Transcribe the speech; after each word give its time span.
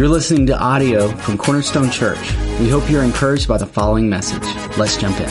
You're 0.00 0.08
listening 0.08 0.46
to 0.46 0.58
audio 0.58 1.08
from 1.08 1.36
Cornerstone 1.36 1.90
Church. 1.90 2.32
We 2.58 2.70
hope 2.70 2.88
you're 2.88 3.02
encouraged 3.02 3.46
by 3.46 3.58
the 3.58 3.66
following 3.66 4.08
message. 4.08 4.42
Let's 4.78 4.96
jump 4.96 5.20
in. 5.20 5.28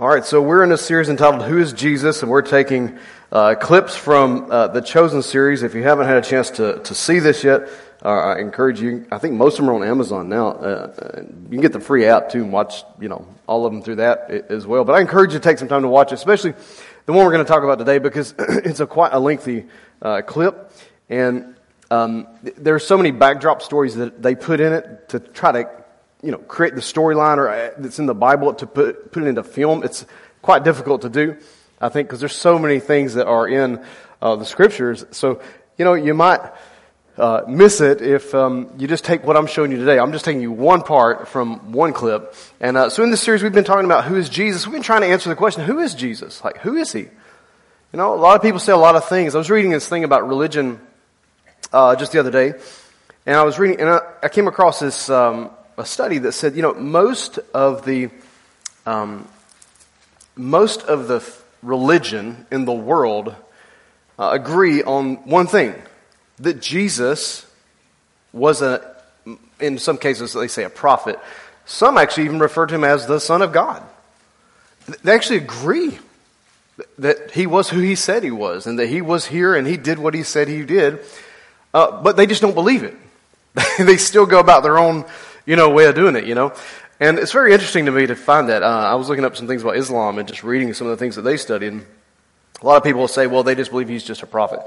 All 0.00 0.08
right, 0.08 0.24
so 0.24 0.42
we're 0.42 0.64
in 0.64 0.72
a 0.72 0.76
series 0.76 1.08
entitled 1.08 1.44
Who 1.44 1.58
is 1.58 1.72
Jesus? 1.72 2.22
And 2.22 2.32
we're 2.32 2.42
taking 2.42 2.98
uh, 3.30 3.54
clips 3.54 3.94
from 3.94 4.50
uh, 4.50 4.66
the 4.66 4.80
Chosen 4.80 5.22
series. 5.22 5.62
If 5.62 5.76
you 5.76 5.84
haven't 5.84 6.08
had 6.08 6.16
a 6.16 6.20
chance 6.20 6.50
to, 6.50 6.80
to 6.80 6.94
see 6.96 7.20
this 7.20 7.44
yet, 7.44 7.68
uh, 8.04 8.08
I 8.08 8.40
encourage 8.40 8.80
you. 8.80 9.06
I 9.12 9.18
think 9.18 9.34
most 9.34 9.60
of 9.60 9.64
them 9.64 9.70
are 9.70 9.74
on 9.74 9.84
Amazon 9.84 10.28
now. 10.28 10.48
Uh, 10.48 11.22
you 11.44 11.48
can 11.48 11.60
get 11.60 11.72
the 11.72 11.78
free 11.78 12.06
app 12.06 12.30
too 12.30 12.42
and 12.42 12.52
watch, 12.52 12.82
you 13.00 13.08
know, 13.08 13.24
all 13.46 13.66
of 13.66 13.72
them 13.72 13.82
through 13.82 13.96
that 13.96 14.32
as 14.50 14.66
well. 14.66 14.84
But 14.84 14.94
I 14.94 15.00
encourage 15.00 15.32
you 15.32 15.38
to 15.38 15.44
take 15.44 15.58
some 15.58 15.68
time 15.68 15.82
to 15.82 15.88
watch 15.88 16.10
especially 16.10 16.54
the 17.06 17.12
one 17.12 17.24
we're 17.24 17.32
going 17.32 17.44
to 17.44 17.48
talk 17.48 17.62
about 17.62 17.78
today 17.78 17.98
because 17.98 18.34
it's 18.38 18.80
a 18.80 18.86
quite 18.86 19.12
a 19.12 19.20
lengthy 19.20 19.66
uh, 20.02 20.22
clip. 20.22 20.63
And 21.08 21.54
um, 21.90 22.26
there 22.42 22.74
are 22.74 22.80
so 22.80 22.96
many 22.96 23.10
backdrop 23.10 23.62
stories 23.62 23.96
that 23.96 24.22
they 24.22 24.34
put 24.34 24.60
in 24.60 24.72
it 24.72 25.08
to 25.10 25.20
try 25.20 25.52
to, 25.52 25.70
you 26.22 26.30
know, 26.30 26.38
create 26.38 26.74
the 26.74 26.80
storyline 26.80 27.38
or 27.38 27.48
uh, 27.48 27.70
that's 27.78 27.98
in 27.98 28.06
the 28.06 28.14
Bible 28.14 28.54
to 28.54 28.66
put, 28.66 29.12
put 29.12 29.22
it 29.22 29.26
into 29.26 29.42
film. 29.42 29.84
It's 29.84 30.06
quite 30.42 30.64
difficult 30.64 31.02
to 31.02 31.08
do, 31.08 31.36
I 31.80 31.88
think, 31.88 32.08
because 32.08 32.20
there's 32.20 32.34
so 32.34 32.58
many 32.58 32.80
things 32.80 33.14
that 33.14 33.26
are 33.26 33.46
in 33.46 33.84
uh, 34.22 34.36
the 34.36 34.44
scriptures. 34.44 35.04
So, 35.10 35.40
you 35.76 35.84
know, 35.84 35.94
you 35.94 36.14
might 36.14 36.40
uh, 37.16 37.42
miss 37.46 37.80
it 37.80 38.00
if 38.00 38.34
um, 38.34 38.72
you 38.78 38.88
just 38.88 39.04
take 39.04 39.24
what 39.24 39.36
I'm 39.36 39.46
showing 39.46 39.70
you 39.70 39.76
today. 39.76 39.98
I'm 39.98 40.12
just 40.12 40.24
taking 40.24 40.42
you 40.42 40.50
one 40.50 40.82
part 40.82 41.28
from 41.28 41.72
one 41.72 41.92
clip. 41.92 42.34
And 42.60 42.76
uh, 42.76 42.90
so 42.90 43.04
in 43.04 43.10
this 43.10 43.20
series, 43.20 43.42
we've 43.42 43.52
been 43.52 43.64
talking 43.64 43.84
about 43.84 44.04
who 44.04 44.16
is 44.16 44.28
Jesus. 44.28 44.66
We've 44.66 44.72
been 44.72 44.82
trying 44.82 45.02
to 45.02 45.08
answer 45.08 45.28
the 45.28 45.36
question, 45.36 45.64
who 45.64 45.78
is 45.78 45.94
Jesus? 45.94 46.42
Like, 46.42 46.58
who 46.58 46.76
is 46.76 46.92
he? 46.92 47.00
You 47.00 47.98
know, 47.98 48.14
a 48.14 48.16
lot 48.16 48.34
of 48.34 48.42
people 48.42 48.58
say 48.58 48.72
a 48.72 48.76
lot 48.76 48.96
of 48.96 49.04
things. 49.08 49.34
I 49.34 49.38
was 49.38 49.50
reading 49.50 49.70
this 49.70 49.88
thing 49.88 50.02
about 50.02 50.26
religion 50.26 50.80
uh, 51.72 51.96
just 51.96 52.12
the 52.12 52.20
other 52.20 52.30
day, 52.30 52.54
and 53.26 53.36
I 53.36 53.42
was 53.42 53.58
reading, 53.58 53.80
and 53.80 53.88
I, 53.88 54.00
I 54.22 54.28
came 54.28 54.48
across 54.48 54.80
this 54.80 55.08
um, 55.08 55.50
a 55.76 55.84
study 55.84 56.18
that 56.18 56.32
said, 56.32 56.56
you 56.56 56.62
know, 56.62 56.74
most 56.74 57.38
of 57.52 57.84
the 57.84 58.10
um, 58.86 59.26
most 60.36 60.82
of 60.82 61.08
the 61.08 61.26
religion 61.62 62.46
in 62.50 62.64
the 62.64 62.72
world 62.72 63.34
uh, 64.18 64.30
agree 64.32 64.82
on 64.82 65.16
one 65.28 65.46
thing: 65.46 65.74
that 66.38 66.60
Jesus 66.60 67.46
was 68.32 68.62
a, 68.62 68.96
in 69.60 69.78
some 69.78 69.98
cases 69.98 70.32
they 70.32 70.48
say 70.48 70.64
a 70.64 70.70
prophet. 70.70 71.18
Some 71.66 71.96
actually 71.96 72.24
even 72.24 72.40
refer 72.40 72.66
to 72.66 72.74
him 72.74 72.84
as 72.84 73.06
the 73.06 73.18
Son 73.18 73.40
of 73.40 73.52
God. 73.52 73.82
They 75.02 75.14
actually 75.14 75.38
agree 75.38 75.98
that 76.98 77.30
he 77.30 77.46
was 77.46 77.70
who 77.70 77.80
he 77.80 77.94
said 77.94 78.22
he 78.22 78.30
was, 78.30 78.66
and 78.66 78.78
that 78.78 78.88
he 78.88 79.00
was 79.00 79.26
here 79.26 79.54
and 79.54 79.66
he 79.66 79.76
did 79.76 79.98
what 79.98 80.12
he 80.12 80.22
said 80.22 80.48
he 80.48 80.64
did. 80.64 81.00
Uh, 81.74 82.00
but 82.00 82.16
they 82.16 82.26
just 82.26 82.40
don't 82.40 82.54
believe 82.54 82.84
it. 82.84 82.96
they 83.78 83.96
still 83.96 84.26
go 84.26 84.38
about 84.38 84.62
their 84.62 84.78
own, 84.78 85.04
you 85.44 85.56
know, 85.56 85.70
way 85.70 85.86
of 85.86 85.96
doing 85.96 86.14
it, 86.14 86.24
you 86.24 86.36
know. 86.36 86.54
And 87.00 87.18
it's 87.18 87.32
very 87.32 87.52
interesting 87.52 87.86
to 87.86 87.92
me 87.92 88.06
to 88.06 88.14
find 88.14 88.48
that. 88.48 88.62
Uh, 88.62 88.66
I 88.66 88.94
was 88.94 89.08
looking 89.08 89.24
up 89.24 89.36
some 89.36 89.48
things 89.48 89.62
about 89.62 89.76
Islam 89.76 90.18
and 90.18 90.28
just 90.28 90.44
reading 90.44 90.72
some 90.72 90.86
of 90.86 90.92
the 90.92 90.96
things 90.96 91.16
that 91.16 91.22
they 91.22 91.36
studied. 91.36 91.72
A 92.62 92.66
lot 92.66 92.76
of 92.76 92.84
people 92.84 93.00
will 93.00 93.08
say, 93.08 93.26
well, 93.26 93.42
they 93.42 93.56
just 93.56 93.72
believe 93.72 93.88
he's 93.88 94.04
just 94.04 94.22
a 94.22 94.26
prophet. 94.26 94.60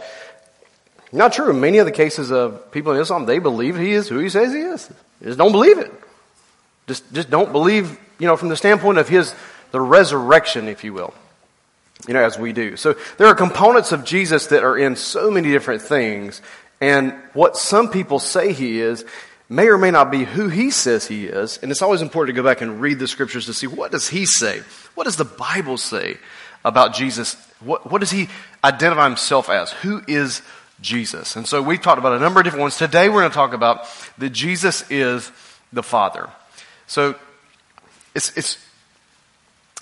Not 1.13 1.31
true. 1.31 1.49
In 1.49 1.61
many 1.61 1.77
of 1.77 1.85
the 1.85 1.93
cases 1.93 2.29
of 2.29 2.69
people 2.71 2.91
in 2.91 2.99
Islam, 2.99 3.25
they 3.25 3.39
believe 3.39 3.77
he 3.77 3.93
is 3.93 4.09
who 4.09 4.19
he 4.19 4.27
says 4.27 4.53
he 4.53 4.59
is. 4.59 4.87
They 5.21 5.27
just 5.27 5.37
don't 5.37 5.53
believe 5.53 5.77
it. 5.79 5.91
Just, 6.87 7.11
just 7.13 7.29
don't 7.29 7.53
believe, 7.53 7.97
you 8.19 8.27
know, 8.27 8.35
from 8.35 8.49
the 8.49 8.57
standpoint 8.57 8.97
of 8.97 9.07
his, 9.07 9.33
the 9.71 9.79
resurrection, 9.79 10.67
if 10.67 10.83
you 10.83 10.93
will 10.93 11.13
you 12.07 12.13
know, 12.13 12.23
as 12.23 12.37
we 12.37 12.53
do. 12.53 12.77
So 12.77 12.95
there 13.17 13.27
are 13.27 13.35
components 13.35 13.91
of 13.91 14.03
Jesus 14.03 14.47
that 14.47 14.63
are 14.63 14.77
in 14.77 14.95
so 14.95 15.31
many 15.31 15.49
different 15.49 15.81
things, 15.81 16.41
and 16.79 17.13
what 17.33 17.57
some 17.57 17.89
people 17.89 18.19
say 18.19 18.53
he 18.53 18.79
is 18.79 19.05
may 19.49 19.67
or 19.67 19.77
may 19.77 19.91
not 19.91 20.11
be 20.11 20.23
who 20.23 20.49
he 20.49 20.71
says 20.71 21.07
he 21.07 21.25
is. 21.25 21.57
And 21.61 21.71
it's 21.71 21.81
always 21.81 22.01
important 22.01 22.35
to 22.35 22.41
go 22.41 22.47
back 22.47 22.61
and 22.61 22.81
read 22.81 22.99
the 22.99 23.07
scriptures 23.07 23.45
to 23.45 23.53
see 23.53 23.67
what 23.67 23.91
does 23.91 24.09
he 24.09 24.25
say? 24.25 24.61
What 24.95 25.05
does 25.05 25.15
the 25.15 25.25
Bible 25.25 25.77
say 25.77 26.17
about 26.65 26.93
Jesus? 26.93 27.35
What, 27.59 27.89
what 27.91 27.99
does 27.99 28.11
he 28.11 28.29
identify 28.63 29.05
himself 29.05 29.49
as? 29.49 29.71
Who 29.71 30.01
is 30.07 30.41
Jesus? 30.81 31.35
And 31.35 31.47
so 31.47 31.61
we've 31.61 31.81
talked 31.81 31.99
about 31.99 32.13
a 32.13 32.19
number 32.19 32.39
of 32.39 32.43
different 32.43 32.61
ones. 32.61 32.77
Today 32.77 33.09
we're 33.09 33.21
going 33.21 33.31
to 33.31 33.35
talk 33.35 33.53
about 33.53 33.85
that 34.17 34.29
Jesus 34.29 34.83
is 34.91 35.31
the 35.71 35.83
Father. 35.83 36.29
So 36.85 37.15
it's, 38.13 38.35
it's 38.37 38.57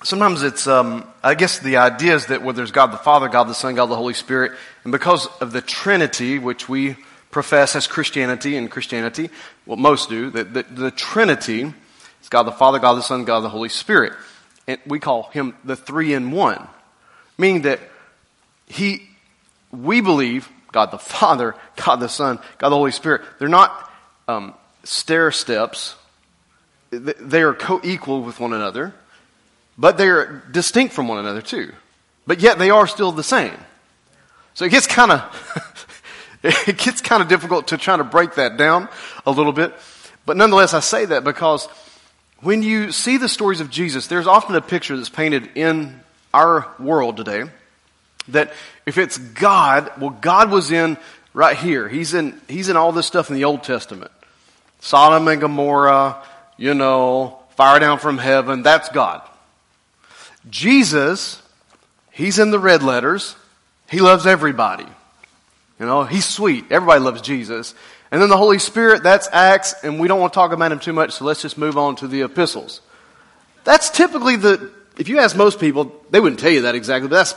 sometimes 0.03 0.44
it's, 0.44 0.67
um, 0.67 1.07
I 1.23 1.35
guess 1.35 1.59
the 1.59 1.78
idea 1.78 2.16
is 2.16 2.28
that 2.28 2.41
where 2.41 2.53
there's 2.53 2.72
God 2.72 2.91
the 2.91 2.97
Father, 2.97 3.28
God 3.28 3.45
the 3.45 3.53
Son, 3.53 3.75
God 3.75 3.88
the 3.88 3.95
Holy 3.95 4.13
Spirit, 4.13 4.51
and 4.83 4.91
because 4.91 5.28
of 5.41 5.51
the 5.51 5.61
Trinity, 5.61 6.39
which 6.39 6.69
we 6.69 6.97
profess 7.31 7.75
as 7.75 7.88
Christianity 7.88 8.55
and 8.55 8.72
Christianity, 8.72 9.29
what 9.66 9.79
most 9.79 10.09
do, 10.09 10.29
that 10.31 10.53
the, 10.53 10.63
the 10.63 10.91
Trinity 10.91 11.73
is 12.22 12.29
God 12.29 12.44
the 12.44 12.51
Father, 12.51 12.79
God 12.79 12.94
the 12.94 13.01
Son, 13.01 13.25
God 13.25 13.41
the 13.41 13.50
Holy 13.50 13.69
Spirit. 13.69 14.13
And 14.67 14.79
we 14.85 15.00
call 15.00 15.23
him 15.29 15.55
the 15.63 15.75
three 15.75 16.13
in 16.13 16.31
one, 16.31 16.67
meaning 17.38 17.63
that 17.63 17.79
he, 18.67 19.09
we 19.72 20.01
believe 20.01 20.50
God 20.72 20.91
the 20.91 20.97
Father, 20.97 21.55
God 21.75 21.97
the 21.97 22.09
Son, 22.09 22.39
God 22.57 22.69
the 22.69 22.75
Holy 22.75 22.91
Spirit. 22.91 23.22
They're 23.38 23.47
not 23.47 23.91
um, 24.28 24.53
stair 24.84 25.31
steps. 25.31 25.95
They 26.89 27.41
are 27.41 27.53
co-equal 27.53 28.22
with 28.22 28.39
one 28.39 28.53
another. 28.53 28.94
But 29.77 29.97
they're 29.97 30.43
distinct 30.51 30.93
from 30.93 31.07
one 31.07 31.17
another 31.17 31.41
too. 31.41 31.73
But 32.27 32.39
yet 32.39 32.57
they 32.57 32.69
are 32.69 32.87
still 32.87 33.11
the 33.11 33.23
same. 33.23 33.57
So 34.53 34.65
it 34.65 34.71
gets 34.71 34.87
kind 34.87 35.11
of, 35.11 35.99
it 36.43 36.77
gets 36.77 37.01
kind 37.01 37.21
of 37.21 37.27
difficult 37.27 37.67
to 37.67 37.77
try 37.77 37.97
to 37.97 38.03
break 38.03 38.35
that 38.35 38.57
down 38.57 38.89
a 39.25 39.31
little 39.31 39.51
bit. 39.51 39.73
But 40.25 40.37
nonetheless, 40.37 40.73
I 40.73 40.79
say 40.79 41.05
that 41.05 41.23
because 41.23 41.67
when 42.39 42.63
you 42.63 42.91
see 42.91 43.17
the 43.17 43.29
stories 43.29 43.59
of 43.59 43.69
Jesus, 43.69 44.07
there's 44.07 44.27
often 44.27 44.55
a 44.55 44.61
picture 44.61 44.95
that's 44.95 45.09
painted 45.09 45.49
in 45.55 45.99
our 46.33 46.67
world 46.79 47.17
today 47.17 47.43
that 48.29 48.53
if 48.85 48.97
it's 48.97 49.17
God, 49.17 49.91
well, 49.99 50.09
God 50.09 50.49
was 50.49 50.71
in 50.71 50.97
right 51.33 51.55
here. 51.55 51.87
He's 51.87 52.13
in, 52.13 52.39
he's 52.47 52.69
in 52.69 52.77
all 52.77 52.91
this 52.91 53.05
stuff 53.05 53.29
in 53.29 53.35
the 53.35 53.45
Old 53.45 53.63
Testament. 53.63 54.11
Sodom 54.79 55.27
and 55.27 55.41
Gomorrah, 55.41 56.23
you 56.57 56.73
know, 56.73 57.39
fire 57.55 57.79
down 57.79 57.99
from 57.99 58.17
heaven, 58.17 58.63
that's 58.63 58.89
God. 58.89 59.21
Jesus, 60.50 61.41
he's 62.11 62.39
in 62.39 62.51
the 62.51 62.59
red 62.59 62.83
letters. 62.83 63.35
He 63.89 64.00
loves 64.00 64.25
everybody. 64.25 64.88
You 65.79 65.85
know, 65.85 66.03
he's 66.03 66.25
sweet. 66.25 66.66
Everybody 66.72 67.01
loves 67.01 67.22
Jesus. 67.22 67.75
And 68.11 68.22
then 68.22 68.29
the 68.29 68.38
Holy 68.38 68.59
Spirit, 68.59 69.03
that's 69.03 69.28
Acts, 69.31 69.75
and 69.84 70.00
we 70.00 70.07
don't 70.07 70.19
want 70.19 70.34
to 70.34 70.35
talk 70.35 70.51
about 70.51 70.72
him 70.72 70.79
too 70.79 70.94
much, 70.94 71.11
so 71.11 71.25
let's 71.25 71.41
just 71.41 71.57
move 71.57 71.78
on 71.78 71.95
to 71.97 72.07
the 72.07 72.22
epistles. 72.22 72.81
That's 73.63 73.89
typically 73.89 74.35
the, 74.35 74.72
if 74.97 75.09
you 75.09 75.19
ask 75.19 75.35
most 75.35 75.59
people, 75.59 75.91
they 76.11 76.19
wouldn't 76.19 76.39
tell 76.39 76.51
you 76.51 76.61
that 76.61 76.75
exactly, 76.75 77.09
but 77.09 77.16
that's 77.16 77.35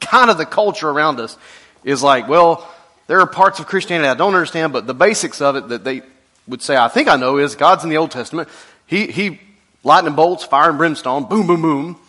kind 0.00 0.30
of 0.30 0.38
the 0.38 0.46
culture 0.46 0.88
around 0.88 1.18
us 1.18 1.36
is 1.82 2.02
like, 2.02 2.28
well, 2.28 2.68
there 3.06 3.20
are 3.20 3.26
parts 3.26 3.58
of 3.58 3.66
Christianity 3.66 4.08
I 4.08 4.14
don't 4.14 4.34
understand, 4.34 4.72
but 4.72 4.86
the 4.86 4.94
basics 4.94 5.40
of 5.40 5.56
it 5.56 5.68
that 5.68 5.82
they 5.82 6.02
would 6.46 6.62
say, 6.62 6.76
I 6.76 6.88
think 6.88 7.08
I 7.08 7.16
know 7.16 7.38
is 7.38 7.56
God's 7.56 7.84
in 7.84 7.90
the 7.90 7.96
Old 7.96 8.10
Testament. 8.10 8.48
He, 8.86 9.06
he 9.06 9.40
lightning 9.88 10.14
bolts, 10.14 10.44
fire 10.44 10.68
and 10.68 10.78
brimstone, 10.78 11.24
boom, 11.24 11.48
boom, 11.48 11.62
boom, 11.62 12.00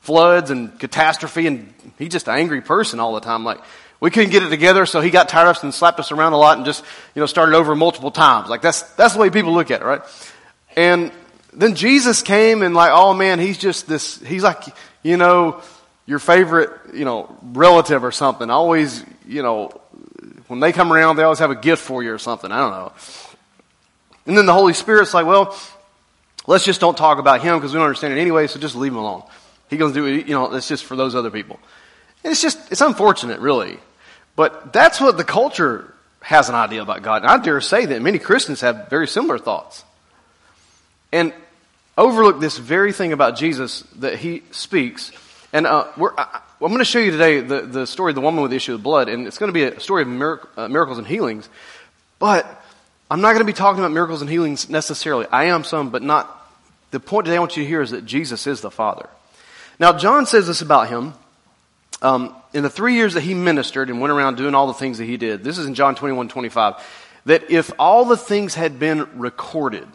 floods 0.00 0.50
and 0.50 0.78
catastrophe, 0.78 1.46
and 1.46 1.74
he's 1.98 2.08
just 2.08 2.28
an 2.28 2.36
angry 2.36 2.62
person 2.62 3.00
all 3.00 3.12
the 3.12 3.20
time. 3.20 3.44
Like, 3.44 3.58
we 4.00 4.10
couldn't 4.10 4.30
get 4.30 4.42
it 4.42 4.48
together, 4.48 4.86
so 4.86 5.00
he 5.00 5.10
got 5.10 5.28
tired 5.28 5.48
of 5.48 5.56
us 5.56 5.62
and 5.62 5.74
slapped 5.74 5.98
us 6.00 6.12
around 6.12 6.32
a 6.32 6.38
lot 6.38 6.56
and 6.56 6.64
just, 6.64 6.84
you 7.14 7.20
know, 7.20 7.26
started 7.26 7.54
over 7.54 7.74
multiple 7.74 8.10
times. 8.10 8.48
Like, 8.48 8.62
that's, 8.62 8.82
that's 8.94 9.14
the 9.14 9.20
way 9.20 9.30
people 9.30 9.52
look 9.52 9.70
at 9.70 9.82
it, 9.82 9.84
right? 9.84 10.02
And 10.76 11.10
then 11.52 11.74
Jesus 11.74 12.22
came 12.22 12.62
and 12.62 12.74
like, 12.74 12.90
oh 12.92 13.14
man, 13.14 13.38
he's 13.38 13.58
just 13.58 13.88
this, 13.88 14.20
he's 14.20 14.42
like, 14.42 14.62
you 15.02 15.16
know, 15.16 15.62
your 16.04 16.18
favorite, 16.18 16.70
you 16.94 17.04
know, 17.04 17.34
relative 17.42 18.04
or 18.04 18.12
something. 18.12 18.50
Always, 18.50 19.02
you 19.26 19.42
know, 19.42 19.70
when 20.48 20.60
they 20.60 20.72
come 20.72 20.92
around, 20.92 21.16
they 21.16 21.22
always 21.22 21.38
have 21.40 21.50
a 21.50 21.56
gift 21.56 21.82
for 21.82 22.02
you 22.02 22.12
or 22.12 22.18
something. 22.18 22.52
I 22.52 22.58
don't 22.58 22.70
know. 22.70 22.92
And 24.26 24.36
then 24.36 24.46
the 24.46 24.52
Holy 24.52 24.74
Spirit's 24.74 25.14
like, 25.14 25.26
well, 25.26 25.58
Let's 26.46 26.64
just 26.64 26.80
don't 26.80 26.96
talk 26.96 27.18
about 27.18 27.40
him 27.40 27.56
because 27.56 27.72
we 27.72 27.78
don't 27.78 27.86
understand 27.86 28.14
it 28.14 28.20
anyway, 28.20 28.46
so 28.46 28.60
just 28.60 28.76
leave 28.76 28.92
him 28.92 28.98
alone. 28.98 29.22
He 29.68 29.76
goes 29.76 29.92
do 29.92 30.06
it, 30.06 30.26
you 30.26 30.34
know, 30.34 30.48
that's 30.48 30.68
just 30.68 30.84
for 30.84 30.96
those 30.96 31.14
other 31.14 31.30
people. 31.30 31.58
And 32.22 32.30
it's 32.32 32.42
just, 32.42 32.70
it's 32.70 32.80
unfortunate, 32.80 33.40
really. 33.40 33.78
But 34.36 34.72
that's 34.72 35.00
what 35.00 35.16
the 35.16 35.24
culture 35.24 35.92
has 36.20 36.48
an 36.48 36.54
idea 36.54 36.82
about 36.82 37.02
God. 37.02 37.22
And 37.22 37.30
I 37.30 37.38
dare 37.38 37.60
say 37.60 37.86
that 37.86 38.02
many 38.02 38.18
Christians 38.18 38.60
have 38.60 38.88
very 38.88 39.08
similar 39.08 39.38
thoughts. 39.38 39.84
And 41.12 41.32
overlook 41.96 42.40
this 42.40 42.58
very 42.58 42.92
thing 42.92 43.12
about 43.12 43.36
Jesus 43.36 43.82
that 43.96 44.18
he 44.18 44.42
speaks. 44.50 45.12
And 45.52 45.66
uh, 45.66 45.86
I, 45.96 46.40
am 46.60 46.68
going 46.68 46.78
to 46.78 46.84
show 46.84 46.98
you 46.98 47.10
today 47.10 47.40
the, 47.40 47.62
the 47.62 47.86
story 47.86 48.10
of 48.10 48.14
the 48.14 48.20
woman 48.20 48.42
with 48.42 48.50
the 48.50 48.56
issue 48.56 48.74
of 48.74 48.82
blood. 48.82 49.08
And 49.08 49.26
it's 49.26 49.38
going 49.38 49.48
to 49.48 49.52
be 49.52 49.64
a 49.64 49.80
story 49.80 50.02
of 50.02 50.08
uh, 50.56 50.68
miracles 50.68 50.98
and 50.98 51.06
healings. 51.06 51.48
But 52.18 52.55
I'm 53.10 53.20
not 53.20 53.28
going 53.28 53.40
to 53.40 53.44
be 53.44 53.52
talking 53.52 53.80
about 53.80 53.92
miracles 53.92 54.20
and 54.20 54.30
healings 54.30 54.68
necessarily. 54.68 55.26
I 55.30 55.44
am 55.44 55.64
some, 55.64 55.90
but 55.90 56.02
not. 56.02 56.32
The 56.90 57.00
point 57.00 57.26
today 57.26 57.36
I 57.36 57.40
want 57.40 57.56
you 57.56 57.62
to 57.62 57.68
hear 57.68 57.82
is 57.82 57.90
that 57.90 58.04
Jesus 58.04 58.46
is 58.46 58.60
the 58.60 58.70
Father. 58.70 59.08
Now, 59.78 59.92
John 59.92 60.26
says 60.26 60.46
this 60.46 60.62
about 60.62 60.88
him 60.88 61.14
um, 62.02 62.34
in 62.52 62.62
the 62.62 62.70
three 62.70 62.94
years 62.94 63.14
that 63.14 63.22
he 63.22 63.34
ministered 63.34 63.90
and 63.90 64.00
went 64.00 64.12
around 64.12 64.36
doing 64.36 64.54
all 64.54 64.66
the 64.66 64.74
things 64.74 64.98
that 64.98 65.04
he 65.04 65.16
did, 65.16 65.44
this 65.44 65.58
is 65.58 65.66
in 65.66 65.74
John 65.74 65.94
21 65.94 66.28
25, 66.28 66.74
that 67.26 67.50
if 67.50 67.70
all 67.78 68.04
the 68.04 68.16
things 68.16 68.54
had 68.54 68.78
been 68.78 69.18
recorded 69.18 69.86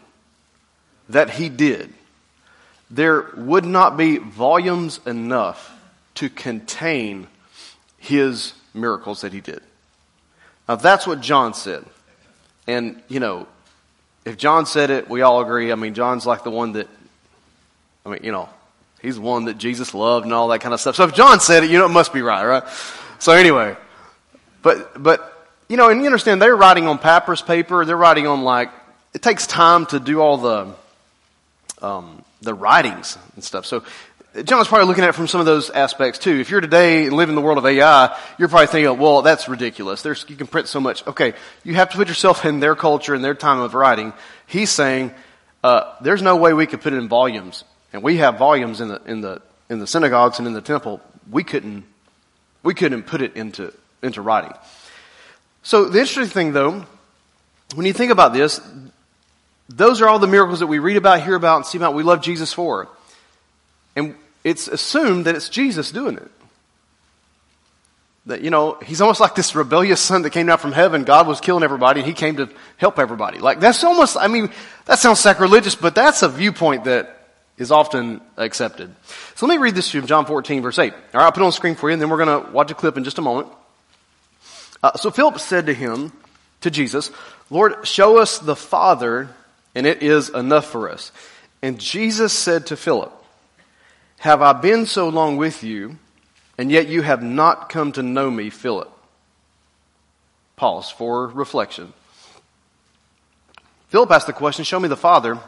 that 1.09 1.31
he 1.31 1.49
did, 1.49 1.93
there 2.89 3.29
would 3.35 3.65
not 3.65 3.97
be 3.97 4.17
volumes 4.17 4.99
enough 5.05 5.77
to 6.15 6.29
contain 6.29 7.27
his 7.97 8.53
miracles 8.73 9.21
that 9.21 9.33
he 9.33 9.41
did. 9.41 9.61
Now, 10.67 10.75
that's 10.75 11.07
what 11.07 11.21
John 11.21 11.53
said. 11.53 11.85
And, 12.67 13.01
you 13.07 13.19
know, 13.19 13.47
if 14.25 14.37
John 14.37 14.65
said 14.65 14.89
it, 14.89 15.09
we 15.09 15.21
all 15.21 15.41
agree. 15.41 15.71
I 15.71 15.75
mean, 15.75 15.93
John's 15.93 16.25
like 16.25 16.43
the 16.43 16.51
one 16.51 16.73
that, 16.73 16.87
I 18.05 18.09
mean, 18.09 18.19
you 18.23 18.31
know, 18.31 18.49
he's 19.01 19.15
the 19.15 19.21
one 19.21 19.45
that 19.45 19.57
Jesus 19.57 19.93
loved 19.93 20.25
and 20.25 20.33
all 20.33 20.47
that 20.49 20.59
kind 20.59 20.73
of 20.73 20.79
stuff. 20.79 20.95
So 20.95 21.03
if 21.05 21.13
John 21.13 21.39
said 21.39 21.63
it, 21.63 21.71
you 21.71 21.77
know, 21.79 21.85
it 21.85 21.89
must 21.89 22.13
be 22.13 22.21
right, 22.21 22.45
right? 22.45 22.63
So 23.19 23.31
anyway, 23.31 23.75
but, 24.61 25.01
but, 25.01 25.49
you 25.67 25.77
know, 25.77 25.89
and 25.89 26.01
you 26.01 26.05
understand 26.05 26.41
they're 26.41 26.55
writing 26.55 26.87
on 26.87 26.97
papyrus 26.97 27.41
paper. 27.41 27.83
They're 27.85 27.97
writing 27.97 28.27
on 28.27 28.43
like, 28.43 28.69
it 29.13 29.21
takes 29.21 29.47
time 29.47 29.85
to 29.87 29.99
do 29.99 30.21
all 30.21 30.37
the, 30.37 30.73
um, 31.81 32.23
the 32.41 32.53
writings 32.53 33.17
and 33.35 33.43
stuff. 33.43 33.65
So 33.65 33.83
John's 34.45 34.69
probably 34.69 34.87
looking 34.87 35.03
at 35.03 35.09
it 35.09 35.13
from 35.13 35.27
some 35.27 35.41
of 35.41 35.45
those 35.45 35.69
aspects 35.69 36.17
too. 36.17 36.39
If 36.39 36.49
you're 36.49 36.61
today 36.61 37.05
and 37.05 37.17
live 37.17 37.27
in 37.27 37.35
the 37.35 37.41
world 37.41 37.57
of 37.57 37.65
AI, 37.65 38.17
you're 38.37 38.47
probably 38.47 38.67
thinking, 38.67 38.97
well, 38.97 39.21
that's 39.21 39.49
ridiculous. 39.49 40.03
There's, 40.03 40.25
you 40.29 40.37
can 40.37 40.47
print 40.47 40.69
so 40.69 40.79
much. 40.79 41.05
Okay, 41.05 41.33
you 41.65 41.75
have 41.75 41.89
to 41.89 41.97
put 41.97 42.07
yourself 42.07 42.45
in 42.45 42.61
their 42.61 42.75
culture 42.75 43.13
and 43.13 43.23
their 43.23 43.35
time 43.35 43.59
of 43.59 43.73
writing. 43.73 44.13
He's 44.47 44.69
saying, 44.69 45.11
uh, 45.63 45.95
there's 45.99 46.21
no 46.21 46.37
way 46.37 46.53
we 46.53 46.65
could 46.65 46.79
put 46.79 46.93
it 46.93 46.97
in 46.97 47.09
volumes. 47.09 47.65
And 47.91 48.03
we 48.03 48.17
have 48.17 48.37
volumes 48.37 48.79
in 48.79 48.87
the, 48.87 49.01
in 49.05 49.19
the, 49.19 49.41
in 49.69 49.79
the 49.79 49.87
synagogues 49.87 50.39
and 50.39 50.47
in 50.47 50.53
the 50.53 50.61
temple. 50.61 51.01
We 51.29 51.43
couldn't, 51.43 51.83
we 52.63 52.73
couldn't 52.73 53.03
put 53.03 53.21
it 53.21 53.35
into, 53.35 53.73
into 54.01 54.21
writing. 54.21 54.53
So 55.61 55.85
the 55.85 55.99
interesting 55.99 56.27
thing 56.27 56.53
though, 56.53 56.85
when 57.75 57.85
you 57.85 57.91
think 57.93 58.13
about 58.13 58.31
this, 58.31 58.61
those 59.67 60.01
are 60.01 60.07
all 60.07 60.19
the 60.19 60.27
miracles 60.27 60.59
that 60.59 60.67
we 60.67 60.79
read 60.79 60.95
about, 60.95 61.21
hear 61.21 61.35
about, 61.35 61.57
and 61.57 61.65
see 61.65 61.77
about, 61.77 61.95
we 61.95 62.03
love 62.03 62.21
Jesus 62.21 62.53
for. 62.53 62.87
And 63.95 64.15
it's 64.43 64.67
assumed 64.67 65.25
that 65.25 65.35
it's 65.35 65.49
Jesus 65.49 65.91
doing 65.91 66.17
it. 66.17 66.31
That, 68.27 68.41
you 68.41 68.51
know, 68.51 68.77
he's 68.83 69.01
almost 69.01 69.19
like 69.19 69.33
this 69.33 69.55
rebellious 69.55 69.99
son 69.99 70.21
that 70.21 70.29
came 70.29 70.45
down 70.45 70.59
from 70.59 70.71
heaven. 70.71 71.03
God 71.03 71.27
was 71.27 71.41
killing 71.41 71.63
everybody 71.63 72.01
and 72.01 72.07
he 72.07 72.13
came 72.13 72.38
to 72.38 72.49
help 72.77 72.99
everybody. 72.99 73.39
Like, 73.39 73.59
that's 73.59 73.83
almost, 73.83 74.15
I 74.15 74.27
mean, 74.27 74.51
that 74.85 74.99
sounds 74.99 75.19
sacrilegious, 75.19 75.73
but 75.73 75.95
that's 75.95 76.21
a 76.21 76.29
viewpoint 76.29 76.83
that 76.83 77.17
is 77.57 77.71
often 77.71 78.21
accepted. 78.38 78.93
So 79.35 79.47
let 79.47 79.55
me 79.55 79.61
read 79.61 79.75
this 79.75 79.91
to 79.91 79.99
you 79.99 80.05
John 80.05 80.25
14 80.25 80.61
verse 80.61 80.77
8. 80.77 80.93
Alright, 80.93 81.13
I'll 81.13 81.31
put 81.31 81.41
it 81.41 81.43
on 81.43 81.49
the 81.49 81.53
screen 81.53 81.75
for 81.75 81.89
you 81.89 81.93
and 81.93 82.01
then 82.01 82.09
we're 82.09 82.23
going 82.23 82.45
to 82.45 82.51
watch 82.51 82.69
a 82.69 82.75
clip 82.75 82.95
in 82.95 83.03
just 83.03 83.17
a 83.17 83.21
moment. 83.21 83.47
Uh, 84.83 84.95
so 84.97 85.09
Philip 85.09 85.39
said 85.39 85.65
to 85.65 85.73
him, 85.73 86.11
to 86.61 86.71
Jesus, 86.71 87.11
Lord, 87.49 87.85
show 87.88 88.17
us 88.17 88.39
the 88.39 88.55
Father 88.55 89.29
and 89.75 89.85
it 89.85 90.01
is 90.01 90.29
enough 90.29 90.67
for 90.67 90.89
us. 90.89 91.11
And 91.61 91.79
Jesus 91.79 92.33
said 92.33 92.67
to 92.67 92.77
Philip, 92.77 93.11
have 94.21 94.44
I 94.44 94.53
been 94.53 94.85
so 94.85 95.09
long 95.09 95.38
with 95.38 95.63
you, 95.63 95.97
and 96.56 96.71
yet 96.71 96.88
you 96.88 97.01
have 97.01 97.23
not 97.23 97.69
come 97.69 97.91
to 97.94 98.03
know 98.03 98.29
me, 98.29 98.51
Philip? 98.51 98.91
Pause 100.56 100.91
for 100.91 101.27
reflection. 101.29 101.91
Philip 103.88 104.12
asked 104.12 104.27
the 104.27 104.33
question, 104.33 104.63
Show 104.63 104.79
me 104.79 104.89
the 104.89 104.95
Father, 104.95 105.39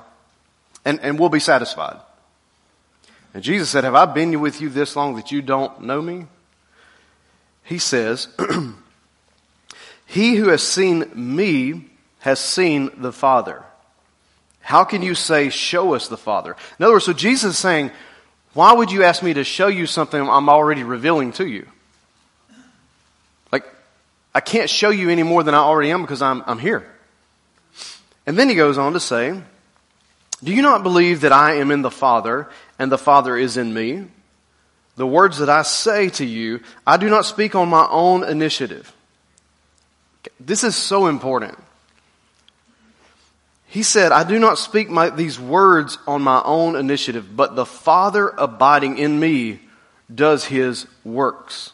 and, 0.84 1.00
and 1.02 1.20
we'll 1.20 1.30
be 1.30 1.40
satisfied. 1.40 2.00
And 3.36 3.44
Jesus 3.44 3.70
said, 3.70 3.84
Have 3.84 3.94
I 3.94 4.08
been 4.08 4.42
with 4.42 4.60
you 4.60 4.70
this 4.70 4.96
long 4.96 5.18
that 5.18 5.32
you 5.32 5.44
don't 5.44 5.82
know 5.82 6.02
me? 6.02 6.26
He 7.64 7.78
says, 7.78 8.28
He 10.08 10.36
who 10.36 10.50
has 10.50 10.64
seen 10.64 11.12
me 11.14 11.92
has 12.22 12.40
seen 12.40 12.90
the 12.98 13.14
Father. 13.14 13.64
How 14.62 14.84
can 14.84 15.04
you 15.04 15.14
say, 15.14 15.50
Show 15.50 15.94
us 15.94 16.08
the 16.08 16.18
Father? 16.18 16.56
In 16.80 16.86
other 16.86 16.96
words, 16.96 17.06
so 17.06 17.14
Jesus 17.14 17.54
is 17.54 17.60
saying, 17.60 17.92
why 18.54 18.74
would 18.74 18.92
you 18.92 19.04
ask 19.04 19.24
me 19.24 19.34
to 19.34 19.44
show 19.44 19.68
you 19.68 19.86
something 19.86 20.22
I'm 20.22 20.50
already 20.50 20.84
revealing 20.84 21.32
to 21.34 21.48
you? 21.48 21.68
Like, 23.52 23.66
I 24.34 24.40
can't 24.42 24.70
show 24.70 24.90
you 24.90 25.10
any 25.10 25.24
more 25.24 25.44
than 25.44 25.56
I 25.56 25.60
already 25.60 25.92
am 25.92 26.02
because 26.02 26.22
I'm, 26.22 26.44
I'm 26.46 26.60
here. 26.60 26.88
And 28.26 28.38
then 28.38 28.50
he 28.50 28.56
goes 28.56 28.78
on 28.78 28.94
to 28.94 29.00
say, 29.00 29.40
Do 30.44 30.54
you 30.54 30.62
not 30.62 30.84
believe 30.84 31.22
that 31.22 31.32
I 31.32 31.56
am 31.56 31.72
in 31.72 31.82
the 31.82 31.92
Father 31.92 32.48
and 32.78 32.92
the 32.92 32.98
Father 32.98 33.36
is 33.36 33.58
in 33.58 33.74
me? 33.74 34.06
The 34.96 35.08
words 35.08 35.40
that 35.40 35.50
I 35.50 35.64
say 35.64 36.10
to 36.10 36.26
you, 36.26 36.62
I 36.86 36.98
do 36.98 37.10
not 37.10 37.26
speak 37.26 37.56
on 37.56 37.68
my 37.70 37.88
own 37.90 38.24
initiative. 38.24 38.94
This 40.40 40.64
is 40.64 40.76
so 40.76 41.08
important. 41.08 41.58
He 43.74 43.82
said, 43.82 44.12
I 44.12 44.24
do 44.24 44.38
not 44.38 44.60
speak 44.60 44.92
my, 44.92 45.10
these 45.10 45.40
words 45.40 45.98
on 46.06 46.22
my 46.22 46.44
own 46.46 46.76
initiative, 46.76 47.36
but 47.36 47.56
the 47.56 47.66
Father 47.66 48.30
abiding 48.30 49.00
in 49.00 49.20
me 49.20 49.62
does 50.14 50.46
his 50.46 50.86
works. 51.04 51.72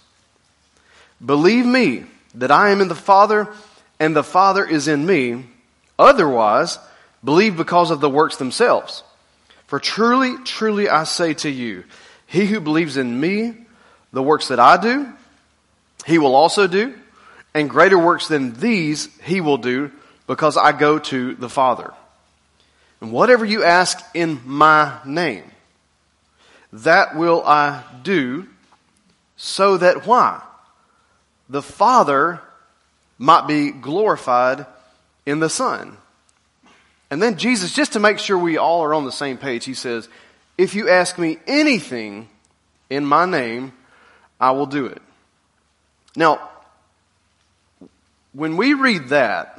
Believe 1.24 1.66
me 1.66 2.06
that 2.36 2.52
I 2.52 2.70
am 2.70 2.80
in 2.80 2.88
the 2.88 2.96
Father 2.96 3.50
and 4.00 4.16
the 4.16 4.24
Father 4.24 4.66
is 4.66 4.88
in 4.88 5.06
me. 5.06 5.44
Otherwise, 6.00 6.80
believe 7.22 7.58
because 7.58 7.92
of 7.92 8.00
the 8.00 8.10
works 8.10 8.38
themselves. 8.38 9.04
For 9.68 9.78
truly, 9.78 10.38
truly 10.46 10.88
I 10.88 11.04
say 11.04 11.34
to 11.34 11.50
you, 11.50 11.84
he 12.28 12.46
who 12.46 12.62
believes 12.62 12.96
in 12.96 13.20
me, 13.20 13.56
the 14.14 14.24
works 14.24 14.48
that 14.48 14.60
I 14.62 14.78
do, 14.78 15.12
he 16.06 16.18
will 16.18 16.34
also 16.34 16.66
do, 16.66 16.96
and 17.54 17.70
greater 17.70 18.00
works 18.00 18.30
than 18.30 18.54
these 18.54 19.10
he 19.22 19.42
will 19.42 19.58
do 19.58 19.92
because 20.30 20.58
I 20.58 20.74
go 20.74 21.00
to 21.00 21.34
the 21.34 21.50
Father. 21.50 21.92
And 23.02 23.12
whatever 23.12 23.44
you 23.44 23.64
ask 23.64 23.98
in 24.14 24.40
my 24.46 25.00
name, 25.04 25.44
that 26.72 27.16
will 27.16 27.42
I 27.44 27.84
do 28.04 28.48
so 29.38 29.78
that 29.78 30.06
why? 30.06 30.40
The 31.50 31.64
Father 31.64 32.42
might 33.18 33.48
be 33.48 33.72
glorified 33.72 34.68
in 35.26 35.40
the 35.40 35.50
Son. 35.50 35.98
And 37.10 37.20
then 37.20 37.40
Jesus, 37.40 37.74
just 37.74 37.94
to 37.94 38.00
make 38.00 38.20
sure 38.20 38.38
we 38.38 38.60
all 38.60 38.84
are 38.84 38.94
on 38.94 39.06
the 39.06 39.12
same 39.12 39.40
page, 39.40 39.66
he 39.66 39.74
says, 39.74 40.08
if 40.60 40.76
you 40.76 40.90
ask 40.90 41.18
me 41.18 41.40
anything 41.48 42.30
in 42.88 43.04
my 43.04 43.26
name, 43.26 43.74
I 44.40 44.52
will 44.52 44.68
do 44.68 44.86
it. 44.86 45.02
Now, 46.16 46.52
when 48.34 48.58
we 48.58 48.76
read 48.76 49.08
that, 49.08 49.58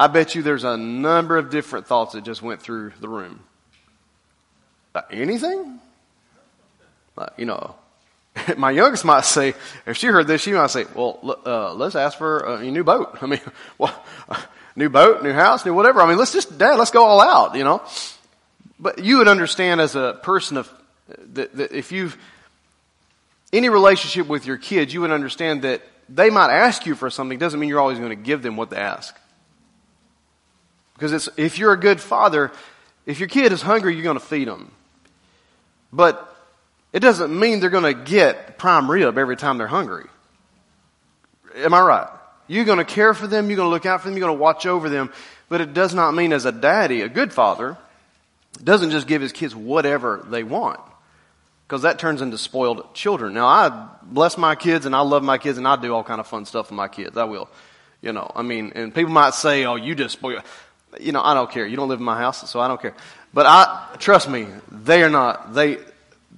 I 0.00 0.06
bet 0.06 0.34
you 0.34 0.42
there's 0.42 0.64
a 0.64 0.78
number 0.78 1.36
of 1.36 1.50
different 1.50 1.86
thoughts 1.86 2.14
that 2.14 2.24
just 2.24 2.40
went 2.40 2.62
through 2.62 2.92
the 3.00 3.08
room. 3.08 3.40
Anything? 5.10 5.78
You 7.36 7.44
know, 7.44 7.74
my 8.56 8.70
youngest 8.70 9.04
might 9.04 9.26
say, 9.26 9.52
if 9.84 9.98
she 9.98 10.06
heard 10.06 10.26
this, 10.26 10.40
she 10.40 10.52
might 10.52 10.70
say, 10.70 10.86
well, 10.94 11.38
uh, 11.44 11.74
let's 11.74 11.96
ask 11.96 12.16
for 12.16 12.38
a 12.38 12.64
new 12.64 12.82
boat. 12.82 13.18
I 13.22 13.26
mean, 13.26 13.42
well, 13.78 13.94
new 14.74 14.88
boat, 14.88 15.22
new 15.22 15.34
house, 15.34 15.66
new 15.66 15.74
whatever. 15.74 16.00
I 16.00 16.08
mean, 16.08 16.16
let's 16.16 16.32
just, 16.32 16.56
dad, 16.56 16.76
let's 16.78 16.90
go 16.90 17.04
all 17.04 17.20
out, 17.20 17.54
you 17.54 17.64
know. 17.64 17.82
But 18.78 19.04
you 19.04 19.18
would 19.18 19.28
understand 19.28 19.82
as 19.82 19.96
a 19.96 20.18
person 20.22 20.56
of, 20.56 20.72
that, 21.34 21.54
that 21.58 21.72
if 21.72 21.92
you've, 21.92 22.16
any 23.52 23.68
relationship 23.68 24.28
with 24.28 24.46
your 24.46 24.56
kids, 24.56 24.94
you 24.94 25.02
would 25.02 25.10
understand 25.10 25.60
that 25.60 25.82
they 26.08 26.30
might 26.30 26.50
ask 26.50 26.86
you 26.86 26.94
for 26.94 27.10
something 27.10 27.38
doesn't 27.38 27.60
mean 27.60 27.68
you're 27.68 27.80
always 27.80 27.98
going 27.98 28.08
to 28.08 28.16
give 28.16 28.40
them 28.40 28.56
what 28.56 28.70
they 28.70 28.78
ask. 28.78 29.14
Because 31.00 31.14
it's, 31.14 31.30
if 31.38 31.58
you're 31.58 31.72
a 31.72 31.80
good 31.80 31.98
father, 31.98 32.52
if 33.06 33.20
your 33.20 33.28
kid 33.30 33.52
is 33.52 33.62
hungry, 33.62 33.94
you're 33.94 34.02
going 34.02 34.18
to 34.18 34.24
feed 34.24 34.46
them. 34.46 34.70
But 35.90 36.36
it 36.92 37.00
doesn't 37.00 37.36
mean 37.36 37.60
they're 37.60 37.70
going 37.70 37.84
to 37.84 38.04
get 38.04 38.58
prime 38.58 38.90
rib 38.90 39.16
every 39.16 39.38
time 39.38 39.56
they're 39.56 39.66
hungry. 39.66 40.08
Am 41.56 41.72
I 41.72 41.80
right? 41.80 42.08
You're 42.48 42.66
going 42.66 42.78
to 42.78 42.84
care 42.84 43.14
for 43.14 43.26
them, 43.26 43.48
you're 43.48 43.56
going 43.56 43.68
to 43.68 43.70
look 43.70 43.86
out 43.86 44.02
for 44.02 44.08
them, 44.08 44.18
you're 44.18 44.26
going 44.26 44.36
to 44.36 44.42
watch 44.42 44.66
over 44.66 44.90
them. 44.90 45.10
But 45.48 45.62
it 45.62 45.72
does 45.72 45.94
not 45.94 46.12
mean 46.12 46.34
as 46.34 46.44
a 46.44 46.52
daddy, 46.52 47.00
a 47.00 47.08
good 47.08 47.32
father, 47.32 47.78
doesn't 48.62 48.90
just 48.90 49.06
give 49.06 49.22
his 49.22 49.32
kids 49.32 49.56
whatever 49.56 50.26
they 50.28 50.42
want. 50.42 50.80
Because 51.66 51.80
that 51.82 51.98
turns 51.98 52.20
into 52.20 52.36
spoiled 52.36 52.92
children. 52.92 53.32
Now 53.32 53.46
I 53.46 53.88
bless 54.02 54.36
my 54.36 54.54
kids 54.54 54.84
and 54.84 54.94
I 54.94 55.00
love 55.00 55.22
my 55.22 55.38
kids 55.38 55.56
and 55.56 55.66
I 55.66 55.76
do 55.76 55.94
all 55.94 56.04
kind 56.04 56.20
of 56.20 56.26
fun 56.26 56.44
stuff 56.44 56.68
with 56.68 56.76
my 56.76 56.88
kids. 56.88 57.16
I 57.16 57.24
will. 57.24 57.48
You 58.02 58.12
know, 58.12 58.30
I 58.34 58.42
mean, 58.42 58.72
and 58.74 58.94
people 58.94 59.12
might 59.12 59.32
say, 59.32 59.64
oh, 59.64 59.76
you 59.76 59.94
just 59.94 60.18
spoil 60.18 60.42
you 60.98 61.12
know, 61.12 61.22
I 61.22 61.34
don't 61.34 61.50
care. 61.50 61.66
You 61.66 61.76
don't 61.76 61.88
live 61.88 62.00
in 62.00 62.04
my 62.04 62.18
house, 62.18 62.48
so 62.50 62.60
I 62.60 62.68
don't 62.68 62.80
care. 62.80 62.94
But 63.32 63.46
I, 63.46 63.96
trust 63.98 64.28
me, 64.28 64.46
they 64.70 65.02
are 65.02 65.10
not, 65.10 65.54
they, 65.54 65.78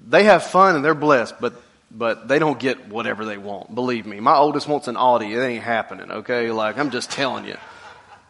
they 0.06 0.24
have 0.24 0.42
fun 0.42 0.76
and 0.76 0.84
they're 0.84 0.94
blessed, 0.94 1.40
but, 1.40 1.54
but 1.90 2.28
they 2.28 2.38
don't 2.38 2.58
get 2.58 2.88
whatever 2.88 3.24
they 3.24 3.38
want. 3.38 3.74
Believe 3.74 4.06
me. 4.06 4.20
My 4.20 4.36
oldest 4.36 4.68
wants 4.68 4.88
an 4.88 4.96
Audi. 4.96 5.32
It 5.32 5.40
ain't 5.40 5.64
happening, 5.64 6.10
okay? 6.10 6.50
Like, 6.50 6.78
I'm 6.78 6.90
just 6.90 7.10
telling 7.10 7.46
you. 7.46 7.56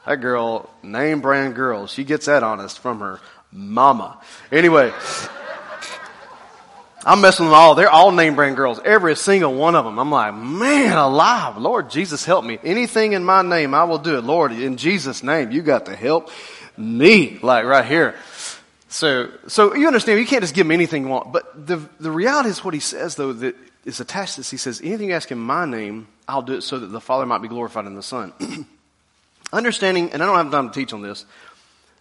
That 0.07 0.17
girl, 0.17 0.69
name 0.83 1.21
brand 1.21 1.55
girl, 1.55 1.87
she 1.87 2.05
gets 2.05 2.27
that 2.27 2.43
honest 2.43 2.79
from 2.79 3.01
her 3.01 3.21
mama. 3.53 4.21
Anyway. 4.51 4.93
I'm 7.05 7.21
messing 7.21 7.47
with 7.47 7.55
all. 7.55 7.75
They're 7.75 7.91
all 7.91 8.13
name 8.13 8.37
brand 8.37 8.57
girls. 8.57 8.81
Every 8.85 9.17
single 9.17 9.55
one 9.55 9.75
of 9.75 9.85
them. 9.85 9.99
I'm 9.99 10.11
like, 10.11 10.35
man 10.35 10.97
alive. 10.97 11.57
Lord 11.57 11.91
Jesus 11.91 12.25
help 12.25 12.45
me. 12.45 12.59
Anything 12.63 13.13
in 13.13 13.25
my 13.25 13.43
name, 13.43 13.75
I 13.75 13.85
will 13.85 13.99
do 13.99 14.17
it. 14.19 14.25
Lord, 14.25 14.53
in 14.53 14.77
Jesus 14.77 15.23
name, 15.23 15.51
you 15.51 15.63
got 15.63 15.87
to 15.87 15.97
help 15.97 16.31
me. 16.77 17.39
Like 17.43 17.65
right 17.65 17.85
here. 17.85 18.15
So, 18.89 19.31
so 19.49 19.75
you 19.75 19.87
understand, 19.87 20.21
you 20.21 20.27
can't 20.27 20.43
just 20.43 20.55
give 20.55 20.67
him 20.67 20.71
anything 20.71 21.05
you 21.05 21.09
want. 21.09 21.33
But 21.33 21.67
the, 21.67 21.79
the 21.99 22.11
reality 22.11 22.51
is 22.51 22.63
what 22.63 22.75
he 22.75 22.81
says 22.81 23.17
though 23.17 23.33
that 23.33 23.57
is 23.85 24.01
attached 24.01 24.35
to 24.35 24.41
this. 24.41 24.51
He 24.51 24.57
says, 24.57 24.81
anything 24.81 25.09
you 25.09 25.15
ask 25.15 25.31
in 25.33 25.39
my 25.39 25.65
name, 25.65 26.07
I'll 26.29 26.43
do 26.43 26.55
it 26.55 26.63
so 26.63 26.79
that 26.79 26.87
the 26.87 27.01
Father 27.01 27.27
might 27.27 27.43
be 27.43 27.49
glorified 27.49 27.87
in 27.87 27.95
the 27.95 28.03
Son. 28.03 28.33
Understanding, 29.53 30.13
and 30.13 30.23
I 30.23 30.27
don't 30.27 30.37
have 30.37 30.51
time 30.51 30.71
to 30.71 30.75
teach 30.75 30.93
on 30.93 31.03
this, 31.03 31.25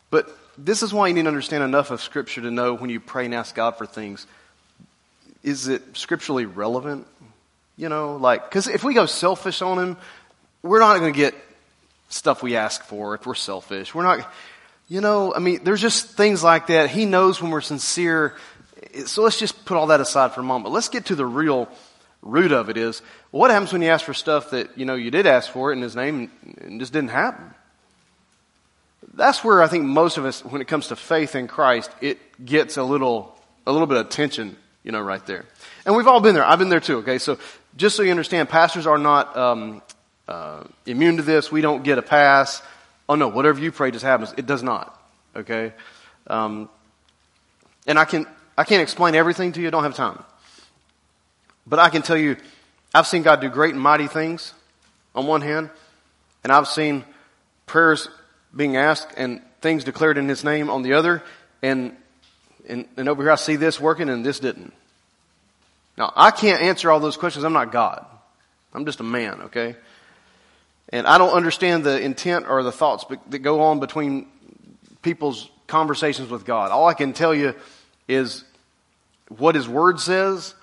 but 0.10 0.30
this 0.58 0.84
is 0.84 0.94
why 0.94 1.08
you 1.08 1.14
need 1.14 1.24
to 1.24 1.28
understand 1.28 1.64
enough 1.64 1.92
of 1.92 2.02
Scripture 2.02 2.42
to 2.42 2.52
know 2.52 2.76
when 2.76 2.90
you 2.90 3.00
pray 3.00 3.26
and 3.26 3.34
ask 3.34 3.56
God 3.56 3.78
for 3.78 3.86
things, 3.86 4.28
is 5.44 5.68
it 5.68 5.82
scripturally 5.98 6.46
relevant? 6.46 7.08
You 7.78 7.90
know, 7.90 8.18
like, 8.18 8.50
because 8.50 8.68
if 8.68 8.84
we 8.84 8.94
go 8.94 9.06
selfish 9.06 9.62
on 9.62 9.80
Him, 9.80 9.98
we're 10.62 10.80
not 10.80 11.00
going 11.00 11.14
to 11.14 11.18
get 11.18 11.34
stuff 12.10 12.44
we 12.44 12.56
ask 12.56 12.84
for 12.84 13.16
if 13.16 13.26
we're 13.26 13.36
selfish. 13.36 13.96
We're 13.96 14.04
not, 14.04 14.32
you 14.90 15.02
know, 15.02 15.34
I 15.34 15.40
mean, 15.40 15.64
there's 15.64 15.82
just 15.82 16.10
things 16.10 16.44
like 16.44 16.68
that. 16.68 16.90
He 16.90 17.06
knows 17.06 17.42
when 17.42 17.52
we're 17.52 17.62
sincere. 17.62 18.36
So 19.06 19.24
let's 19.24 19.40
just 19.40 19.66
put 19.66 19.78
all 19.78 19.88
that 19.88 20.02
aside 20.02 20.34
for 20.34 20.42
a 20.42 20.44
moment. 20.44 20.74
Let's 20.74 20.90
get 20.90 21.06
to 21.06 21.16
the 21.16 21.26
real 21.26 21.70
root 22.22 22.52
of 22.52 22.70
it 22.70 22.78
is 22.78 23.02
what 23.32 23.50
happens 23.50 23.74
when 23.74 23.82
you 23.82 23.90
ask 23.90 24.06
for 24.06 24.14
stuff 24.14 24.52
that, 24.52 24.78
you 24.78 24.86
know, 24.86 24.96
you 24.96 25.10
did 25.10 25.26
ask 25.26 25.50
for 25.50 25.72
it 25.72 25.76
in 25.76 25.82
His 25.82 25.96
name 25.96 26.30
and 26.60 26.80
just 26.80 26.94
didn't 26.94 27.10
happen? 27.10 27.54
That's 29.14 29.44
where 29.44 29.62
I 29.62 29.68
think 29.68 29.86
most 29.86 30.18
of 30.18 30.26
us, 30.26 30.44
when 30.46 30.62
it 30.62 30.68
comes 30.68 30.88
to 30.88 30.96
faith 30.96 31.36
in 31.36 31.48
Christ, 31.48 31.92
it 32.00 32.20
gets 32.46 32.78
a 32.78 32.84
little, 32.84 33.36
a 33.66 33.72
little 33.72 33.88
bit 33.88 33.98
of 33.98 34.10
tension, 34.10 34.56
you 34.84 34.92
know, 34.92 35.02
right 35.02 35.26
there. 35.26 35.46
And 35.86 35.96
we've 35.96 36.08
all 36.08 36.22
been 36.22 36.36
there. 36.36 36.46
I've 36.46 36.60
been 36.60 36.70
there 36.70 36.80
too, 36.80 36.98
okay? 37.00 37.18
So 37.18 37.38
just 37.78 37.96
so 37.96 38.04
you 38.04 38.12
understand, 38.12 38.50
pastors 38.50 38.88
are 38.88 38.98
not 38.98 39.36
um, 39.38 39.82
uh, 40.28 40.64
immune 40.86 41.18
to 41.18 41.24
this. 41.24 41.52
We 41.52 41.62
don't 41.62 41.84
get 41.84 41.98
a 41.98 42.02
pass. 42.02 42.62
Oh 43.08 43.16
no, 43.16 43.28
whatever 43.28 43.60
you 43.60 43.72
pray 43.72 43.92
just 43.92 44.06
happens. 44.06 44.34
It 44.38 44.46
does 44.46 44.64
not, 44.64 45.00
okay? 45.36 45.74
Um, 46.28 46.70
and 47.88 48.00
I 48.00 48.06
can, 48.06 48.26
I 48.58 48.64
can't 48.64 48.82
explain 48.82 49.16
everything 49.16 49.52
to 49.54 49.62
you. 49.62 49.68
I 49.68 49.72
don't 49.72 49.84
have 49.84 49.96
time. 49.96 50.24
But 51.66 51.80
I 51.80 51.90
can 51.90 52.02
tell 52.02 52.18
you, 52.18 52.38
I've 52.94 53.08
seen 53.08 53.24
God 53.24 53.42
do 53.42 53.50
great 53.50 53.74
and 53.74 53.82
mighty 53.82 54.08
things 54.08 54.54
on 55.16 55.28
one 55.28 55.42
hand, 55.42 55.70
and 56.44 56.52
I've 56.52 56.68
seen 56.68 57.04
prayers 57.66 58.10
being 58.56 58.76
asked 58.76 59.10
and 59.16 59.42
things 59.62 59.84
declared 59.84 60.18
in 60.18 60.28
His 60.28 60.44
name 60.44 60.70
on 60.70 60.82
the 60.82 60.94
other, 60.94 61.24
and, 61.62 61.96
and, 62.68 62.88
and 62.98 63.10
over 63.10 63.24
here 63.24 63.32
I 63.32 63.36
see 63.36 63.56
this 63.56 63.80
working 63.80 64.10
and 64.10 64.26
this 64.26 64.40
didn't. 64.40 64.74
Now, 65.98 66.14
I 66.16 66.32
can't 66.32 66.62
answer 66.62 66.90
all 66.90 67.00
those 67.00 67.18
questions. 67.18 67.44
I'm 67.46 67.54
not 67.54 67.72
God. 67.72 68.06
I'm 68.74 68.86
just 68.86 69.00
a 69.00 69.04
man, 69.04 69.42
okay? 69.44 69.76
And 70.90 71.06
I 71.06 71.18
don't 71.18 71.34
understand 71.34 71.84
the 71.84 72.02
intent 72.02 72.48
or 72.48 72.64
the 72.64 72.72
thoughts 72.72 73.06
that 73.30 73.40
go 73.40 73.62
on 73.62 73.80
between 73.80 74.28
people's 75.02 75.50
conversations 75.68 76.30
with 76.30 76.46
God. 76.46 76.72
All 76.72 76.88
I 76.88 76.94
can 76.94 77.14
tell 77.14 77.36
you 77.36 77.56
is 78.08 78.44
what 79.28 79.56
His 79.56 79.68
Word 79.68 80.00
says 80.00 80.56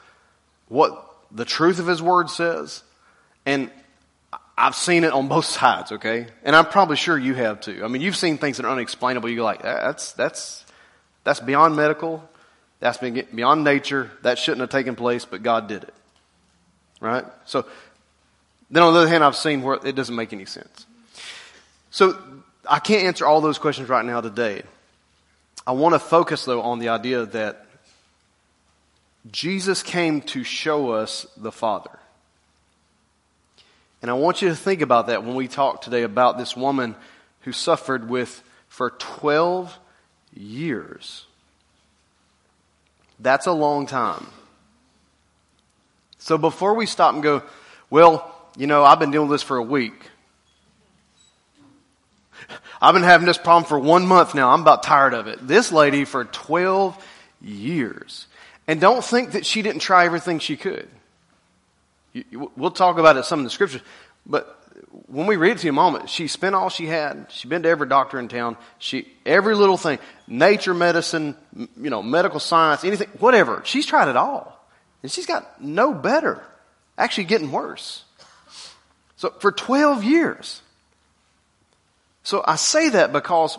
what 0.69 1.05
the 1.31 1.45
truth 1.45 1.78
of 1.78 1.87
His 1.87 2.02
Word 2.02 2.31
says. 2.31 2.83
And 3.45 3.71
I've 4.57 4.75
seen 4.75 5.05
it 5.05 5.12
on 5.12 5.28
both 5.28 5.45
sides, 5.45 5.93
okay? 5.93 6.26
And 6.43 6.55
I'm 6.55 6.67
probably 6.67 6.97
sure 6.97 7.19
you 7.19 7.35
have 7.35 7.61
too. 7.61 7.83
I 7.85 7.88
mean, 7.88 8.02
you've 8.02 8.17
seen 8.17 8.38
things 8.38 8.59
that 8.59 8.67
are 8.67 8.73
unexplainable. 8.73 9.31
You're 9.31 9.45
like, 9.45 9.61
ah, 9.61 9.81
that's, 9.87 10.12
that's, 10.12 10.64
that's 11.29 11.41
beyond 11.41 11.77
medical. 11.77 12.27
That's 12.81 12.97
beyond 12.97 13.63
nature. 13.63 14.11
That 14.23 14.39
shouldn't 14.39 14.63
have 14.63 14.71
taken 14.71 14.97
place, 14.97 15.27
but 15.27 15.43
God 15.43 15.69
did 15.69 15.83
it. 15.83 15.93
Right? 17.03 17.23
So, 17.45 17.67
then 18.71 18.83
on 18.83 18.95
the 18.95 19.01
other 19.01 19.09
hand, 19.11 19.23
I've 19.23 19.37
seen 19.37 19.61
where 19.61 19.79
it 19.85 19.95
doesn't 19.95 20.17
make 20.17 20.33
any 20.33 20.47
sense. 20.47 20.87
So, 21.91 22.19
I 22.67 22.79
can't 22.79 23.03
answer 23.03 23.27
all 23.27 23.43
those 23.43 23.59
questions 23.59 23.91
right 23.91 24.07
now 24.07 24.23
today. 24.23 24.63
I 25.67 25.73
want 25.73 25.95
to 25.95 25.99
focus 25.99 26.47
though 26.47 26.63
on 26.63 26.79
the 26.79 26.89
idea 26.89 27.27
that 27.27 27.67
Jesus 29.31 29.83
came 29.83 30.23
to 30.23 30.45
show 30.45 30.93
us 30.93 31.27
the 31.37 31.53
Father. 31.53 31.99
And 34.01 34.11
I 34.11 34.15
want 34.15 34.41
you 34.41 34.49
to 34.49 34.57
think 34.57 34.81
about 34.81 35.09
that 35.09 35.25
when 35.25 35.35
we 35.35 35.47
talk 35.47 35.83
today 35.83 36.05
about 36.05 36.39
this 36.39 36.57
woman 36.57 36.97
who 37.43 37.53
suffered 37.53 38.09
with 38.09 38.43
for 38.71 38.93
12 38.93 39.79
years. 40.35 41.25
That's 43.21 43.47
a 43.47 43.53
long 43.53 43.87
time. 43.87 44.27
So 46.19 46.39
before 46.39 46.75
we 46.75 46.87
stop 46.87 47.15
and 47.15 47.23
go, 47.23 47.43
well, 47.91 48.35
you 48.57 48.67
know, 48.67 48.85
I've 48.85 48.99
been 48.99 49.11
dealing 49.11 49.29
with 49.29 49.41
this 49.41 49.47
for 49.47 49.57
a 49.57 49.63
week. 49.63 50.11
I've 52.81 52.95
been 52.95 53.03
having 53.03 53.27
this 53.27 53.39
problem 53.39 53.65
for 53.65 53.79
one 53.79 54.07
month 54.07 54.35
now. 54.35 54.51
I'm 54.51 54.61
about 54.61 54.83
tired 54.83 55.15
of 55.15 55.27
it. 55.27 55.47
This 55.47 55.73
lady 55.73 56.05
for 56.05 56.25
12 56.25 57.05
years. 57.41 58.27
And 58.67 58.81
don't 58.81 59.05
think 59.05 59.33
that 59.33 59.47
she 59.47 59.63
didn't 59.63 59.81
try 59.81 60.05
everything 60.05 60.39
she 60.39 60.57
could. 60.57 60.89
We'll 62.57 62.71
talk 62.71 62.99
about 62.99 63.17
it 63.17 63.25
some 63.25 63.41
in 63.41 63.45
the 63.45 63.51
scriptures, 63.51 63.83
but 64.27 64.58
when 65.07 65.27
we 65.27 65.37
read 65.37 65.53
it 65.53 65.59
to 65.59 65.67
you 65.67 65.73
a 65.73 65.75
moment, 65.75 66.09
she 66.11 66.29
spent 66.29 66.55
all 66.55 66.69
she 66.69 66.87
had. 66.87 67.27
She'd 67.31 67.49
been 67.49 67.63
to 67.63 67.69
every 67.69 67.89
doctor 67.89 68.19
in 68.19 68.29
town. 68.29 68.57
She, 68.79 69.09
every 69.25 69.55
little 69.55 69.77
thing, 69.77 69.99
nature 70.27 70.75
medicine, 70.75 71.37
you 71.57 71.91
know, 71.91 72.03
medical 72.03 72.41
science, 72.41 72.85
anything, 72.85 73.09
whatever. 73.19 73.63
She's 73.65 73.87
tried 73.87 74.09
it 74.09 74.17
all. 74.17 74.55
And 75.03 75.11
she's 75.11 75.27
got 75.27 75.63
no 75.63 75.93
better. 75.95 76.43
Actually 76.97 77.25
getting 77.25 77.51
worse. 77.53 78.05
So 79.17 79.31
for 79.41 79.53
12 79.53 80.05
years. 80.05 80.63
So 82.23 82.43
I 82.47 82.57
say 82.57 82.91
that 82.91 83.13
because 83.13 83.59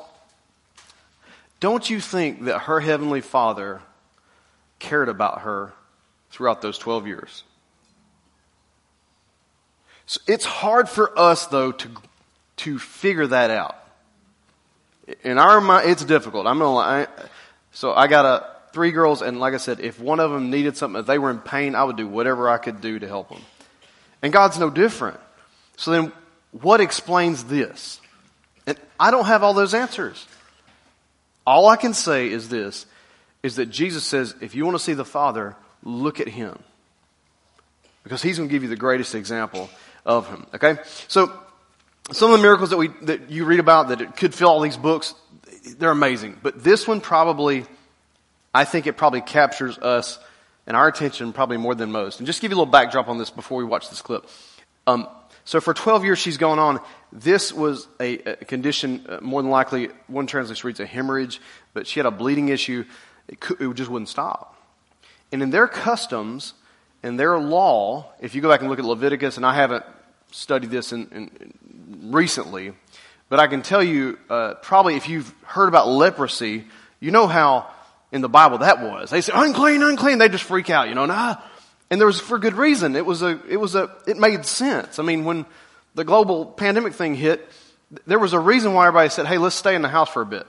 don't 1.59 1.89
you 1.89 1.99
think 1.99 2.45
that 2.45 2.59
her 2.59 2.79
heavenly 2.79 3.21
father 3.21 3.81
cared 4.77 5.09
about 5.09 5.41
her 5.41 5.73
throughout 6.31 6.61
those 6.61 6.77
12 6.77 7.07
years. 7.07 7.43
So 10.09 10.19
it's 10.25 10.43
hard 10.43 10.89
for 10.89 11.17
us 11.19 11.45
though 11.45 11.71
to, 11.71 11.89
to 12.57 12.79
figure 12.79 13.27
that 13.27 13.51
out. 13.51 13.75
In 15.23 15.37
our 15.37 15.61
mind, 15.61 15.87
it's 15.87 16.03
difficult. 16.03 16.47
I'm 16.47 16.57
gonna 16.57 16.73
lie. 16.73 17.07
So 17.73 17.93
I 17.93 18.07
got 18.07 18.25
a, 18.25 18.47
three 18.73 18.89
girls 18.89 19.21
and 19.21 19.39
like 19.39 19.53
I 19.53 19.57
said, 19.57 19.79
if 19.79 19.99
one 19.99 20.19
of 20.19 20.31
them 20.31 20.49
needed 20.49 20.75
something, 20.77 20.99
if 20.99 21.05
they 21.05 21.19
were 21.19 21.29
in 21.29 21.37
pain, 21.37 21.75
I 21.75 21.83
would 21.83 21.95
do 21.95 22.07
whatever 22.07 22.49
I 22.49 22.57
could 22.57 22.81
do 22.81 22.97
to 22.97 23.07
help 23.07 23.29
them. 23.29 23.41
And 24.23 24.33
God's 24.33 24.57
no 24.57 24.71
different. 24.71 25.19
So 25.77 25.91
then 25.91 26.11
what 26.59 26.81
explains 26.81 27.43
this? 27.43 28.01
And 28.65 28.79
I 28.99 29.11
don't 29.11 29.25
have 29.25 29.43
all 29.43 29.53
those 29.53 29.75
answers. 29.75 30.27
All 31.45 31.67
I 31.67 31.75
can 31.75 31.93
say 31.93 32.31
is 32.31 32.49
this, 32.49 32.87
is 33.43 33.57
that 33.57 33.67
Jesus 33.67 34.05
says, 34.05 34.33
if 34.41 34.55
you 34.55 34.65
want 34.65 34.73
to 34.73 34.83
see 34.83 34.93
the 34.93 35.05
Father, 35.05 35.55
look 35.83 36.19
at 36.19 36.27
Him. 36.27 36.57
Because 38.03 38.23
He's 38.23 38.37
going 38.37 38.49
to 38.49 38.51
give 38.51 38.63
you 38.63 38.69
the 38.69 38.75
greatest 38.75 39.13
example 39.13 39.69
of 40.05 40.27
Him. 40.27 40.45
Okay? 40.53 40.77
So, 41.07 41.31
some 42.11 42.31
of 42.31 42.39
the 42.39 42.41
miracles 42.41 42.71
that 42.71 42.77
we, 42.77 42.87
that 43.03 43.29
you 43.29 43.45
read 43.45 43.59
about 43.59 43.89
that 43.89 44.01
it 44.01 44.15
could 44.15 44.33
fill 44.33 44.49
all 44.49 44.61
these 44.61 44.77
books, 44.77 45.13
they're 45.77 45.91
amazing. 45.91 46.37
But 46.41 46.63
this 46.63 46.87
one 46.87 47.01
probably, 47.01 47.65
I 48.53 48.65
think 48.65 48.87
it 48.87 48.97
probably 48.97 49.21
captures 49.21 49.77
us 49.77 50.19
and 50.65 50.75
our 50.77 50.87
attention 50.87 51.33
probably 51.33 51.57
more 51.57 51.75
than 51.75 51.91
most. 51.91 52.19
And 52.19 52.27
just 52.27 52.41
give 52.41 52.51
you 52.51 52.57
a 52.57 52.59
little 52.59 52.71
backdrop 52.71 53.07
on 53.07 53.17
this 53.17 53.29
before 53.29 53.57
we 53.57 53.63
watch 53.63 53.89
this 53.89 54.01
clip. 54.01 54.27
Um, 54.87 55.07
so 55.43 55.59
for 55.59 55.73
12 55.73 56.05
years 56.05 56.19
she's 56.19 56.37
gone 56.37 56.59
on. 56.59 56.79
This 57.11 57.51
was 57.51 57.87
a, 57.99 58.19
a 58.19 58.45
condition, 58.45 59.05
uh, 59.09 59.19
more 59.21 59.41
than 59.41 59.49
likely, 59.49 59.89
one 60.07 60.27
translation 60.27 60.67
reads 60.67 60.79
a 60.79 60.85
hemorrhage, 60.85 61.41
but 61.73 61.87
she 61.87 61.99
had 61.99 62.05
a 62.05 62.11
bleeding 62.11 62.49
issue 62.49 62.85
it, 63.27 63.39
could, 63.39 63.59
it 63.59 63.73
just 63.73 63.89
wouldn't 63.89 64.09
stop. 64.09 64.55
And 65.31 65.41
in 65.41 65.49
their 65.49 65.67
customs 65.67 66.53
and 67.03 67.19
their 67.19 67.39
law, 67.39 68.11
if 68.19 68.35
you 68.35 68.41
go 68.41 68.49
back 68.49 68.61
and 68.61 68.69
look 68.69 68.79
at 68.79 68.85
Leviticus, 68.85 69.37
and 69.37 69.45
I 69.45 69.55
haven't 69.55 69.85
studied 70.31 70.69
this 70.69 70.91
in, 70.91 71.07
in 71.11 72.11
recently, 72.11 72.73
but 73.29 73.39
I 73.39 73.47
can 73.47 73.61
tell 73.61 73.83
you, 73.83 74.17
uh, 74.29 74.55
probably 74.55 74.95
if 74.95 75.07
you've 75.07 75.33
heard 75.43 75.67
about 75.67 75.87
leprosy, 75.87 76.65
you 76.99 77.11
know 77.11 77.27
how 77.27 77.69
in 78.11 78.21
the 78.21 78.29
Bible 78.29 78.59
that 78.59 78.81
was. 78.81 79.09
They 79.11 79.21
say 79.21 79.31
unclean, 79.35 79.83
unclean. 79.83 80.17
They 80.17 80.29
just 80.29 80.43
freak 80.43 80.69
out, 80.69 80.89
you 80.89 80.95
know. 80.95 81.05
Nah. 81.05 81.37
And 81.89 81.99
there 81.99 82.07
was 82.07 82.19
for 82.19 82.37
good 82.37 82.53
reason. 82.53 82.95
It 82.95 83.05
was 83.05 83.21
a, 83.21 83.39
it 83.47 83.57
was 83.57 83.75
a, 83.75 83.89
it 84.07 84.17
made 84.17 84.45
sense. 84.45 84.99
I 84.99 85.03
mean, 85.03 85.25
when 85.25 85.45
the 85.95 86.03
global 86.03 86.45
pandemic 86.45 86.93
thing 86.93 87.15
hit, 87.15 87.47
there 88.05 88.19
was 88.19 88.33
a 88.33 88.39
reason 88.39 88.73
why 88.73 88.87
everybody 88.87 89.09
said, 89.09 89.25
"Hey, 89.25 89.37
let's 89.37 89.55
stay 89.55 89.73
in 89.73 89.81
the 89.81 89.89
house 89.89 90.09
for 90.09 90.21
a 90.21 90.25
bit. 90.25 90.45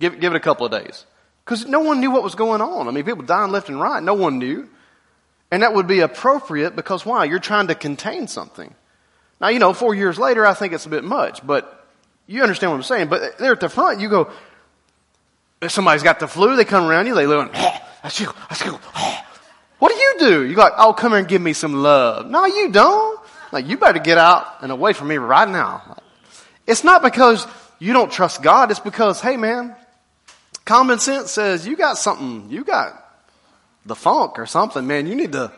Give, 0.00 0.18
give 0.18 0.32
it 0.32 0.36
a 0.36 0.40
couple 0.40 0.64
of 0.64 0.72
days." 0.72 1.04
Because 1.44 1.66
no 1.66 1.80
one 1.80 2.00
knew 2.00 2.10
what 2.10 2.22
was 2.22 2.34
going 2.34 2.60
on. 2.60 2.88
I 2.88 2.92
mean, 2.92 3.04
people 3.04 3.24
dying 3.24 3.50
left 3.50 3.68
and 3.68 3.80
right. 3.80 4.02
No 4.02 4.14
one 4.14 4.38
knew. 4.38 4.68
And 5.52 5.62
that 5.62 5.72
would 5.72 5.86
be 5.86 6.00
appropriate 6.00 6.74
because 6.74 7.06
why? 7.06 7.26
You're 7.26 7.38
trying 7.38 7.68
to 7.68 7.76
contain 7.76 8.26
something. 8.26 8.74
Now, 9.40 9.48
you 9.48 9.60
know, 9.60 9.72
four 9.72 9.94
years 9.94 10.18
later, 10.18 10.44
I 10.44 10.54
think 10.54 10.72
it's 10.72 10.86
a 10.86 10.88
bit 10.88 11.04
much, 11.04 11.46
but 11.46 11.86
you 12.26 12.42
understand 12.42 12.72
what 12.72 12.78
I'm 12.78 12.82
saying. 12.82 13.08
But 13.08 13.38
there 13.38 13.52
at 13.52 13.60
the 13.60 13.68
front, 13.68 14.00
you 14.00 14.08
go, 14.08 14.32
if 15.60 15.70
somebody's 15.70 16.02
got 16.02 16.18
the 16.18 16.26
flu, 16.26 16.56
they 16.56 16.64
come 16.64 16.84
around 16.84 17.06
you, 17.06 17.14
they 17.14 17.26
look, 17.26 17.52
that's 17.52 18.18
you, 18.18 18.28
that's 18.48 18.64
you. 18.64 18.76
do? 20.22 20.44
You 20.44 20.54
like, 20.56 20.72
oh, 20.78 20.92
come 20.92 21.12
here 21.12 21.18
and 21.18 21.28
give 21.28 21.42
me 21.42 21.52
some 21.52 21.82
love. 21.82 22.28
No, 22.28 22.44
you 22.46 22.70
don't. 22.70 23.20
Like, 23.50 23.66
you 23.66 23.76
better 23.76 23.98
get 23.98 24.18
out 24.18 24.62
and 24.62 24.72
away 24.72 24.92
from 24.92 25.08
me 25.08 25.16
right 25.16 25.48
now. 25.48 25.98
It's 26.66 26.84
not 26.84 27.02
because 27.02 27.46
you 27.78 27.92
don't 27.92 28.10
trust 28.10 28.42
God. 28.42 28.70
It's 28.70 28.80
because, 28.80 29.20
hey 29.20 29.36
man, 29.36 29.74
common 30.64 30.98
sense 30.98 31.30
says 31.30 31.66
you 31.66 31.76
got 31.76 31.98
something, 31.98 32.50
you 32.50 32.64
got 32.64 33.01
the 33.86 33.94
funk 33.94 34.38
or 34.38 34.46
something, 34.46 34.86
man. 34.86 35.06
You 35.06 35.14
need 35.14 35.32
to 35.32 35.52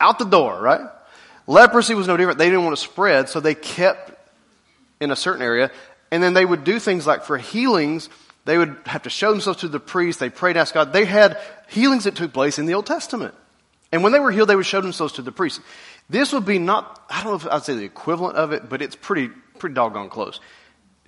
out 0.00 0.18
the 0.18 0.24
door, 0.24 0.60
right? 0.60 0.80
Leprosy 1.46 1.94
was 1.94 2.06
no 2.06 2.16
different. 2.16 2.38
They 2.38 2.46
didn't 2.46 2.64
want 2.64 2.76
to 2.76 2.82
spread, 2.82 3.28
so 3.28 3.40
they 3.40 3.54
kept 3.54 4.12
in 5.00 5.10
a 5.10 5.16
certain 5.16 5.42
area. 5.42 5.70
And 6.10 6.22
then 6.22 6.34
they 6.34 6.44
would 6.44 6.64
do 6.64 6.78
things 6.78 7.06
like 7.06 7.24
for 7.24 7.38
healings, 7.38 8.08
they 8.44 8.58
would 8.58 8.76
have 8.86 9.04
to 9.04 9.10
show 9.10 9.30
themselves 9.30 9.60
to 9.60 9.68
the 9.68 9.80
priest. 9.80 10.20
They 10.20 10.30
prayed, 10.30 10.56
asked 10.56 10.74
God. 10.74 10.92
They 10.92 11.04
had 11.06 11.38
healings 11.68 12.04
that 12.04 12.14
took 12.14 12.32
place 12.32 12.58
in 12.58 12.66
the 12.66 12.74
Old 12.74 12.86
Testament. 12.86 13.34
And 13.90 14.02
when 14.02 14.12
they 14.12 14.18
were 14.18 14.30
healed, 14.30 14.48
they 14.48 14.56
would 14.56 14.66
show 14.66 14.80
themselves 14.80 15.14
to 15.14 15.22
the 15.22 15.32
priest. 15.32 15.60
This 16.10 16.32
would 16.32 16.44
be 16.44 16.58
not, 16.58 17.02
I 17.08 17.22
don't 17.22 17.32
know 17.32 17.36
if 17.36 17.46
I'd 17.46 17.62
say 17.62 17.74
the 17.74 17.84
equivalent 17.84 18.36
of 18.36 18.52
it, 18.52 18.68
but 18.68 18.82
it's 18.82 18.96
pretty, 18.96 19.28
pretty 19.58 19.74
doggone 19.74 20.10
close. 20.10 20.40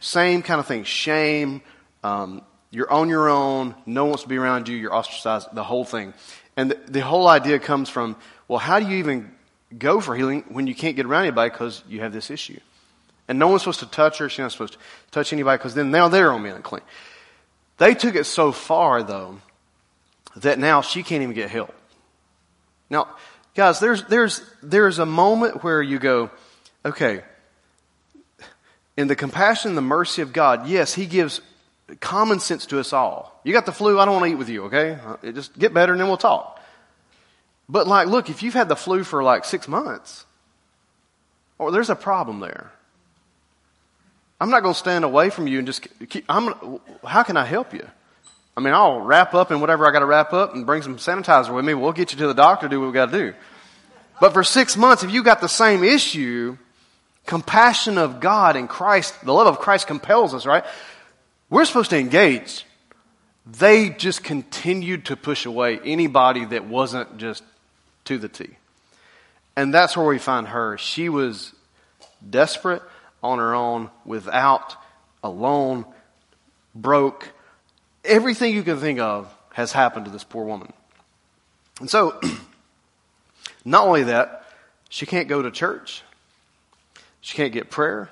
Same 0.00 0.42
kind 0.42 0.60
of 0.60 0.66
thing. 0.66 0.84
Shame. 0.84 1.62
Um, 2.02 2.42
you're 2.76 2.92
on 2.92 3.08
your 3.08 3.30
own. 3.30 3.74
No 3.86 4.04
one 4.04 4.10
wants 4.10 4.24
to 4.24 4.28
be 4.28 4.36
around 4.36 4.68
you. 4.68 4.76
You're 4.76 4.94
ostracized. 4.94 5.48
The 5.54 5.64
whole 5.64 5.86
thing. 5.86 6.12
And 6.58 6.72
the, 6.72 6.74
the 6.88 7.00
whole 7.00 7.26
idea 7.26 7.58
comes 7.58 7.88
from, 7.88 8.16
well, 8.48 8.58
how 8.58 8.78
do 8.80 8.86
you 8.86 8.98
even 8.98 9.34
go 9.78 9.98
for 9.98 10.14
healing 10.14 10.44
when 10.50 10.66
you 10.66 10.74
can't 10.74 10.94
get 10.94 11.06
around 11.06 11.22
anybody 11.22 11.48
because 11.48 11.82
you 11.88 12.00
have 12.00 12.12
this 12.12 12.30
issue? 12.30 12.60
And 13.28 13.38
no 13.38 13.48
one's 13.48 13.62
supposed 13.62 13.80
to 13.80 13.86
touch 13.86 14.18
her. 14.18 14.28
She's 14.28 14.40
not 14.40 14.52
supposed 14.52 14.74
to 14.74 14.78
touch 15.10 15.32
anybody 15.32 15.56
because 15.56 15.72
then 15.72 15.90
now 15.90 16.08
they're 16.08 16.30
on 16.30 16.42
me 16.42 16.50
unclean. 16.50 16.82
They 17.78 17.94
took 17.94 18.14
it 18.14 18.24
so 18.24 18.52
far 18.52 19.02
though 19.02 19.38
that 20.36 20.58
now 20.58 20.82
she 20.82 21.02
can't 21.02 21.22
even 21.22 21.34
get 21.34 21.48
help. 21.48 21.74
Now, 22.90 23.08
guys, 23.54 23.80
there's, 23.80 24.04
there's, 24.04 24.42
there's 24.62 24.98
a 24.98 25.06
moment 25.06 25.64
where 25.64 25.80
you 25.80 25.98
go, 25.98 26.30
okay, 26.84 27.22
in 28.98 29.08
the 29.08 29.16
compassion 29.16 29.76
the 29.76 29.80
mercy 29.80 30.20
of 30.20 30.34
God, 30.34 30.68
yes, 30.68 30.92
He 30.92 31.06
gives 31.06 31.40
common 32.00 32.40
sense 32.40 32.66
to 32.66 32.80
us 32.80 32.92
all. 32.92 33.40
You 33.44 33.52
got 33.52 33.66
the 33.66 33.72
flu, 33.72 34.00
I 34.00 34.04
don't 34.04 34.14
want 34.14 34.26
to 34.26 34.32
eat 34.32 34.38
with 34.38 34.48
you, 34.48 34.64
okay? 34.64 34.98
Uh, 35.04 35.32
just 35.32 35.56
get 35.58 35.72
better 35.72 35.92
and 35.92 36.00
then 36.00 36.08
we'll 36.08 36.16
talk. 36.16 36.60
But 37.68 37.86
like, 37.86 38.08
look, 38.08 38.30
if 38.30 38.42
you've 38.42 38.54
had 38.54 38.68
the 38.68 38.76
flu 38.76 39.04
for 39.04 39.22
like 39.22 39.44
six 39.44 39.68
months, 39.68 40.24
or 41.58 41.70
there's 41.70 41.90
a 41.90 41.96
problem 41.96 42.40
there. 42.40 42.70
I'm 44.40 44.50
not 44.50 44.62
going 44.62 44.74
to 44.74 44.78
stand 44.78 45.04
away 45.04 45.30
from 45.30 45.46
you 45.46 45.58
and 45.58 45.66
just 45.66 45.86
keep, 46.10 46.24
I'm, 46.28 46.80
how 47.04 47.22
can 47.22 47.36
I 47.36 47.44
help 47.44 47.72
you? 47.72 47.86
I 48.56 48.60
mean, 48.60 48.74
I'll 48.74 49.00
wrap 49.00 49.34
up 49.34 49.50
in 49.50 49.60
whatever 49.60 49.86
I 49.86 49.92
got 49.92 50.00
to 50.00 50.06
wrap 50.06 50.32
up 50.32 50.54
and 50.54 50.66
bring 50.66 50.82
some 50.82 50.96
sanitizer 50.96 51.54
with 51.54 51.64
me. 51.64 51.74
We'll 51.74 51.92
get 51.92 52.12
you 52.12 52.18
to 52.18 52.26
the 52.26 52.34
doctor, 52.34 52.68
do 52.68 52.80
what 52.80 52.86
we 52.86 52.92
got 52.92 53.10
to 53.10 53.18
do. 53.18 53.34
But 54.20 54.32
for 54.32 54.44
six 54.44 54.76
months, 54.76 55.02
if 55.02 55.10
you 55.10 55.22
got 55.22 55.40
the 55.40 55.48
same 55.48 55.84
issue, 55.84 56.56
compassion 57.26 57.98
of 57.98 58.20
God 58.20 58.56
and 58.56 58.68
Christ, 58.68 59.24
the 59.24 59.32
love 59.32 59.46
of 59.46 59.58
Christ 59.58 59.86
compels 59.86 60.32
us, 60.32 60.46
right? 60.46 60.64
We're 61.48 61.64
supposed 61.64 61.90
to 61.90 61.98
engage. 61.98 62.64
They 63.46 63.90
just 63.90 64.24
continued 64.24 65.06
to 65.06 65.16
push 65.16 65.46
away 65.46 65.78
anybody 65.84 66.44
that 66.46 66.66
wasn't 66.66 67.18
just 67.18 67.44
to 68.06 68.18
the 68.18 68.28
T. 68.28 68.56
And 69.54 69.72
that's 69.72 69.96
where 69.96 70.06
we 70.06 70.18
find 70.18 70.48
her. 70.48 70.76
She 70.78 71.08
was 71.08 71.52
desperate 72.28 72.82
on 73.22 73.38
her 73.38 73.54
own, 73.54 73.90
without, 74.04 74.76
alone, 75.22 75.84
broke. 76.74 77.32
Everything 78.04 78.54
you 78.54 78.62
can 78.62 78.78
think 78.78 78.98
of 78.98 79.32
has 79.54 79.72
happened 79.72 80.04
to 80.04 80.10
this 80.10 80.24
poor 80.24 80.44
woman. 80.44 80.72
And 81.80 81.88
so, 81.88 82.20
not 83.64 83.86
only 83.86 84.04
that, 84.04 84.44
she 84.88 85.06
can't 85.06 85.28
go 85.28 85.42
to 85.42 85.50
church. 85.50 86.02
She 87.20 87.36
can't 87.36 87.52
get 87.52 87.70
prayer. 87.70 88.10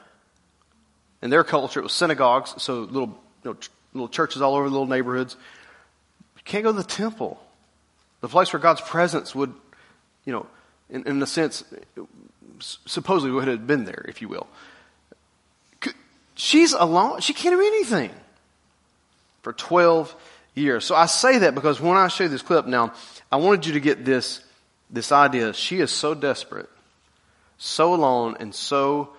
In 1.23 1.31
their 1.31 1.45
culture, 1.45 1.81
it 1.81 1.85
was 1.85 1.93
synagogues, 1.93 2.61
so 2.63 2.81
little, 2.81 3.19
you 3.45 3.51
know, 3.51 3.57
little 3.93 4.09
churches 4.09 4.43
all 4.43 4.55
over 4.55 4.65
the 4.65 4.73
little 4.73 4.87
neighborhoods. 4.87 5.37
You 6.37 6.43
can't 6.45 6.65
go 6.65 6.73
to 6.73 6.77
the 6.77 6.85
temple, 6.85 7.41
the 8.21 8.29
place 8.29 8.53
where 8.53 8.61
God's 8.61 8.81
presence 8.81 9.35
would, 9.35 9.53
you 10.25 10.33
know, 10.33 10.47
in, 10.91 11.07
in 11.07 11.23
a 11.23 11.27
sense, 11.27 11.65
supposedly 12.61 13.33
would 13.33 13.49
have 13.49 13.67
been 13.67 13.85
there, 13.85 14.05
if 14.09 14.21
you 14.21 14.29
will. 14.29 14.47
She's 16.35 16.73
alone. 16.73 17.21
She 17.21 17.33
can't 17.33 17.55
do 17.55 17.61
anything 17.61 18.11
for 19.43 19.53
12 19.53 20.15
years. 20.55 20.85
So 20.85 20.95
I 20.97 21.07
say 21.07 21.39
that 21.39 21.55
because 21.55 21.81
when 21.81 21.97
I 21.97 22.09
show 22.09 22.25
you 22.25 22.31
this 22.31 22.43
clip 22.43 22.67
now, 22.67 22.93
I 23.31 23.37
wanted 23.37 23.67
you 23.67 23.75
to 23.75 23.81
get 23.81 24.05
this, 24.05 24.43
this 24.91 25.13
idea. 25.13 25.53
She 25.53 25.81
is 25.81 25.93
so 25.93 26.15
desperate, 26.15 26.69
so 27.59 27.95
alone, 27.95 28.37
and 28.41 28.55
so, 28.55 29.11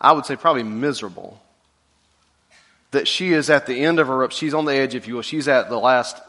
I 0.00 0.12
would 0.12 0.26
say 0.26 0.36
probably 0.36 0.64
miserable 0.64 1.40
that 2.90 3.08
she 3.08 3.32
is 3.32 3.50
at 3.50 3.66
the 3.66 3.84
end 3.84 3.98
of 3.98 4.06
her 4.06 4.16
rope. 4.16 4.32
She's 4.32 4.54
on 4.54 4.64
the 4.64 4.74
edge, 4.74 4.94
if 4.94 5.08
you 5.08 5.16
will. 5.16 5.22
She's 5.22 5.48
at 5.48 5.68
the 5.68 5.78
last 5.78 6.20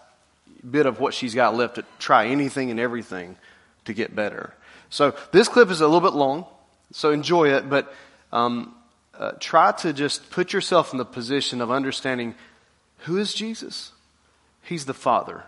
bit 0.69 0.85
of 0.85 0.99
what 0.99 1.13
she's 1.13 1.35
got 1.35 1.55
left 1.55 1.75
to 1.75 1.85
try 1.99 2.27
anything 2.27 2.71
and 2.71 2.79
everything 2.79 3.37
to 3.85 3.93
get 3.93 4.15
better. 4.15 4.53
So 4.89 5.15
this 5.31 5.47
clip 5.47 5.69
is 5.69 5.81
a 5.81 5.87
little 5.87 6.01
bit 6.01 6.15
long, 6.15 6.45
so 6.91 7.11
enjoy 7.11 7.49
it, 7.49 7.69
but 7.69 7.93
um, 8.31 8.75
uh, 9.17 9.33
try 9.39 9.71
to 9.73 9.93
just 9.93 10.29
put 10.29 10.53
yourself 10.53 10.91
in 10.91 10.97
the 10.97 11.05
position 11.05 11.61
of 11.61 11.71
understanding 11.71 12.35
who 12.99 13.17
is 13.17 13.33
Jesus? 13.33 13.91
He's 14.63 14.85
the 14.85 14.93
Father. 14.93 15.43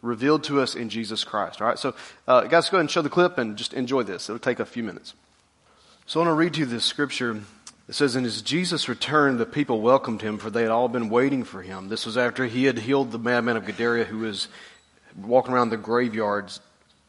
Revealed 0.00 0.44
to 0.44 0.60
us 0.60 0.74
in 0.74 0.88
Jesus 0.88 1.24
Christ. 1.24 1.60
All 1.60 1.68
right, 1.68 1.78
so 1.78 1.94
uh, 2.26 2.42
guys, 2.42 2.68
go 2.68 2.76
ahead 2.76 2.82
and 2.82 2.90
show 2.90 3.02
the 3.02 3.10
clip 3.10 3.36
and 3.36 3.56
just 3.56 3.74
enjoy 3.74 4.02
this. 4.04 4.28
It'll 4.28 4.38
take 4.38 4.60
a 4.60 4.64
few 4.64 4.82
minutes. 4.82 5.14
So 6.06 6.20
I 6.20 6.24
want 6.24 6.30
to 6.30 6.38
read 6.38 6.56
you 6.56 6.64
this 6.66 6.84
scripture. 6.84 7.40
It 7.88 7.94
says, 7.94 8.16
And 8.16 8.26
as 8.26 8.42
Jesus 8.42 8.88
returned, 8.88 9.38
the 9.38 9.46
people 9.46 9.80
welcomed 9.80 10.20
him, 10.20 10.38
for 10.38 10.50
they 10.50 10.62
had 10.62 10.70
all 10.70 10.88
been 10.88 11.08
waiting 11.08 11.42
for 11.42 11.62
him. 11.62 11.88
This 11.88 12.04
was 12.04 12.18
after 12.18 12.46
he 12.46 12.64
had 12.64 12.78
healed 12.78 13.10
the 13.10 13.18
madman 13.18 13.56
of 13.56 13.64
Gadara 13.64 14.04
who 14.04 14.18
was 14.18 14.48
walking 15.16 15.54
around 15.54 15.70
the 15.70 15.78
graveyards 15.78 16.60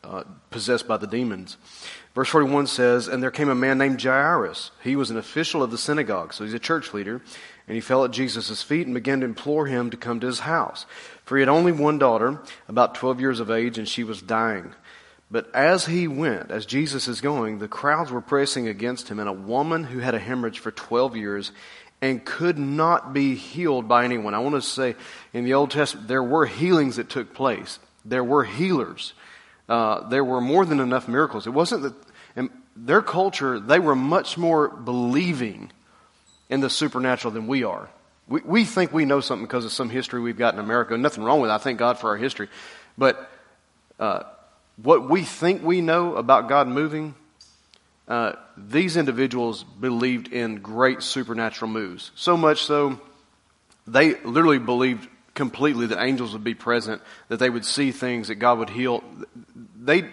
uh, 0.04 0.24
possessed 0.50 0.88
by 0.88 0.96
the 0.96 1.08
demons. 1.08 1.58
Verse 2.16 2.30
41 2.30 2.68
says, 2.68 3.08
And 3.08 3.22
there 3.22 3.32
came 3.32 3.50
a 3.50 3.56
man 3.56 3.78
named 3.78 4.02
Jairus. 4.02 4.72
He 4.82 4.96
was 4.96 5.12
an 5.12 5.18
official 5.18 5.62
of 5.62 5.72
the 5.72 5.78
synagogue, 5.78 6.34
so 6.34 6.46
he's 6.46 6.54
a 6.54 6.60
church 6.60 6.94
leader. 6.94 7.22
And 7.68 7.76
he 7.76 7.82
fell 7.82 8.06
at 8.06 8.12
Jesus' 8.12 8.64
feet 8.64 8.88
and 8.88 8.94
began 8.96 9.20
to 9.20 9.26
implore 9.26 9.68
him 9.68 9.90
to 9.90 9.98
come 9.98 10.20
to 10.22 10.28
his 10.28 10.40
house. 10.40 10.86
For 11.26 11.38
he 11.38 11.42
had 11.42 11.50
only 11.50 11.72
one 11.72 12.00
daughter, 12.00 12.42
about 12.68 12.96
12 12.96 13.20
years 13.20 13.40
of 13.40 13.52
age, 13.52 13.78
and 13.78 13.88
she 13.88 14.04
was 14.04 14.22
dying. 14.22 14.74
But 15.32 15.54
as 15.54 15.86
he 15.86 16.08
went, 16.08 16.50
as 16.50 16.66
Jesus 16.66 17.08
is 17.08 17.22
going, 17.22 17.60
the 17.60 17.68
crowds 17.68 18.12
were 18.12 18.22
pressing 18.22 18.68
against 18.68 19.10
him, 19.10 19.20
and 19.20 19.30
a 19.30 19.34
woman 19.34 19.84
who 19.84 20.00
had 20.00 20.16
a 20.16 20.20
hemorrhage 20.20 20.60
for 20.60 20.72
12 20.72 21.16
years 21.16 21.52
and 22.02 22.24
could 22.24 22.58
not 22.58 23.14
be 23.14 23.36
healed 23.36 23.88
by 23.88 24.06
anyone. 24.06 24.34
I 24.34 24.40
want 24.40 24.56
to 24.56 24.62
say 24.62 24.96
in 25.34 25.44
the 25.44 25.54
Old 25.54 25.72
Testament, 25.72 26.08
there 26.08 26.24
were 26.24 26.46
healings 26.46 26.96
that 26.96 27.10
took 27.10 27.34
place. 27.34 27.78
There 28.06 28.24
were 28.24 28.44
healers. 28.44 29.14
Uh, 29.68 30.08
there 30.08 30.24
were 30.24 30.42
more 30.42 30.66
than 30.66 30.80
enough 30.80 31.08
miracles. 31.08 31.46
It 31.46 31.52
wasn't 31.52 31.84
that 31.84 31.94
and 32.36 32.50
their 32.76 33.02
culture, 33.02 33.60
they 33.60 33.80
were 33.80 33.96
much 33.96 34.38
more 34.38 34.70
believing 34.70 35.72
in 36.50 36.62
the 36.62 36.70
supernatural 36.70 37.34
than 37.34 37.48
we 37.48 37.64
are. 37.64 37.90
We, 38.28 38.42
we 38.42 38.64
think 38.64 38.94
we 38.94 39.06
know 39.06 39.20
something 39.20 39.46
because 39.46 39.66
of 39.66 39.72
some 39.72 39.90
history 39.90 40.22
we've 40.22 40.38
got 40.38 40.54
in 40.54 40.60
America. 40.60 40.98
Nothing 40.98 41.24
wrong 41.24 41.42
with 41.42 41.50
it. 41.50 41.54
I 41.54 41.58
thank 41.58 41.80
God 41.80 41.98
for 41.98 42.12
our 42.12 42.18
history. 42.18 42.48
But 42.98 43.30
uh, 44.00 44.24
what 44.84 45.10
we 45.10 45.24
think 45.24 45.64
we 45.64 45.82
know 45.82 46.16
about 46.16 46.48
God 46.48 46.68
moving, 46.68 47.16
uh, 48.08 48.34
these 48.58 48.98
individuals 48.98 49.64
believed 49.64 50.32
in 50.32 50.58
great 50.58 51.04
supernatural 51.04 51.70
moves. 51.70 52.12
So 52.16 52.36
much 52.38 52.64
so, 52.64 53.00
they 53.88 54.16
literally 54.22 54.60
believed 54.60 55.08
completely 55.34 55.88
that 55.88 56.02
angels 56.02 56.34
would 56.34 56.44
be 56.44 56.54
present, 56.54 57.02
that 57.28 57.38
they 57.38 57.50
would 57.50 57.66
see 57.66 57.92
things, 57.92 58.28
that 58.28 58.36
God 58.36 58.60
would 58.60 58.70
heal. 58.70 59.04
They 59.80 60.10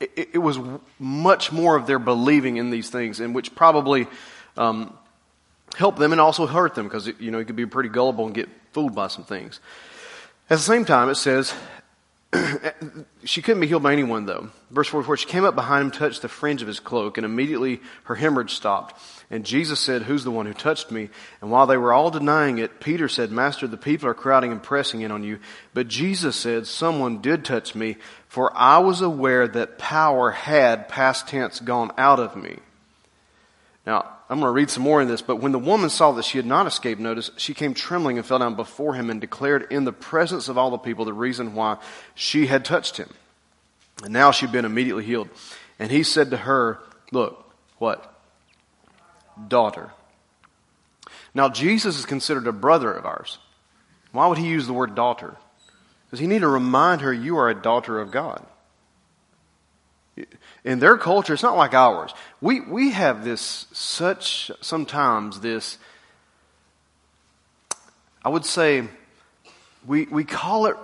it, 0.00 0.30
it, 0.34 0.38
was 0.38 0.58
much 0.98 1.52
more 1.52 1.76
of 1.76 1.86
their 1.86 1.98
believing 1.98 2.56
in 2.56 2.70
these 2.70 2.88
things, 2.88 3.20
and 3.20 3.34
which 3.34 3.54
probably 3.54 4.06
um, 4.56 4.96
helped 5.76 5.98
them 5.98 6.12
and 6.12 6.20
also 6.20 6.46
hurt 6.46 6.74
them 6.74 6.86
because 6.86 7.06
you 7.18 7.30
know 7.30 7.38
you 7.38 7.44
could 7.44 7.56
be 7.56 7.66
pretty 7.66 7.88
gullible 7.88 8.26
and 8.26 8.34
get 8.34 8.48
fooled 8.72 8.94
by 8.94 9.08
some 9.08 9.24
things. 9.24 9.60
At 10.50 10.56
the 10.56 10.64
same 10.64 10.84
time, 10.84 11.08
it 11.08 11.16
says 11.16 11.54
she 13.24 13.42
couldn't 13.42 13.60
be 13.60 13.66
healed 13.66 13.82
by 13.82 13.92
anyone 13.92 14.26
though. 14.26 14.50
Verse 14.70 14.88
44, 14.88 15.16
she 15.18 15.26
came 15.26 15.44
up 15.44 15.54
behind 15.54 15.84
him, 15.84 15.90
touched 15.90 16.22
the 16.22 16.28
fringe 16.28 16.62
of 16.62 16.68
his 16.68 16.80
cloak, 16.80 17.18
and 17.18 17.24
immediately 17.24 17.80
her 18.04 18.14
hemorrhage 18.14 18.54
stopped. 18.54 19.00
And 19.30 19.44
Jesus 19.44 19.80
said, 19.80 20.02
Who's 20.02 20.24
the 20.24 20.30
one 20.30 20.46
who 20.46 20.52
touched 20.52 20.90
me? 20.90 21.08
And 21.40 21.50
while 21.50 21.66
they 21.66 21.76
were 21.76 21.92
all 21.92 22.10
denying 22.10 22.58
it, 22.58 22.80
Peter 22.80 23.08
said, 23.08 23.30
Master, 23.30 23.66
the 23.66 23.76
people 23.76 24.08
are 24.08 24.14
crowding 24.14 24.52
and 24.52 24.62
pressing 24.62 25.00
in 25.00 25.10
on 25.10 25.24
you. 25.24 25.38
But 25.72 25.88
Jesus 25.88 26.36
said, 26.36 26.66
Someone 26.66 27.20
did 27.20 27.44
touch 27.44 27.74
me, 27.74 27.96
for 28.28 28.52
I 28.54 28.78
was 28.78 29.00
aware 29.00 29.48
that 29.48 29.78
power 29.78 30.30
had, 30.30 30.88
past 30.88 31.28
tense, 31.28 31.60
gone 31.60 31.92
out 31.96 32.20
of 32.20 32.36
me. 32.36 32.58
Now, 33.86 34.13
I'm 34.34 34.40
going 34.40 34.48
to 34.48 34.52
read 34.52 34.68
some 34.68 34.82
more 34.82 35.00
in 35.00 35.06
this, 35.06 35.22
but 35.22 35.36
when 35.36 35.52
the 35.52 35.60
woman 35.60 35.88
saw 35.88 36.10
that 36.10 36.24
she 36.24 36.38
had 36.38 36.44
not 36.44 36.66
escaped 36.66 37.00
notice, 37.00 37.30
she 37.36 37.54
came 37.54 37.72
trembling 37.72 38.18
and 38.18 38.26
fell 38.26 38.40
down 38.40 38.56
before 38.56 38.94
him 38.94 39.08
and 39.08 39.20
declared 39.20 39.68
in 39.70 39.84
the 39.84 39.92
presence 39.92 40.48
of 40.48 40.58
all 40.58 40.72
the 40.72 40.76
people 40.76 41.04
the 41.04 41.12
reason 41.12 41.54
why 41.54 41.76
she 42.16 42.48
had 42.48 42.64
touched 42.64 42.96
him. 42.96 43.08
And 44.02 44.12
now 44.12 44.32
she'd 44.32 44.50
been 44.50 44.64
immediately 44.64 45.04
healed. 45.04 45.28
And 45.78 45.88
he 45.88 46.02
said 46.02 46.32
to 46.32 46.36
her, 46.36 46.80
Look, 47.12 47.48
what? 47.78 48.12
Daughter. 49.46 49.92
Now, 51.32 51.48
Jesus 51.48 51.96
is 51.96 52.04
considered 52.04 52.48
a 52.48 52.52
brother 52.52 52.92
of 52.92 53.06
ours. 53.06 53.38
Why 54.10 54.26
would 54.26 54.38
he 54.38 54.48
use 54.48 54.66
the 54.66 54.72
word 54.72 54.96
daughter? 54.96 55.36
Because 56.06 56.18
he 56.18 56.26
need 56.26 56.40
to 56.40 56.48
remind 56.48 57.02
her, 57.02 57.12
You 57.12 57.38
are 57.38 57.48
a 57.48 57.54
daughter 57.54 58.00
of 58.00 58.10
God. 58.10 58.44
In 60.64 60.78
their 60.78 60.96
culture, 60.96 61.34
it's 61.34 61.42
not 61.42 61.56
like 61.56 61.74
ours. 61.74 62.12
We, 62.40 62.60
we 62.60 62.90
have 62.92 63.24
this 63.24 63.66
such, 63.72 64.50
sometimes 64.62 65.40
this, 65.40 65.78
I 68.24 68.30
would 68.30 68.46
say, 68.46 68.84
we, 69.86 70.06
we 70.06 70.24
call 70.24 70.66
it 70.66 70.76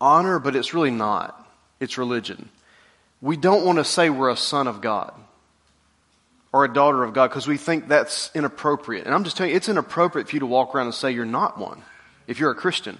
honor, 0.00 0.40
but 0.40 0.56
it's 0.56 0.74
really 0.74 0.90
not. 0.90 1.36
It's 1.78 1.98
religion. 1.98 2.48
We 3.22 3.36
don't 3.36 3.64
want 3.64 3.78
to 3.78 3.84
say 3.84 4.10
we're 4.10 4.30
a 4.30 4.36
son 4.36 4.66
of 4.66 4.80
God 4.80 5.14
or 6.52 6.64
a 6.64 6.72
daughter 6.72 7.04
of 7.04 7.12
God 7.12 7.28
because 7.28 7.46
we 7.46 7.58
think 7.58 7.86
that's 7.86 8.30
inappropriate. 8.34 9.06
And 9.06 9.14
I'm 9.14 9.22
just 9.22 9.36
telling 9.36 9.50
you, 9.50 9.56
it's 9.56 9.68
inappropriate 9.68 10.28
for 10.28 10.36
you 10.36 10.40
to 10.40 10.46
walk 10.46 10.74
around 10.74 10.86
and 10.86 10.94
say 10.94 11.12
you're 11.12 11.24
not 11.24 11.58
one 11.58 11.82
if 12.26 12.40
you're 12.40 12.50
a 12.50 12.56
Christian. 12.56 12.98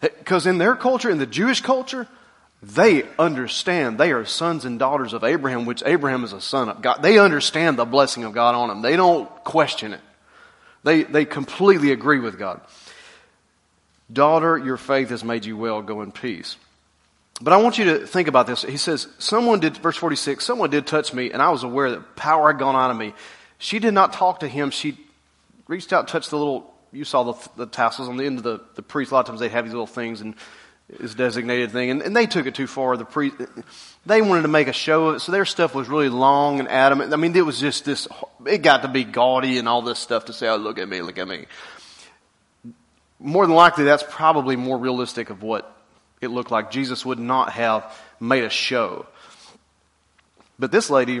Because 0.00 0.46
in 0.46 0.58
their 0.58 0.76
culture, 0.76 1.10
in 1.10 1.18
the 1.18 1.26
Jewish 1.26 1.60
culture, 1.60 2.06
they 2.62 3.04
understand 3.18 3.98
they 3.98 4.12
are 4.12 4.24
sons 4.24 4.64
and 4.64 4.78
daughters 4.78 5.12
of 5.12 5.24
Abraham, 5.24 5.64
which 5.64 5.82
Abraham 5.86 6.24
is 6.24 6.32
a 6.32 6.40
son 6.40 6.68
of 6.68 6.82
God. 6.82 7.02
They 7.02 7.18
understand 7.18 7.78
the 7.78 7.86
blessing 7.86 8.24
of 8.24 8.32
God 8.32 8.54
on 8.54 8.68
them. 8.68 8.82
They 8.82 8.96
don't 8.96 9.28
question 9.44 9.94
it. 9.94 10.00
They, 10.82 11.02
they 11.04 11.24
completely 11.24 11.92
agree 11.92 12.20
with 12.20 12.38
God. 12.38 12.60
Daughter, 14.12 14.58
your 14.58 14.76
faith 14.76 15.08
has 15.10 15.24
made 15.24 15.44
you 15.44 15.56
well. 15.56 15.80
Go 15.82 16.02
in 16.02 16.12
peace. 16.12 16.56
But 17.40 17.54
I 17.54 17.56
want 17.58 17.78
you 17.78 17.84
to 17.84 18.06
think 18.06 18.28
about 18.28 18.46
this. 18.46 18.62
He 18.62 18.76
says, 18.76 19.08
someone 19.18 19.60
did, 19.60 19.78
verse 19.78 19.96
46, 19.96 20.44
someone 20.44 20.68
did 20.68 20.86
touch 20.86 21.14
me 21.14 21.30
and 21.30 21.40
I 21.40 21.50
was 21.50 21.62
aware 21.62 21.90
that 21.92 22.16
power 22.16 22.52
had 22.52 22.58
gone 22.58 22.76
out 22.76 22.90
of 22.90 22.96
me. 22.96 23.14
She 23.58 23.78
did 23.78 23.94
not 23.94 24.12
talk 24.12 24.40
to 24.40 24.48
him. 24.48 24.70
She 24.70 24.98
reached 25.66 25.92
out, 25.92 26.08
touched 26.08 26.30
the 26.30 26.36
little, 26.36 26.74
you 26.92 27.04
saw 27.04 27.32
the, 27.32 27.48
the 27.56 27.66
tassels 27.66 28.08
on 28.08 28.18
the 28.18 28.24
end 28.24 28.38
of 28.38 28.44
the, 28.44 28.60
the 28.74 28.82
priest. 28.82 29.12
A 29.12 29.14
lot 29.14 29.20
of 29.20 29.26
times 29.26 29.40
they 29.40 29.48
have 29.48 29.64
these 29.64 29.72
little 29.72 29.86
things 29.86 30.20
and 30.20 30.34
is 30.98 31.14
designated 31.14 31.70
thing, 31.70 31.90
and, 31.90 32.02
and 32.02 32.16
they 32.16 32.26
took 32.26 32.46
it 32.46 32.54
too 32.54 32.66
far. 32.66 32.96
The 32.96 33.04
pre, 33.04 33.32
they 34.06 34.22
wanted 34.22 34.42
to 34.42 34.48
make 34.48 34.68
a 34.68 34.72
show 34.72 35.08
of 35.08 35.16
it, 35.16 35.20
so 35.20 35.32
their 35.32 35.44
stuff 35.44 35.74
was 35.74 35.88
really 35.88 36.08
long 36.08 36.58
and 36.58 36.68
adamant. 36.68 37.12
I 37.12 37.16
mean, 37.16 37.36
it 37.36 37.44
was 37.44 37.60
just 37.60 37.84
this. 37.84 38.08
It 38.46 38.58
got 38.58 38.82
to 38.82 38.88
be 38.88 39.04
gaudy 39.04 39.58
and 39.58 39.68
all 39.68 39.82
this 39.82 39.98
stuff 39.98 40.26
to 40.26 40.32
say, 40.32 40.48
"Oh, 40.48 40.56
look 40.56 40.78
at 40.78 40.88
me, 40.88 41.02
look 41.02 41.18
at 41.18 41.28
me." 41.28 41.46
More 43.18 43.46
than 43.46 43.54
likely, 43.54 43.84
that's 43.84 44.04
probably 44.08 44.56
more 44.56 44.78
realistic 44.78 45.30
of 45.30 45.42
what 45.42 45.76
it 46.20 46.28
looked 46.28 46.50
like. 46.50 46.70
Jesus 46.70 47.04
would 47.04 47.18
not 47.18 47.52
have 47.52 47.94
made 48.18 48.44
a 48.44 48.50
show, 48.50 49.06
but 50.58 50.72
this 50.72 50.90
lady 50.90 51.20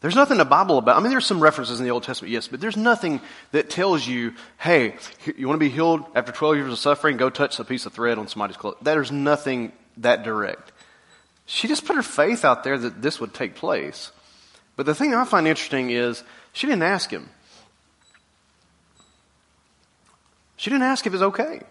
there's 0.00 0.14
nothing 0.14 0.34
in 0.34 0.38
the 0.38 0.44
Bible 0.44 0.78
about, 0.78 0.96
I 0.96 1.00
mean, 1.00 1.10
there's 1.10 1.26
some 1.26 1.40
references 1.40 1.80
in 1.80 1.84
the 1.84 1.90
Old 1.90 2.04
Testament, 2.04 2.32
yes, 2.32 2.46
but 2.46 2.60
there's 2.60 2.76
nothing 2.76 3.20
that 3.50 3.68
tells 3.68 4.06
you, 4.06 4.34
hey, 4.58 4.94
you 5.36 5.48
want 5.48 5.58
to 5.58 5.64
be 5.64 5.70
healed 5.70 6.04
after 6.14 6.30
12 6.30 6.56
years 6.56 6.72
of 6.72 6.78
suffering? 6.78 7.16
Go 7.16 7.30
touch 7.30 7.58
a 7.58 7.64
piece 7.64 7.84
of 7.84 7.92
thread 7.92 8.16
on 8.18 8.28
somebody's 8.28 8.56
clothes. 8.56 8.76
There's 8.80 9.10
nothing 9.10 9.72
that 9.96 10.22
direct. 10.22 10.70
She 11.46 11.66
just 11.66 11.84
put 11.84 11.96
her 11.96 12.02
faith 12.02 12.44
out 12.44 12.62
there 12.62 12.78
that 12.78 13.02
this 13.02 13.18
would 13.20 13.34
take 13.34 13.56
place. 13.56 14.12
But 14.76 14.86
the 14.86 14.94
thing 14.94 15.14
I 15.14 15.24
find 15.24 15.48
interesting 15.48 15.90
is 15.90 16.22
she 16.52 16.68
didn't 16.68 16.84
ask 16.84 17.10
him. 17.10 17.28
She 20.56 20.70
didn't 20.70 20.84
ask 20.84 21.06
if 21.06 21.14
it's 21.14 21.22
okay. 21.22 21.62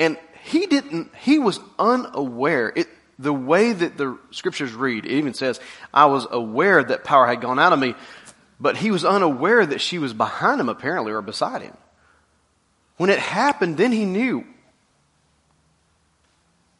And 0.00 0.16
he 0.42 0.66
didn't, 0.66 1.14
he 1.14 1.38
was 1.38 1.60
unaware. 1.78 2.72
It, 2.74 2.88
the 3.20 3.32
way 3.32 3.72
that 3.72 3.96
the 3.96 4.18
scriptures 4.30 4.72
read, 4.72 5.04
it 5.04 5.12
even 5.12 5.34
says, 5.34 5.60
I 5.92 6.06
was 6.06 6.26
aware 6.30 6.82
that 6.82 7.04
power 7.04 7.26
had 7.26 7.40
gone 7.40 7.58
out 7.58 7.72
of 7.72 7.78
me, 7.78 7.94
but 8.58 8.76
he 8.76 8.90
was 8.90 9.04
unaware 9.04 9.64
that 9.64 9.80
she 9.80 9.98
was 9.98 10.14
behind 10.14 10.60
him 10.60 10.68
apparently 10.68 11.12
or 11.12 11.22
beside 11.22 11.62
him. 11.62 11.76
When 12.96 13.10
it 13.10 13.18
happened, 13.18 13.76
then 13.76 13.92
he 13.92 14.04
knew. 14.04 14.44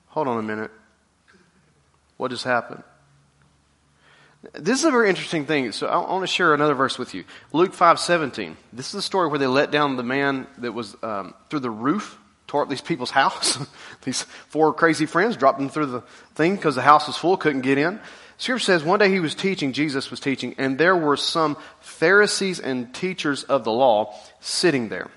Hold 0.08 0.28
on 0.28 0.38
a 0.38 0.42
minute. 0.42 0.70
What 2.16 2.30
just 2.30 2.44
happened? 2.44 2.82
This 4.54 4.78
is 4.78 4.84
a 4.86 4.90
very 4.90 5.08
interesting 5.08 5.44
thing. 5.44 5.72
So 5.72 5.86
I 5.86 5.96
want 5.96 6.22
to 6.22 6.26
share 6.26 6.54
another 6.54 6.74
verse 6.74 6.98
with 6.98 7.14
you. 7.14 7.24
Luke 7.52 7.74
five 7.74 8.00
seventeen. 8.00 8.56
This 8.72 8.86
is 8.86 8.92
the 8.92 9.02
story 9.02 9.28
where 9.28 9.38
they 9.38 9.46
let 9.46 9.70
down 9.70 9.96
the 9.96 10.02
man 10.02 10.46
that 10.58 10.72
was 10.72 10.96
um, 11.02 11.34
through 11.50 11.60
the 11.60 11.70
roof 11.70 12.18
tore 12.50 12.62
up 12.62 12.68
these 12.68 12.80
people's 12.80 13.12
house. 13.12 13.58
these 14.02 14.22
four 14.48 14.74
crazy 14.74 15.06
friends 15.06 15.36
dropped 15.36 15.60
them 15.60 15.68
through 15.68 15.86
the 15.86 16.00
thing 16.34 16.56
because 16.56 16.74
the 16.74 16.82
house 16.82 17.06
was 17.06 17.16
full, 17.16 17.36
couldn't 17.36 17.60
get 17.60 17.78
in. 17.78 18.00
Scripture 18.38 18.64
says 18.64 18.82
one 18.82 18.98
day 18.98 19.08
he 19.08 19.20
was 19.20 19.36
teaching, 19.36 19.72
Jesus 19.72 20.10
was 20.10 20.18
teaching, 20.18 20.56
and 20.58 20.76
there 20.76 20.96
were 20.96 21.16
some 21.16 21.56
Pharisees 21.78 22.58
and 22.58 22.92
teachers 22.92 23.44
of 23.44 23.62
the 23.62 23.70
law 23.70 24.18
sitting 24.40 24.88
there 24.88 25.08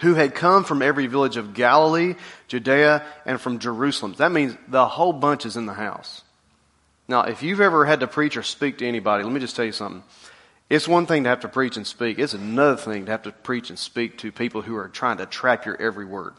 who 0.00 0.12
had 0.12 0.34
come 0.34 0.64
from 0.64 0.82
every 0.82 1.06
village 1.06 1.38
of 1.38 1.54
Galilee, 1.54 2.16
Judea, 2.48 3.02
and 3.24 3.40
from 3.40 3.58
Jerusalem. 3.58 4.14
That 4.18 4.30
means 4.30 4.58
the 4.68 4.86
whole 4.86 5.14
bunch 5.14 5.46
is 5.46 5.56
in 5.56 5.64
the 5.64 5.72
house. 5.72 6.20
Now, 7.08 7.22
if 7.22 7.42
you've 7.42 7.62
ever 7.62 7.86
had 7.86 8.00
to 8.00 8.06
preach 8.06 8.36
or 8.36 8.42
speak 8.42 8.78
to 8.78 8.86
anybody, 8.86 9.24
let 9.24 9.32
me 9.32 9.40
just 9.40 9.56
tell 9.56 9.64
you 9.64 9.72
something. 9.72 10.02
It's 10.68 10.88
one 10.88 11.06
thing 11.06 11.24
to 11.24 11.28
have 11.28 11.40
to 11.40 11.48
preach 11.48 11.76
and 11.76 11.86
speak. 11.86 12.18
It's 12.18 12.34
another 12.34 12.76
thing 12.76 13.06
to 13.06 13.12
have 13.12 13.22
to 13.22 13.32
preach 13.32 13.70
and 13.70 13.78
speak 13.78 14.18
to 14.18 14.32
people 14.32 14.62
who 14.62 14.76
are 14.76 14.88
trying 14.88 15.18
to 15.18 15.26
trap 15.26 15.64
your 15.64 15.80
every 15.80 16.04
word. 16.04 16.34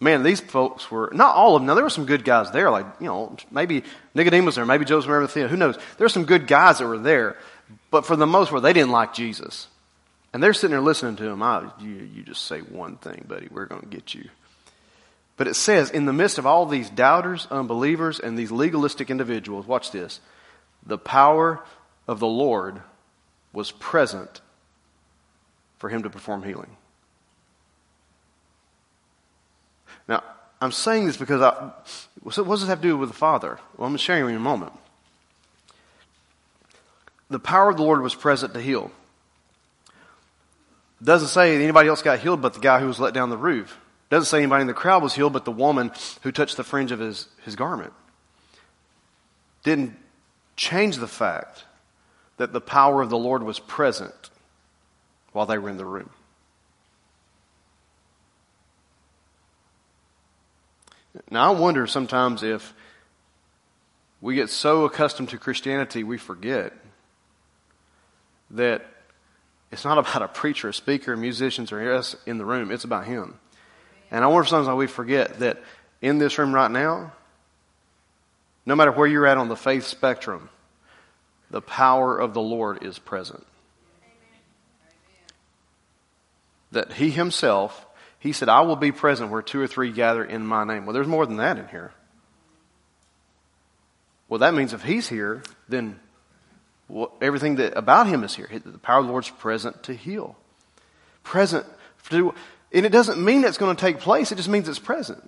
Man, 0.00 0.22
these 0.22 0.40
folks 0.40 0.90
were, 0.90 1.10
not 1.14 1.36
all 1.36 1.54
of 1.54 1.62
them. 1.62 1.66
Now, 1.66 1.74
there 1.74 1.84
were 1.84 1.90
some 1.90 2.06
good 2.06 2.24
guys 2.24 2.50
there, 2.50 2.70
like, 2.70 2.86
you 3.00 3.06
know, 3.06 3.36
maybe 3.50 3.84
Nicodemus 4.14 4.54
there, 4.54 4.66
maybe 4.66 4.84
Joseph 4.84 5.10
Arimathea, 5.10 5.48
who 5.48 5.56
knows. 5.56 5.76
There 5.96 6.04
were 6.04 6.10
some 6.10 6.24
good 6.24 6.46
guys 6.46 6.78
that 6.78 6.86
were 6.86 6.98
there, 6.98 7.36
but 7.90 8.04
for 8.04 8.16
the 8.16 8.26
most 8.26 8.50
part, 8.50 8.62
they 8.62 8.72
didn't 8.72 8.90
like 8.90 9.14
Jesus. 9.14 9.68
And 10.32 10.42
they're 10.42 10.52
sitting 10.52 10.72
there 10.72 10.80
listening 10.80 11.16
to 11.16 11.28
him. 11.28 11.42
Oh, 11.42 11.72
you, 11.78 11.90
you 12.12 12.22
just 12.22 12.44
say 12.46 12.58
one 12.58 12.96
thing, 12.96 13.24
buddy. 13.28 13.48
We're 13.50 13.66
going 13.66 13.82
to 13.82 13.86
get 13.86 14.14
you. 14.14 14.28
But 15.36 15.46
it 15.46 15.54
says, 15.54 15.90
in 15.90 16.06
the 16.06 16.12
midst 16.12 16.38
of 16.38 16.46
all 16.46 16.66
these 16.66 16.90
doubters, 16.90 17.46
unbelievers, 17.50 18.18
and 18.18 18.36
these 18.36 18.50
legalistic 18.50 19.10
individuals, 19.10 19.66
watch 19.66 19.90
this, 19.90 20.20
the 20.84 20.98
power 20.98 21.62
of 22.08 22.18
the 22.18 22.26
Lord 22.26 22.82
was 23.54 23.70
present 23.70 24.42
for 25.78 25.88
him 25.88 26.02
to 26.02 26.10
perform 26.10 26.42
healing. 26.42 26.76
Now, 30.08 30.22
I'm 30.60 30.72
saying 30.72 31.06
this 31.06 31.16
because 31.16 31.40
I, 31.40 31.70
what 32.22 32.34
does 32.34 32.60
this 32.60 32.68
have 32.68 32.82
to 32.82 32.88
do 32.88 32.96
with 32.96 33.08
the 33.08 33.14
Father? 33.14 33.58
Well, 33.78 33.88
I'm 33.88 33.96
you 33.96 34.28
in 34.28 34.36
a 34.36 34.40
moment. 34.40 34.72
The 37.30 37.38
power 37.38 37.70
of 37.70 37.76
the 37.76 37.82
Lord 37.82 38.02
was 38.02 38.14
present 38.14 38.52
to 38.54 38.60
heal. 38.60 38.90
Doesn't 41.02 41.28
say 41.28 41.62
anybody 41.62 41.88
else 41.88 42.02
got 42.02 42.18
healed 42.18 42.42
but 42.42 42.54
the 42.54 42.60
guy 42.60 42.80
who 42.80 42.86
was 42.86 43.00
let 43.00 43.14
down 43.14 43.30
the 43.30 43.36
roof. 43.36 43.78
Doesn't 44.10 44.26
say 44.26 44.38
anybody 44.38 44.62
in 44.62 44.66
the 44.66 44.74
crowd 44.74 45.02
was 45.02 45.14
healed 45.14 45.32
but 45.32 45.44
the 45.44 45.50
woman 45.50 45.92
who 46.22 46.32
touched 46.32 46.56
the 46.56 46.64
fringe 46.64 46.92
of 46.92 47.00
his, 47.00 47.28
his 47.44 47.56
garment. 47.56 47.92
Didn't 49.62 49.96
change 50.56 50.96
the 50.96 51.08
fact 51.08 51.64
that 52.36 52.52
the 52.52 52.60
power 52.60 53.02
of 53.02 53.10
the 53.10 53.18
Lord 53.18 53.42
was 53.42 53.58
present 53.58 54.30
while 55.32 55.46
they 55.46 55.58
were 55.58 55.68
in 55.68 55.76
the 55.76 55.84
room. 55.84 56.10
Now, 61.30 61.52
I 61.52 61.58
wonder 61.58 61.86
sometimes 61.86 62.42
if 62.42 62.74
we 64.20 64.34
get 64.34 64.50
so 64.50 64.84
accustomed 64.84 65.28
to 65.28 65.38
Christianity, 65.38 66.02
we 66.02 66.18
forget 66.18 66.72
that 68.50 68.84
it's 69.70 69.84
not 69.84 69.98
about 69.98 70.22
a 70.22 70.28
preacher, 70.28 70.68
a 70.68 70.74
speaker, 70.74 71.16
musicians, 71.16 71.72
or 71.72 71.92
us 71.92 72.16
in 72.26 72.38
the 72.38 72.44
room. 72.44 72.70
It's 72.70 72.84
about 72.84 73.06
Him. 73.06 73.38
And 74.10 74.24
I 74.24 74.28
wonder 74.28 74.48
sometimes 74.48 74.76
we 74.76 74.86
forget 74.86 75.40
that 75.40 75.62
in 76.00 76.18
this 76.18 76.38
room 76.38 76.54
right 76.54 76.70
now, 76.70 77.12
no 78.66 78.74
matter 78.74 78.92
where 78.92 79.06
you're 79.06 79.26
at 79.26 79.38
on 79.38 79.48
the 79.48 79.56
faith 79.56 79.84
spectrum, 79.84 80.48
the 81.54 81.60
power 81.60 82.18
of 82.18 82.34
the 82.34 82.40
Lord 82.40 82.82
is 82.82 82.98
present. 82.98 83.46
That 86.72 86.94
He 86.94 87.10
Himself, 87.10 87.86
He 88.18 88.32
said, 88.32 88.48
I 88.48 88.62
will 88.62 88.74
be 88.74 88.90
present 88.90 89.30
where 89.30 89.40
two 89.40 89.60
or 89.60 89.68
three 89.68 89.92
gather 89.92 90.24
in 90.24 90.44
my 90.44 90.64
name. 90.64 90.84
Well, 90.84 90.94
there's 90.94 91.06
more 91.06 91.24
than 91.26 91.36
that 91.36 91.56
in 91.56 91.68
here. 91.68 91.92
Well, 94.28 94.40
that 94.40 94.52
means 94.52 94.72
if 94.72 94.82
He's 94.82 95.08
here, 95.08 95.44
then 95.68 96.00
everything 97.22 97.54
that 97.56 97.78
about 97.78 98.08
Him 98.08 98.24
is 98.24 98.34
here. 98.34 98.48
The 98.52 98.76
power 98.78 98.98
of 98.98 99.06
the 99.06 99.12
Lord's 99.12 99.30
present 99.30 99.84
to 99.84 99.94
heal. 99.94 100.34
Present 101.22 101.64
to, 102.10 102.34
and 102.72 102.84
it 102.84 102.90
doesn't 102.90 103.24
mean 103.24 103.44
it's 103.44 103.58
going 103.58 103.76
to 103.76 103.80
take 103.80 104.00
place, 104.00 104.32
it 104.32 104.34
just 104.38 104.48
means 104.48 104.68
it's 104.68 104.80
present. 104.80 105.22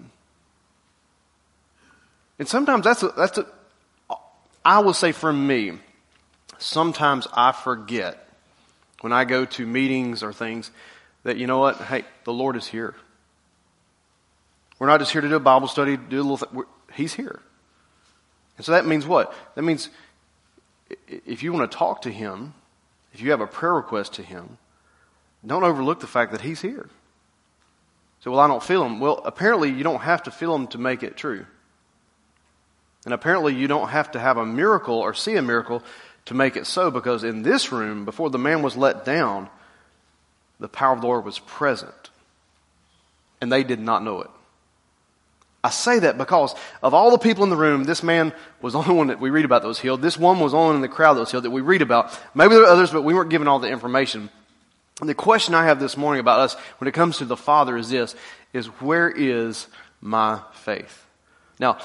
And 2.41 2.49
sometimes 2.49 2.83
that's 2.83 3.05
a, 3.05 3.09
that's 3.11 3.39
a, 3.39 3.47
I 4.65 4.81
will 4.81 4.93
say 4.93 5.13
for 5.13 5.33
me, 5.33 5.79
sometimes 6.59 7.27
I 7.33 7.53
forget 7.53 8.29
when 9.01 9.13
I 9.13 9.25
go 9.25 9.45
to 9.45 9.67
meetings 9.67 10.23
or 10.23 10.33
things 10.33 10.71
that, 11.25 11.37
you 11.37 11.47
know 11.47 11.59
what? 11.59 11.77
Hey, 11.77 12.05
the 12.25 12.33
Lord 12.33 12.57
is 12.57 12.67
here. 12.67 12.95
We're 14.79 14.87
not 14.87 15.01
just 15.01 15.13
here 15.13 15.21
to 15.21 15.29
do 15.29 15.37
a 15.37 15.41
Bible 15.41 15.69
study, 15.69 15.97
do 15.97 16.21
a 16.21 16.23
little 16.23 16.37
thing. 16.37 16.65
He's 16.95 17.15
here. 17.15 17.41
And 18.57 18.65
so 18.65 18.73
that 18.73 18.87
means 18.87 19.07
what? 19.07 19.35
That 19.55 19.63
means 19.63 19.91
if 21.09 21.43
you 21.43 21.53
want 21.53 21.71
to 21.71 21.77
talk 21.77 22.03
to 22.03 22.11
Him, 22.11 22.55
if 23.13 23.21
you 23.21 23.31
have 23.31 23.41
a 23.41 23.47
prayer 23.47 23.75
request 23.75 24.15
to 24.15 24.23
Him, 24.23 24.59
don't 25.47 25.65
overlook 25.65 26.01
the 26.01 26.07
fact 26.07 26.33
that 26.33 26.41
He's 26.41 26.61
here. 26.61 26.89
So, 28.21 28.31
well, 28.31 28.41
I 28.41 28.47
don't 28.47 28.63
feel 28.63 28.85
Him. 28.85 28.99
Well, 29.01 29.21
apparently 29.25 29.71
you 29.71 29.85
don't 29.85 30.01
have 30.01 30.23
to 30.25 30.31
feel 30.31 30.55
Him 30.55 30.67
to 30.69 30.79
make 30.79 31.03
it 31.03 31.17
true. 31.17 31.47
And 33.05 33.15
apparently 33.15 33.55
you 33.55 33.69
don't 33.69 33.89
have 33.89 34.11
to 34.13 34.19
have 34.19 34.37
a 34.37 34.45
miracle 34.45 34.97
or 34.97 35.15
see 35.15 35.37
a 35.37 35.43
miracle 35.43 35.83
to 36.27 36.35
make 36.35 36.57
it 36.57 36.67
so 36.67 36.91
because 36.91 37.25
in 37.25 37.43
this 37.43 37.73
room, 37.73 38.05
before 38.05 38.31
the 38.31 38.39
man 38.39 38.63
was 38.63 38.77
let 38.77 39.05
down, 39.05 39.49
the 40.61 40.69
power 40.69 40.95
of 40.95 41.01
the 41.01 41.07
Lord 41.07 41.25
was 41.25 41.39
present. 41.39 42.11
And 43.41 43.51
they 43.51 43.65
did 43.65 43.81
not 43.81 44.03
know 44.03 44.23
it. 44.23 44.31
I 45.63 45.71
say 45.71 45.99
that 45.99 46.17
because 46.17 46.55
of 46.83 46.95
all 46.95 47.11
the 47.11 47.19
people 47.19 47.43
in 47.43 47.51
the 47.51 47.57
room, 47.57 47.85
this 47.85 48.03
man 48.03 48.33
was 48.63 48.75
the 48.75 48.79
only 48.79 48.95
one 48.95 49.07
that 49.09 49.21
we 49.21 49.31
read 49.31 49.45
about 49.45 49.63
that 49.63 49.69
was 49.69 49.81
healed. 49.81 50.01
This 50.01 50.17
one 50.17 50.39
was 50.39 50.53
the 50.53 50.59
only 50.59 50.69
one 50.69 50.77
in 50.77 50.83
the 50.83 50.89
crowd 50.89 51.15
that 51.15 51.21
was 51.21 51.31
healed 51.31 51.45
that 51.45 51.51
we 51.51 51.61
read 51.61 51.83
about. 51.83 52.17
Maybe 52.35 52.51
there 52.51 52.61
were 52.61 52.69
others, 52.69 52.93
but 52.93 53.03
we 53.03 53.15
weren't 53.15 53.31
given 53.31 53.49
all 53.49 53.59
the 53.59 53.69
information. 53.69 54.31
And 55.01 55.09
the 55.09 55.15
question 55.15 55.55
I 55.55 55.65
have 55.65 55.81
this 55.81 55.97
morning 55.97 56.21
about 56.21 56.41
us 56.41 56.55
when 56.79 56.89
it 56.89 56.95
comes 56.95 57.19
to 57.19 57.25
the 57.25 57.37
Father 57.37 57.77
is 57.77 57.91
this, 57.91 58.15
is 58.53 58.67
where 58.81 59.11
is 59.11 59.67
my 60.01 60.41
faith? 60.53 61.05
Now, 61.59 61.79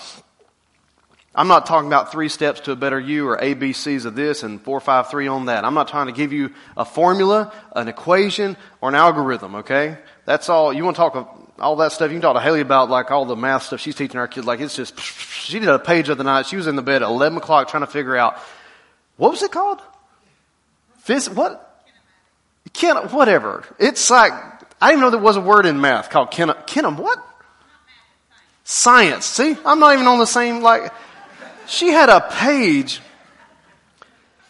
I'm 1.33 1.47
not 1.47 1.65
talking 1.65 1.87
about 1.87 2.11
three 2.11 2.27
steps 2.27 2.59
to 2.61 2.73
a 2.73 2.75
better 2.75 2.99
you 2.99 3.29
or 3.29 3.37
ABCs 3.37 4.05
of 4.05 4.15
this 4.15 4.43
and 4.43 4.61
four, 4.61 4.81
five, 4.81 5.09
three 5.09 5.27
on 5.27 5.45
that. 5.45 5.63
I'm 5.63 5.73
not 5.73 5.87
trying 5.87 6.07
to 6.07 6.11
give 6.11 6.33
you 6.33 6.51
a 6.75 6.83
formula, 6.83 7.53
an 7.73 7.87
equation, 7.87 8.57
or 8.81 8.89
an 8.89 8.95
algorithm, 8.95 9.55
okay? 9.55 9.97
That's 10.25 10.49
all. 10.49 10.73
You 10.73 10.83
want 10.83 10.97
to 10.97 11.01
talk 11.01 11.53
all 11.57 11.77
that 11.77 11.93
stuff. 11.93 12.11
You 12.11 12.15
can 12.15 12.21
talk 12.21 12.35
to 12.35 12.41
Haley 12.41 12.59
about 12.59 12.89
like 12.89 13.11
all 13.11 13.23
the 13.23 13.37
math 13.37 13.63
stuff 13.63 13.79
she's 13.79 13.95
teaching 13.95 14.19
our 14.19 14.27
kids. 14.27 14.45
Like 14.45 14.59
it's 14.59 14.75
just, 14.75 14.99
she 14.99 15.59
did 15.59 15.69
a 15.69 15.79
page 15.79 16.09
of 16.09 16.17
the 16.17 16.25
night. 16.25 16.47
She 16.47 16.57
was 16.57 16.67
in 16.67 16.75
the 16.75 16.81
bed 16.81 17.01
at 17.01 17.07
11 17.07 17.37
o'clock 17.37 17.69
trying 17.69 17.83
to 17.83 17.87
figure 17.87 18.17
out, 18.17 18.37
what 19.15 19.31
was 19.31 19.41
it 19.41 19.51
called? 19.51 19.79
Phys, 21.05 21.33
what? 21.33 21.85
Ken, 22.73 22.97
whatever. 23.09 23.63
It's 23.79 24.09
like, 24.09 24.33
I 24.81 24.89
didn't 24.89 25.01
know 25.01 25.09
there 25.09 25.19
was 25.19 25.37
a 25.37 25.41
word 25.41 25.65
in 25.65 25.79
math 25.79 26.09
called 26.09 26.31
ken, 26.31 26.51
ken, 26.67 26.97
what? 26.97 27.25
Science. 28.65 29.25
See? 29.25 29.55
I'm 29.65 29.79
not 29.79 29.93
even 29.93 30.07
on 30.07 30.19
the 30.19 30.25
same, 30.25 30.61
like, 30.61 30.91
she 31.67 31.89
had 31.89 32.09
a 32.09 32.21
page, 32.21 33.01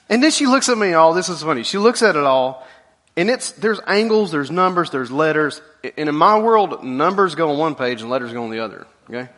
and 0.09 0.21
then 0.21 0.31
she 0.31 0.45
looks 0.45 0.69
at 0.69 0.77
me 0.77 0.93
all, 0.93 1.13
this 1.13 1.29
is 1.29 1.41
funny, 1.43 1.63
she 1.63 1.77
looks 1.77 2.01
at 2.01 2.15
it 2.15 2.23
all, 2.23 2.67
and 3.15 3.29
it's, 3.29 3.51
there's 3.51 3.79
angles, 3.87 4.31
there's 4.31 4.51
numbers, 4.51 4.89
there's 4.89 5.11
letters, 5.11 5.61
and 5.97 6.09
in 6.09 6.15
my 6.15 6.39
world, 6.39 6.83
numbers 6.83 7.35
go 7.35 7.51
on 7.51 7.57
one 7.57 7.75
page 7.75 8.01
and 8.01 8.09
letters 8.09 8.31
go 8.33 8.43
on 8.43 8.49
the 8.49 8.59
other, 8.59 8.87
okay? 9.09 9.29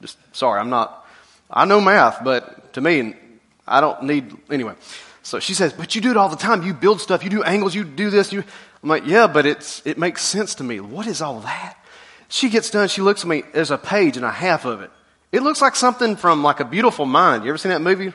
Just, 0.00 0.18
sorry, 0.34 0.60
I'm 0.60 0.70
not, 0.70 1.06
I 1.50 1.64
know 1.64 1.80
math, 1.80 2.24
but 2.24 2.72
to 2.74 2.80
me, 2.80 3.14
I 3.66 3.80
don't 3.80 4.02
need, 4.04 4.36
anyway. 4.50 4.74
So 5.22 5.38
she 5.38 5.54
says, 5.54 5.72
but 5.72 5.94
you 5.94 6.00
do 6.00 6.10
it 6.10 6.16
all 6.16 6.28
the 6.28 6.36
time. 6.36 6.62
You 6.62 6.74
build 6.74 7.00
stuff, 7.00 7.22
you 7.22 7.30
do 7.30 7.44
angles, 7.44 7.74
you 7.74 7.84
do 7.84 8.10
this, 8.10 8.32
you, 8.32 8.42
I'm 8.82 8.88
like, 8.88 9.06
yeah, 9.06 9.28
but 9.28 9.46
it's, 9.46 9.80
it 9.86 9.96
makes 9.96 10.22
sense 10.22 10.56
to 10.56 10.64
me. 10.64 10.80
What 10.80 11.06
is 11.06 11.22
all 11.22 11.40
that? 11.40 11.76
She 12.28 12.48
gets 12.48 12.70
done, 12.70 12.88
she 12.88 13.02
looks 13.02 13.22
at 13.22 13.28
me, 13.28 13.44
there's 13.52 13.70
a 13.70 13.78
page 13.78 14.16
and 14.16 14.26
a 14.26 14.30
half 14.30 14.64
of 14.64 14.80
it. 14.80 14.90
It 15.32 15.42
looks 15.42 15.62
like 15.62 15.74
something 15.74 16.16
from 16.16 16.42
like 16.42 16.60
a 16.60 16.64
beautiful 16.64 17.06
mind. 17.06 17.44
You 17.44 17.50
ever 17.50 17.58
seen 17.58 17.70
that 17.70 17.80
movie, 17.80 18.12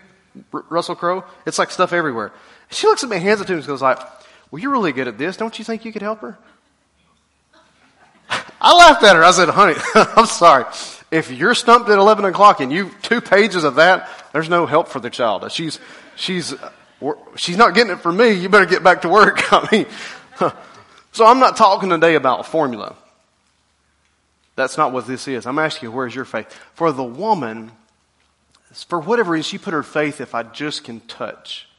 R- 0.54 0.66
Russell 0.70 0.96
Crowe? 0.96 1.24
It's 1.48 1.58
like 1.58 1.72
stuff 1.72 1.92
everywhere. 1.92 2.32
She 2.70 2.86
looks 2.86 3.04
at 3.04 3.10
me, 3.10 3.18
hands 3.18 3.42
it 3.42 3.48
to 3.48 3.54
me, 3.54 3.58
and 3.58 3.68
goes 3.68 3.82
like, 3.82 4.00
well, 4.52 4.62
you're 4.62 4.72
really 4.72 4.92
good 4.92 5.08
at 5.08 5.18
this. 5.18 5.36
Don't 5.36 5.58
you 5.58 5.66
think 5.66 5.84
you 5.84 5.92
could 5.92 6.04
help 6.04 6.20
her? 6.22 6.38
I 8.62 8.76
laughed 8.76 9.04
at 9.04 9.16
her. 9.16 9.24
I 9.24 9.32
said, 9.32 9.50
honey, 9.50 9.76
I'm 9.96 10.28
sorry. 10.28 10.66
If 11.10 11.32
you're 11.32 11.56
stumped 11.56 11.90
at 11.90 11.98
11 11.98 12.26
o'clock 12.26 12.60
and 12.60 12.72
you, 12.72 12.92
two 13.02 13.22
pages 13.22 13.64
of 13.64 13.76
that, 13.76 14.10
there's 14.32 14.50
no 14.50 14.66
help 14.66 14.90
for 14.90 15.00
the 15.00 15.10
child. 15.10 15.50
She's, 15.52 15.80
she's, 16.16 16.54
uh, 16.54 16.72
she's 17.36 17.58
not 17.58 17.74
getting 17.74 17.94
it 17.94 18.00
from 18.00 18.18
me. 18.18 18.32
You 18.32 18.50
better 18.50 18.66
get 18.66 18.84
back 18.84 19.02
to 19.02 19.10
work. 19.10 19.42
I 19.54 19.68
mean, 19.72 19.86
so 21.14 21.26
I'm 21.26 21.40
not 21.40 21.58
talking 21.58 21.90
today 21.90 22.16
about 22.16 22.46
formula. 22.46 22.96
That's 24.58 24.76
not 24.76 24.92
what 24.92 25.06
this 25.06 25.28
is. 25.28 25.46
I'm 25.46 25.60
asking 25.60 25.88
you, 25.88 25.96
where's 25.96 26.16
your 26.16 26.26
faith? 26.26 26.52
For 26.74 26.92
the 26.92 27.04
woman, 27.04 27.72
for 28.88 29.00
whatever 29.00 29.34
reason, 29.34 29.48
she 29.48 29.60
put 29.60 29.72
her 29.72 29.84
faith, 29.84 30.20
if 30.20 30.34
I 30.34 30.42
just 30.42 30.84
can 30.84 31.00
touch. 31.02 31.70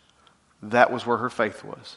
That 0.63 0.93
was 0.93 1.05
where 1.05 1.17
her 1.17 1.29
faith 1.29 1.65
was. 1.65 1.97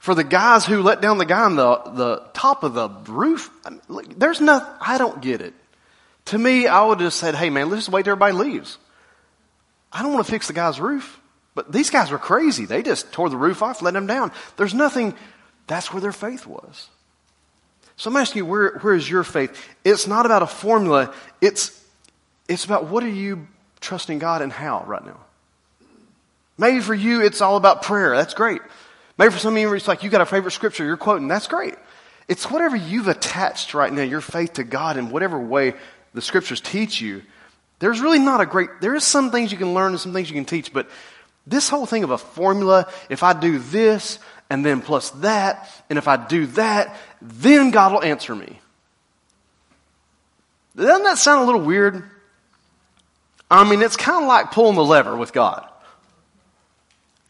For 0.00 0.14
the 0.14 0.22
guys 0.22 0.66
who 0.66 0.82
let 0.82 1.00
down 1.00 1.16
the 1.16 1.24
guy 1.24 1.44
on 1.44 1.56
the, 1.56 1.76
the 1.94 2.22
top 2.34 2.62
of 2.62 2.74
the 2.74 2.90
roof, 3.10 3.50
I 3.64 3.70
mean, 3.70 3.80
there's 4.18 4.40
nothing, 4.42 4.70
I 4.82 4.98
don't 4.98 5.22
get 5.22 5.40
it. 5.40 5.54
To 6.26 6.38
me, 6.38 6.66
I 6.66 6.84
would 6.84 7.00
have 7.00 7.06
just 7.06 7.18
said, 7.18 7.34
hey 7.34 7.48
man, 7.48 7.70
let's 7.70 7.86
just 7.86 7.88
wait 7.88 8.04
till 8.04 8.12
everybody 8.12 8.34
leaves. 8.34 8.76
I 9.90 10.02
don't 10.02 10.12
want 10.12 10.26
to 10.26 10.30
fix 10.30 10.46
the 10.46 10.52
guy's 10.52 10.78
roof. 10.78 11.18
But 11.54 11.72
these 11.72 11.88
guys 11.88 12.10
were 12.10 12.18
crazy. 12.18 12.66
They 12.66 12.82
just 12.82 13.12
tore 13.12 13.30
the 13.30 13.38
roof 13.38 13.62
off, 13.62 13.80
let 13.80 13.96
him 13.96 14.06
down. 14.06 14.30
There's 14.58 14.74
nothing, 14.74 15.14
that's 15.66 15.90
where 15.90 16.02
their 16.02 16.12
faith 16.12 16.46
was. 16.46 16.88
So 17.98 18.08
I'm 18.10 18.16
asking 18.16 18.44
you, 18.44 18.46
where, 18.46 18.78
where 18.78 18.94
is 18.94 19.10
your 19.10 19.24
faith? 19.24 19.60
It's 19.84 20.06
not 20.06 20.24
about 20.24 20.42
a 20.42 20.46
formula. 20.46 21.12
It's, 21.40 21.84
it's 22.48 22.64
about 22.64 22.86
what 22.86 23.02
are 23.02 23.08
you 23.10 23.48
trusting 23.80 24.20
God 24.20 24.40
and 24.40 24.52
how 24.52 24.84
right 24.86 25.04
now? 25.04 25.18
Maybe 26.56 26.80
for 26.80 26.94
you, 26.94 27.22
it's 27.22 27.40
all 27.40 27.56
about 27.56 27.82
prayer. 27.82 28.16
That's 28.16 28.34
great. 28.34 28.62
Maybe 29.18 29.32
for 29.32 29.38
some 29.40 29.54
of 29.54 29.60
you, 29.60 29.72
it's 29.74 29.88
like 29.88 30.04
you 30.04 30.10
got 30.10 30.20
a 30.20 30.26
favorite 30.26 30.52
scripture 30.52 30.84
you're 30.84 30.96
quoting. 30.96 31.26
That's 31.26 31.48
great. 31.48 31.74
It's 32.28 32.48
whatever 32.48 32.76
you've 32.76 33.08
attached 33.08 33.74
right 33.74 33.92
now, 33.92 34.02
your 34.02 34.20
faith 34.20 34.54
to 34.54 34.64
God 34.64 34.96
in 34.96 35.10
whatever 35.10 35.38
way 35.38 35.74
the 36.14 36.22
scriptures 36.22 36.60
teach 36.60 37.00
you. 37.00 37.22
There's 37.80 38.00
really 38.00 38.20
not 38.20 38.40
a 38.40 38.46
great, 38.46 38.70
there 38.80 38.94
is 38.94 39.02
some 39.02 39.32
things 39.32 39.50
you 39.50 39.58
can 39.58 39.74
learn 39.74 39.90
and 39.90 40.00
some 40.00 40.12
things 40.12 40.30
you 40.30 40.34
can 40.34 40.44
teach, 40.44 40.72
but 40.72 40.88
this 41.48 41.68
whole 41.68 41.86
thing 41.86 42.04
of 42.04 42.10
a 42.10 42.18
formula, 42.18 42.88
if 43.08 43.22
I 43.22 43.32
do 43.32 43.58
this, 43.58 44.20
and 44.50 44.64
then 44.64 44.80
plus 44.80 45.10
that, 45.10 45.70
and 45.90 45.98
if 45.98 46.08
I 46.08 46.16
do 46.16 46.46
that, 46.46 46.96
then 47.20 47.70
God 47.70 47.92
will 47.92 48.02
answer 48.02 48.34
me. 48.34 48.60
Doesn't 50.76 51.02
that 51.02 51.18
sound 51.18 51.42
a 51.42 51.44
little 51.44 51.60
weird? 51.60 52.04
I 53.50 53.68
mean, 53.68 53.82
it's 53.82 53.96
kind 53.96 54.22
of 54.22 54.28
like 54.28 54.52
pulling 54.52 54.76
the 54.76 54.84
lever 54.84 55.16
with 55.16 55.32
God. 55.32 55.68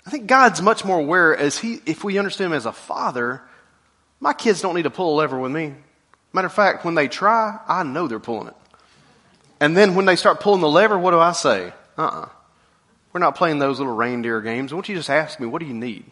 I 0.06 0.10
think 0.10 0.26
God's 0.26 0.62
much 0.62 0.84
more 0.84 0.98
aware 0.98 1.36
as 1.36 1.58
he, 1.58 1.80
if 1.86 2.02
we 2.02 2.18
understand 2.18 2.52
him 2.52 2.56
as 2.56 2.66
a 2.66 2.72
father, 2.72 3.42
my 4.20 4.32
kids 4.32 4.60
don't 4.60 4.74
need 4.74 4.82
to 4.82 4.90
pull 4.90 5.14
a 5.14 5.16
lever 5.16 5.38
with 5.38 5.52
me. 5.52 5.74
Matter 6.32 6.46
of 6.46 6.52
fact, 6.52 6.84
when 6.84 6.94
they 6.94 7.08
try, 7.08 7.58
I 7.66 7.82
know 7.82 8.08
they're 8.08 8.18
pulling 8.18 8.48
it. 8.48 8.54
And 9.60 9.76
then 9.76 9.94
when 9.94 10.06
they 10.06 10.16
start 10.16 10.40
pulling 10.40 10.60
the 10.60 10.68
lever, 10.68 10.98
what 10.98 11.10
do 11.10 11.18
I 11.18 11.32
say? 11.32 11.72
Uh-uh. 11.96 12.28
We're 13.12 13.20
not 13.20 13.34
playing 13.34 13.58
those 13.58 13.78
little 13.78 13.94
reindeer 13.94 14.40
games. 14.40 14.72
Why 14.72 14.76
don't 14.76 14.88
you 14.88 14.94
just 14.96 15.10
ask 15.10 15.40
me, 15.40 15.46
what 15.46 15.60
do 15.60 15.66
you 15.66 15.74
need? 15.74 16.04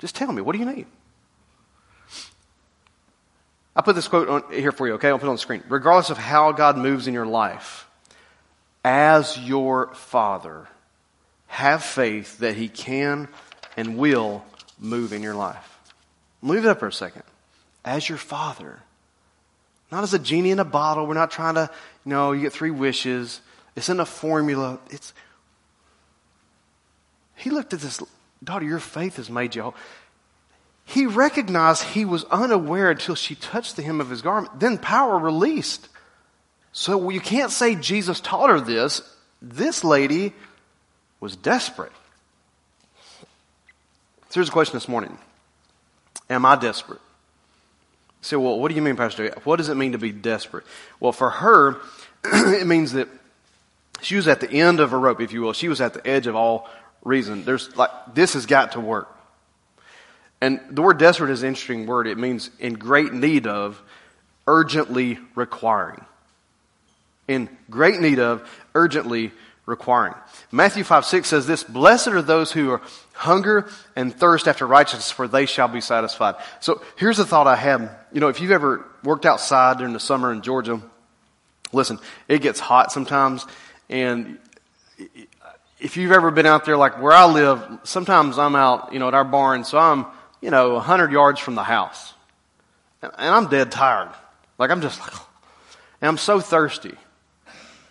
Just 0.00 0.16
tell 0.16 0.32
me, 0.32 0.42
what 0.42 0.54
do 0.54 0.58
you 0.58 0.64
need? 0.64 0.86
I 3.76 3.82
put 3.82 3.94
this 3.94 4.08
quote 4.08 4.28
on, 4.28 4.52
here 4.52 4.72
for 4.72 4.86
you, 4.86 4.94
okay? 4.94 5.08
I'll 5.08 5.18
put 5.18 5.26
it 5.26 5.28
on 5.28 5.36
the 5.36 5.38
screen. 5.38 5.62
Regardless 5.68 6.10
of 6.10 6.18
how 6.18 6.52
God 6.52 6.76
moves 6.76 7.06
in 7.06 7.14
your 7.14 7.26
life, 7.26 7.86
as 8.84 9.38
your 9.38 9.94
Father, 9.94 10.66
have 11.46 11.84
faith 11.84 12.38
that 12.38 12.56
He 12.56 12.68
can 12.68 13.28
and 13.76 13.96
will 13.96 14.44
move 14.78 15.12
in 15.12 15.22
your 15.22 15.34
life. 15.34 15.78
Leave 16.42 16.64
it 16.64 16.68
up 16.68 16.80
for 16.80 16.88
a 16.88 16.92
second. 16.92 17.22
As 17.84 18.08
your 18.08 18.18
Father, 18.18 18.80
not 19.92 20.02
as 20.02 20.14
a 20.14 20.18
genie 20.18 20.50
in 20.50 20.58
a 20.58 20.64
bottle. 20.64 21.06
We're 21.06 21.14
not 21.14 21.30
trying 21.30 21.54
to, 21.54 21.70
you 22.04 22.10
know, 22.10 22.32
you 22.32 22.42
get 22.42 22.52
three 22.52 22.70
wishes. 22.70 23.40
It's 23.76 23.88
in 23.88 24.00
a 24.00 24.06
formula. 24.06 24.78
It's. 24.90 25.12
He 27.34 27.50
looked 27.50 27.72
at 27.72 27.80
this 27.80 28.00
Daughter, 28.42 28.64
your 28.64 28.78
faith 28.78 29.16
has 29.16 29.28
made 29.30 29.54
you 29.54 29.62
whole. 29.62 29.74
He 30.84 31.06
recognized 31.06 31.82
he 31.82 32.04
was 32.04 32.24
unaware 32.24 32.90
until 32.90 33.14
she 33.14 33.34
touched 33.34 33.76
the 33.76 33.82
hem 33.82 34.00
of 34.00 34.10
his 34.10 34.22
garment. 34.22 34.58
Then 34.58 34.78
power 34.78 35.18
released. 35.18 35.88
So 36.72 37.10
you 37.10 37.20
can't 37.20 37.52
say 37.52 37.74
Jesus 37.74 38.20
taught 38.20 38.50
her 38.50 38.60
this. 38.60 39.02
This 39.42 39.84
lady 39.84 40.32
was 41.20 41.36
desperate. 41.36 41.92
So 44.30 44.34
here's 44.34 44.48
a 44.48 44.52
question 44.52 44.74
this 44.74 44.88
morning 44.88 45.18
Am 46.28 46.46
I 46.46 46.56
desperate? 46.56 47.00
You 48.20 48.24
say, 48.24 48.36
well, 48.36 48.58
what 48.58 48.68
do 48.68 48.74
you 48.74 48.82
mean, 48.82 48.96
Pastor? 48.96 49.32
What 49.44 49.56
does 49.56 49.68
it 49.68 49.76
mean 49.76 49.92
to 49.92 49.98
be 49.98 50.12
desperate? 50.12 50.64
Well, 50.98 51.12
for 51.12 51.30
her, 51.30 51.78
it 52.24 52.66
means 52.66 52.92
that 52.92 53.08
she 54.02 54.16
was 54.16 54.28
at 54.28 54.40
the 54.40 54.50
end 54.50 54.80
of 54.80 54.92
a 54.92 54.96
rope, 54.96 55.20
if 55.20 55.32
you 55.32 55.42
will. 55.42 55.52
She 55.52 55.68
was 55.68 55.80
at 55.80 55.94
the 55.94 56.06
edge 56.06 56.26
of 56.26 56.36
all 56.36 56.68
reason. 57.04 57.44
There's 57.44 57.74
like, 57.76 57.90
this 58.14 58.34
has 58.34 58.46
got 58.46 58.72
to 58.72 58.80
work. 58.80 59.16
And 60.40 60.60
the 60.70 60.82
word 60.82 60.98
desperate 60.98 61.30
is 61.30 61.42
an 61.42 61.48
interesting 61.48 61.86
word. 61.86 62.06
It 62.06 62.18
means 62.18 62.50
in 62.58 62.74
great 62.74 63.12
need 63.12 63.46
of, 63.46 63.80
urgently 64.46 65.18
requiring. 65.34 66.04
In 67.28 67.48
great 67.68 68.00
need 68.00 68.18
of, 68.18 68.48
urgently 68.74 69.32
requiring. 69.66 70.14
Matthew 70.50 70.82
5 70.82 71.04
6 71.04 71.28
says 71.28 71.46
this 71.46 71.62
Blessed 71.62 72.08
are 72.08 72.22
those 72.22 72.52
who 72.52 72.70
are 72.70 72.82
hunger 73.12 73.70
and 73.94 74.14
thirst 74.14 74.48
after 74.48 74.66
righteousness, 74.66 75.10
for 75.10 75.28
they 75.28 75.46
shall 75.46 75.68
be 75.68 75.80
satisfied. 75.80 76.36
So 76.60 76.82
here's 76.96 77.18
a 77.18 77.26
thought 77.26 77.46
I 77.46 77.56
had. 77.56 77.90
You 78.12 78.20
know, 78.20 78.28
if 78.28 78.40
you've 78.40 78.50
ever 78.50 78.84
worked 79.04 79.26
outside 79.26 79.78
during 79.78 79.92
the 79.92 80.00
summer 80.00 80.32
in 80.32 80.42
Georgia, 80.42 80.80
listen, 81.72 81.98
it 82.28 82.40
gets 82.40 82.58
hot 82.58 82.92
sometimes, 82.92 83.46
and 83.88 84.38
if 85.80 85.96
you've 85.96 86.12
ever 86.12 86.30
been 86.30 86.46
out 86.46 86.64
there, 86.64 86.76
like 86.76 87.00
where 87.00 87.12
I 87.12 87.24
live, 87.24 87.62
sometimes 87.84 88.38
I'm 88.38 88.54
out, 88.54 88.92
you 88.92 88.98
know, 88.98 89.08
at 89.08 89.14
our 89.14 89.24
barn, 89.24 89.64
so 89.64 89.78
I'm, 89.78 90.06
you 90.40 90.50
know, 90.50 90.74
100 90.74 91.10
yards 91.10 91.40
from 91.40 91.54
the 91.54 91.62
house. 91.62 92.12
And 93.02 93.12
I'm 93.18 93.48
dead 93.48 93.72
tired. 93.72 94.10
Like 94.58 94.70
I'm 94.70 94.82
just 94.82 95.00
like, 95.00 95.12
and 96.00 96.08
I'm 96.08 96.18
so 96.18 96.40
thirsty. 96.40 96.94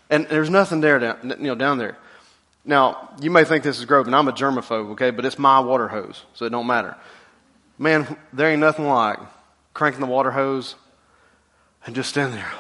And 0.10 0.28
there's 0.28 0.50
nothing 0.50 0.82
there 0.82 1.00
down, 1.00 1.36
you 1.40 1.48
know, 1.48 1.56
down 1.56 1.78
there. 1.78 1.98
Now, 2.66 3.10
you 3.22 3.32
may 3.32 3.46
think 3.46 3.64
this 3.64 3.80
is 3.80 3.86
gross, 3.86 4.06
and 4.06 4.16
I'm 4.16 4.28
a 4.28 4.34
germaphobe, 4.34 4.92
okay, 4.92 5.12
but 5.12 5.26
it's 5.26 5.40
my 5.40 5.60
water 5.60 5.88
hose, 5.88 6.24
so 6.34 6.46
it 6.46 6.50
don't 6.50 6.68
matter. 6.68 6.96
Man, 7.78 8.18
there 8.34 8.52
ain't 8.52 8.60
nothing 8.60 8.86
like 8.86 9.18
cranking 9.74 10.02
the 10.02 10.08
water 10.08 10.30
hose 10.30 10.76
and 11.86 11.96
just 11.96 12.10
standing 12.10 12.36
there. 12.36 12.52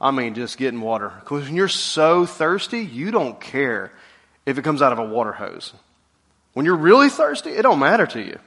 I 0.00 0.10
mean, 0.10 0.34
just 0.34 0.58
getting 0.58 0.80
water. 0.80 1.12
Because 1.20 1.44
when 1.44 1.54
you're 1.54 1.68
so 1.68 2.26
thirsty, 2.26 2.80
you 2.80 3.10
don't 3.10 3.40
care 3.40 3.92
if 4.50 4.58
it 4.58 4.62
comes 4.62 4.82
out 4.82 4.92
of 4.92 4.98
a 4.98 5.04
water 5.04 5.32
hose. 5.32 5.72
When 6.52 6.66
you're 6.66 6.76
really 6.76 7.08
thirsty, 7.08 7.50
it 7.50 7.62
don't 7.62 7.78
matter 7.78 8.06
to 8.06 8.20
you. 8.20 8.38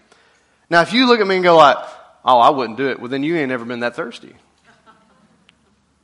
Now, 0.70 0.82
if 0.82 0.94
you 0.94 1.08
look 1.08 1.20
at 1.20 1.28
me 1.28 1.36
and 1.36 1.44
go 1.44 1.58
like, 1.58 1.78
oh, 2.26 2.40
I 2.40 2.50
wouldn't 2.50 2.78
do 2.78 2.90
it, 2.90 3.00
well, 3.00 3.10
then 3.10 3.24
you 3.24 3.36
ain't 3.38 3.50
never 3.50 3.66
been 3.66 3.82
that 3.82 3.96
thirsty. 3.96 4.36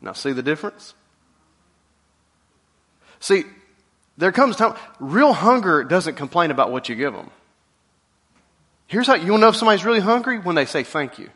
Now, 0.01 0.13
see 0.13 0.31
the 0.31 0.43
difference? 0.43 0.93
See, 3.19 3.43
there 4.17 4.31
comes 4.31 4.55
time, 4.55 4.75
real 4.99 5.33
hunger 5.33 5.83
doesn't 5.83 6.15
complain 6.15 6.51
about 6.51 6.71
what 6.71 6.87
you 6.89 6.95
give 6.95 7.13
them. 7.13 7.29
Here's 8.87 9.07
how 9.07 9.15
you'll 9.15 9.37
know 9.37 9.49
if 9.49 9.55
somebody's 9.55 9.85
really 9.85 9.99
hungry 9.99 10.39
when 10.39 10.55
they 10.55 10.65
say 10.65 10.83
thank 10.83 11.19
you. 11.19 11.29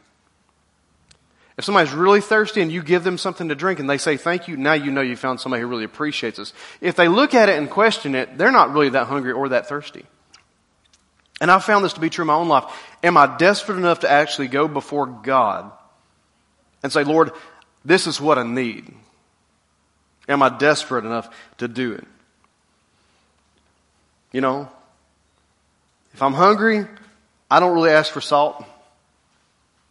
If 1.58 1.66
somebody's 1.66 1.94
really 1.94 2.22
thirsty 2.22 2.62
and 2.62 2.72
you 2.72 2.82
give 2.82 3.04
them 3.04 3.18
something 3.18 3.50
to 3.50 3.56
drink 3.56 3.80
and 3.80 3.90
they 3.90 4.00
say 4.00 4.18
thank 4.18 4.48
you, 4.48 4.58
now 4.58 4.74
you 4.74 4.92
know 4.92 5.02
you 5.02 5.16
found 5.16 5.40
somebody 5.40 5.62
who 5.62 5.68
really 5.68 5.84
appreciates 5.84 6.40
us. 6.40 6.52
If 6.82 6.96
they 6.96 7.08
look 7.08 7.36
at 7.36 7.48
it 7.50 7.60
and 7.60 7.70
question 7.70 8.16
it, 8.16 8.38
they're 8.38 8.52
not 8.52 8.74
really 8.74 8.90
that 8.90 9.08
hungry 9.08 9.32
or 9.32 9.50
that 9.50 9.68
thirsty. 9.68 10.06
And 11.40 11.52
I've 11.52 11.64
found 11.64 11.86
this 11.86 11.94
to 11.94 12.00
be 12.00 12.10
true 12.10 12.24
in 12.24 12.28
my 12.28 12.36
own 12.36 12.48
life. 12.48 12.66
Am 13.04 13.18
I 13.18 13.38
desperate 13.38 13.78
enough 13.78 14.00
to 14.00 14.10
actually 14.10 14.48
go 14.48 14.68
before 14.68 15.06
God 15.06 15.72
and 16.82 16.92
say, 16.92 17.04
Lord, 17.04 17.32
this 17.86 18.08
is 18.08 18.20
what 18.20 18.40
I 18.40 18.44
need? 18.44 18.92
Am 20.28 20.42
I 20.42 20.50
desperate 20.50 21.06
enough 21.06 21.30
to 21.58 21.68
do 21.68 21.94
it? 21.94 22.06
You 24.32 24.42
know, 24.42 24.70
if 26.14 26.22
I'm 26.22 26.34
hungry, 26.34 26.86
I 27.52 27.60
don't 27.60 27.76
really 27.76 27.92
ask 27.92 28.12
for 28.12 28.22
salt. 28.22 28.66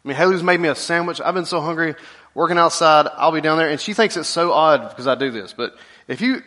I 0.04 0.08
mean, 0.08 0.16
Haley's 0.16 0.42
made 0.42 0.60
me 0.60 0.68
a 0.68 0.74
sandwich. 0.74 1.20
I've 1.20 1.34
been 1.34 1.44
so 1.44 1.60
hungry 1.60 1.94
working 2.34 2.58
outside. 2.58 3.06
I'll 3.16 3.32
be 3.32 3.40
down 3.40 3.58
there 3.58 3.68
and 3.68 3.80
she 3.80 3.94
thinks 3.94 4.16
it's 4.16 4.28
so 4.28 4.52
odd 4.52 4.88
because 4.88 5.06
I 5.06 5.14
do 5.14 5.30
this. 5.30 5.52
But 5.52 5.76
if 6.08 6.20
you, 6.20 6.42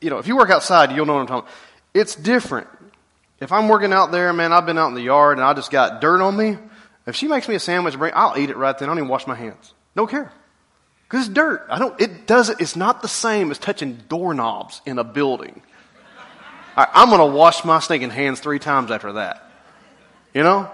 you 0.00 0.10
know, 0.10 0.18
if 0.18 0.26
you 0.26 0.36
work 0.36 0.50
outside, 0.50 0.92
you'll 0.92 1.06
know 1.06 1.14
what 1.14 1.20
I'm 1.20 1.26
talking 1.26 1.48
about. 1.48 1.54
It's 1.92 2.14
different. 2.14 2.68
If 3.40 3.52
I'm 3.52 3.68
working 3.68 3.92
out 3.92 4.10
there, 4.10 4.32
man, 4.32 4.52
I've 4.52 4.64
been 4.64 4.78
out 4.78 4.88
in 4.88 4.94
the 4.94 5.02
yard 5.02 5.38
and 5.38 5.46
I 5.46 5.52
just 5.52 5.70
got 5.70 6.00
dirt 6.00 6.22
on 6.22 6.36
me. 6.36 6.56
If 7.06 7.16
she 7.16 7.28
makes 7.28 7.46
me 7.48 7.54
a 7.54 7.60
sandwich, 7.60 7.96
bring, 7.98 8.12
I'll 8.14 8.38
eat 8.38 8.48
it 8.48 8.56
right 8.56 8.76
then. 8.76 8.88
I 8.88 8.90
don't 8.90 8.98
even 8.98 9.08
wash 9.08 9.26
my 9.26 9.34
hands. 9.34 9.74
Don't 9.94 10.08
care. 10.08 10.32
Cause 11.08 11.26
it's 11.26 11.34
dirt. 11.34 11.66
I 11.68 11.78
don't, 11.78 12.00
it 12.00 12.26
doesn't, 12.26 12.60
it's 12.60 12.76
not 12.76 13.02
the 13.02 13.08
same 13.08 13.50
as 13.50 13.58
touching 13.58 14.00
doorknobs 14.08 14.80
in 14.86 14.98
a 14.98 15.04
building. 15.04 15.62
I'm 16.76 17.10
gonna 17.10 17.26
wash 17.26 17.64
my 17.64 17.78
stinking 17.78 18.10
hands 18.10 18.40
three 18.40 18.58
times 18.58 18.90
after 18.90 19.12
that. 19.12 19.48
You 20.32 20.42
know? 20.42 20.70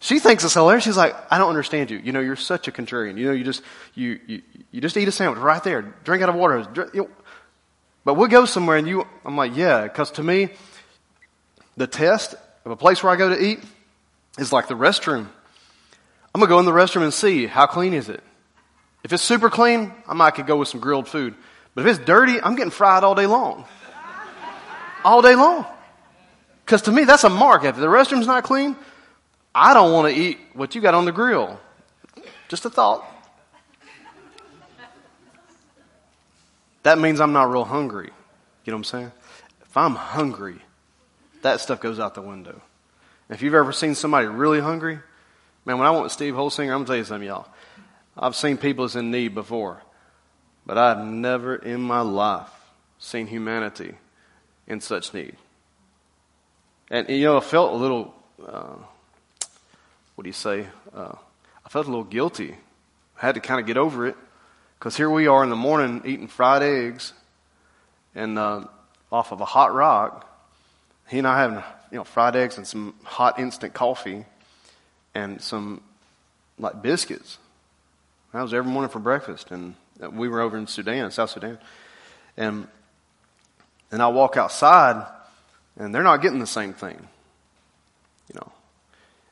She 0.00 0.20
thinks 0.20 0.44
it's 0.44 0.54
hilarious. 0.54 0.84
She's 0.84 0.96
like, 0.96 1.16
I 1.30 1.38
don't 1.38 1.48
understand 1.48 1.90
you. 1.90 1.98
You 1.98 2.12
know, 2.12 2.20
you're 2.20 2.36
such 2.36 2.68
a 2.68 2.72
contrarian. 2.72 3.18
You 3.18 3.26
know, 3.26 3.32
you 3.32 3.44
just, 3.44 3.62
you, 3.94 4.20
you, 4.26 4.42
you 4.70 4.80
just 4.80 4.96
eat 4.96 5.08
a 5.08 5.12
sandwich 5.12 5.40
right 5.40 5.62
there. 5.64 5.82
Drink 6.04 6.22
out 6.22 6.28
of 6.28 6.36
water. 6.36 6.62
Drink, 6.62 6.94
you 6.94 7.02
know. 7.02 7.10
But 8.04 8.14
we'll 8.14 8.28
go 8.28 8.44
somewhere 8.44 8.76
and 8.76 8.86
you, 8.86 9.06
I'm 9.24 9.36
like, 9.36 9.56
yeah, 9.56 9.82
because 9.82 10.12
to 10.12 10.22
me, 10.22 10.50
the 11.76 11.86
test 11.86 12.34
of 12.64 12.70
a 12.70 12.76
place 12.76 13.02
where 13.02 13.12
I 13.12 13.16
go 13.16 13.28
to 13.28 13.42
eat 13.42 13.60
is 14.38 14.52
like 14.52 14.68
the 14.68 14.74
restroom. 14.74 15.26
I'm 16.34 16.40
going 16.40 16.48
to 16.48 16.54
go 16.54 16.58
in 16.60 16.64
the 16.64 16.72
restroom 16.72 17.02
and 17.02 17.12
see 17.12 17.46
how 17.46 17.66
clean 17.66 17.92
is 17.92 18.08
it. 18.08 18.22
If 19.02 19.12
it's 19.12 19.22
super 19.22 19.50
clean, 19.50 19.92
I 20.06 20.14
might 20.14 20.32
could 20.32 20.46
go 20.46 20.56
with 20.56 20.68
some 20.68 20.80
grilled 20.80 21.08
food. 21.08 21.34
But 21.74 21.86
if 21.86 21.96
it's 21.96 22.06
dirty, 22.06 22.40
I'm 22.40 22.54
getting 22.56 22.70
fried 22.70 23.04
all 23.04 23.14
day 23.14 23.26
long. 23.26 23.64
All 25.04 25.22
day 25.22 25.34
long. 25.34 25.66
Because 26.64 26.82
to 26.82 26.92
me, 26.92 27.04
that's 27.04 27.24
a 27.24 27.30
mark. 27.30 27.64
If 27.64 27.76
the 27.76 27.86
restroom's 27.86 28.26
not 28.26 28.44
clean, 28.44 28.76
I 29.60 29.74
don't 29.74 29.92
want 29.92 30.14
to 30.14 30.20
eat 30.20 30.38
what 30.54 30.76
you 30.76 30.80
got 30.80 30.94
on 30.94 31.04
the 31.04 31.10
grill. 31.10 31.58
Just 32.46 32.64
a 32.64 32.70
thought. 32.70 33.04
That 36.84 37.00
means 37.00 37.20
I'm 37.20 37.32
not 37.32 37.50
real 37.50 37.64
hungry. 37.64 38.10
You 38.64 38.70
know 38.70 38.76
what 38.76 38.78
I'm 38.78 38.84
saying? 38.84 39.12
If 39.62 39.76
I'm 39.76 39.96
hungry, 39.96 40.58
that 41.42 41.60
stuff 41.60 41.80
goes 41.80 41.98
out 41.98 42.14
the 42.14 42.22
window. 42.22 42.62
If 43.28 43.42
you've 43.42 43.54
ever 43.54 43.72
seen 43.72 43.96
somebody 43.96 44.28
really 44.28 44.60
hungry, 44.60 45.00
man, 45.64 45.78
when 45.78 45.88
I 45.88 45.90
went 45.90 46.04
with 46.04 46.12
Steve 46.12 46.34
Holsinger, 46.34 46.72
I'm 46.72 46.84
going 46.84 46.84
to 46.84 46.90
tell 46.90 46.96
you 46.96 47.04
something, 47.04 47.26
y'all. 47.26 47.48
I've 48.16 48.36
seen 48.36 48.58
people 48.58 48.84
that's 48.84 48.94
in 48.94 49.10
need 49.10 49.34
before, 49.34 49.82
but 50.66 50.78
I've 50.78 51.04
never 51.04 51.56
in 51.56 51.80
my 51.80 52.02
life 52.02 52.48
seen 53.00 53.26
humanity 53.26 53.94
in 54.68 54.80
such 54.80 55.12
need. 55.12 55.34
And, 56.92 57.08
you 57.08 57.24
know, 57.24 57.38
I 57.38 57.40
felt 57.40 57.72
a 57.72 57.76
little, 57.76 58.14
uh, 58.46 58.76
what 60.18 60.24
do 60.24 60.30
you 60.30 60.34
say? 60.34 60.66
Uh, 60.92 61.12
I 61.64 61.68
felt 61.68 61.86
a 61.86 61.90
little 61.90 62.02
guilty. 62.02 62.56
I 63.22 63.26
had 63.26 63.36
to 63.36 63.40
kind 63.40 63.60
of 63.60 63.68
get 63.68 63.76
over 63.76 64.04
it 64.04 64.16
because 64.76 64.96
here 64.96 65.08
we 65.08 65.28
are 65.28 65.44
in 65.44 65.48
the 65.48 65.54
morning 65.54 66.02
eating 66.04 66.26
fried 66.26 66.60
eggs 66.60 67.12
and 68.16 68.36
uh, 68.36 68.64
off 69.12 69.30
of 69.30 69.40
a 69.40 69.44
hot 69.44 69.72
rock. 69.72 70.28
He 71.06 71.18
and 71.18 71.26
I 71.28 71.38
having 71.38 71.62
you 71.92 71.98
know 71.98 72.02
fried 72.02 72.34
eggs 72.34 72.58
and 72.58 72.66
some 72.66 72.94
hot 73.04 73.38
instant 73.38 73.74
coffee 73.74 74.24
and 75.14 75.40
some 75.40 75.82
like 76.58 76.82
biscuits. 76.82 77.38
That 78.32 78.42
was 78.42 78.52
every 78.52 78.72
morning 78.72 78.90
for 78.90 78.98
breakfast, 78.98 79.52
and 79.52 79.76
we 80.00 80.28
were 80.28 80.40
over 80.40 80.58
in 80.58 80.66
Sudan, 80.66 81.12
South 81.12 81.30
Sudan, 81.30 81.58
and 82.36 82.66
and 83.92 84.02
I 84.02 84.08
walk 84.08 84.36
outside, 84.36 85.06
and 85.76 85.94
they're 85.94 86.02
not 86.02 86.22
getting 86.22 86.40
the 86.40 86.46
same 86.48 86.72
thing. 86.72 87.06
You 88.34 88.40
know, 88.40 88.52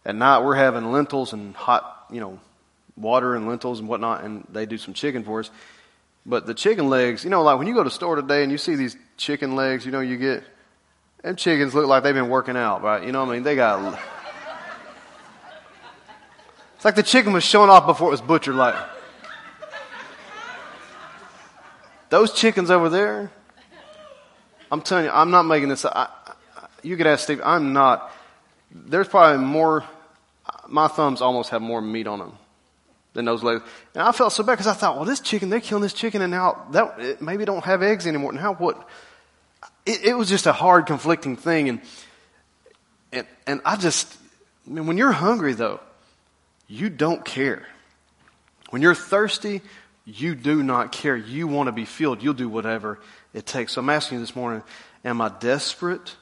at 0.06 0.14
night 0.14 0.38
we're 0.44 0.54
having 0.54 0.92
lentils 0.92 1.34
and 1.34 1.54
hot, 1.54 2.06
you 2.10 2.20
know, 2.20 2.38
water 2.96 3.34
and 3.34 3.46
lentils 3.46 3.80
and 3.80 3.88
whatnot, 3.88 4.24
and 4.24 4.46
they 4.50 4.64
do 4.64 4.78
some 4.78 4.94
chicken 4.94 5.24
for 5.24 5.40
us. 5.40 5.50
But 6.24 6.46
the 6.46 6.54
chicken 6.54 6.88
legs, 6.88 7.24
you 7.24 7.30
know, 7.30 7.42
like 7.42 7.58
when 7.58 7.66
you 7.66 7.74
go 7.74 7.80
to 7.80 7.88
the 7.88 7.94
store 7.94 8.16
today 8.16 8.42
and 8.42 8.50
you 8.50 8.56
see 8.56 8.76
these 8.76 8.96
chicken 9.16 9.54
legs, 9.56 9.84
you 9.84 9.92
know, 9.92 10.00
you 10.00 10.16
get, 10.16 10.44
them 11.22 11.34
chickens 11.36 11.74
look 11.74 11.86
like 11.86 12.04
they've 12.04 12.14
been 12.14 12.28
working 12.28 12.56
out, 12.56 12.82
right? 12.82 13.04
You 13.04 13.10
know 13.10 13.24
what 13.24 13.30
I 13.30 13.34
mean? 13.34 13.42
They 13.42 13.56
got, 13.56 13.98
it's 16.76 16.84
like 16.84 16.94
the 16.94 17.02
chicken 17.02 17.32
was 17.32 17.42
showing 17.42 17.68
off 17.68 17.86
before 17.86 18.08
it 18.08 18.12
was 18.12 18.20
butchered, 18.20 18.54
like, 18.54 18.76
those 22.10 22.32
chickens 22.32 22.70
over 22.70 22.88
there, 22.88 23.32
I'm 24.70 24.82
telling 24.82 25.06
you, 25.06 25.10
I'm 25.10 25.32
not 25.32 25.42
making 25.42 25.68
this, 25.68 25.84
I, 25.84 26.08
you 26.82 26.96
could 26.96 27.08
ask 27.08 27.24
Steve, 27.24 27.40
I'm 27.44 27.72
not, 27.72 28.12
there's 28.70 29.08
probably 29.08 29.44
more, 29.44 29.84
my 30.68 30.88
thumbs 30.88 31.20
almost 31.20 31.50
have 31.50 31.62
more 31.62 31.80
meat 31.80 32.06
on 32.06 32.18
them 32.18 32.32
than 33.12 33.24
those 33.24 33.42
legs. 33.42 33.62
And 33.94 34.02
I 34.02 34.12
felt 34.12 34.32
so 34.32 34.42
bad 34.42 34.52
because 34.54 34.66
I 34.66 34.74
thought, 34.74 34.96
well, 34.96 35.04
this 35.04 35.20
chicken, 35.20 35.48
they're 35.48 35.60
killing 35.60 35.82
this 35.82 35.92
chicken 35.92 36.22
and 36.22 36.30
now 36.30 36.66
that 36.70 37.00
it 37.00 37.22
maybe 37.22 37.44
don't 37.44 37.64
have 37.64 37.82
eggs 37.82 38.06
anymore. 38.06 38.32
Now 38.32 38.54
what? 38.54 38.88
It, 39.84 40.04
it, 40.04 40.14
was 40.14 40.28
just 40.28 40.46
a 40.46 40.52
hard, 40.52 40.86
conflicting 40.86 41.36
thing. 41.36 41.68
And, 41.68 41.80
and, 43.12 43.26
and 43.46 43.60
I 43.64 43.76
just, 43.76 44.16
I 44.66 44.70
mean, 44.70 44.86
when 44.86 44.98
you're 44.98 45.12
hungry 45.12 45.54
though, 45.54 45.80
you 46.68 46.90
don't 46.90 47.24
care. 47.24 47.66
When 48.70 48.82
you're 48.82 48.94
thirsty, 48.94 49.62
you 50.04 50.34
do 50.34 50.62
not 50.62 50.92
care. 50.92 51.16
You 51.16 51.46
want 51.46 51.68
to 51.68 51.72
be 51.72 51.84
filled. 51.84 52.22
You'll 52.22 52.34
do 52.34 52.48
whatever 52.48 53.00
it 53.32 53.46
takes. 53.46 53.72
So 53.72 53.80
I'm 53.80 53.90
asking 53.90 54.18
you 54.18 54.24
this 54.24 54.36
morning, 54.36 54.62
am 55.04 55.20
I 55.20 55.30
desperate 55.40 56.16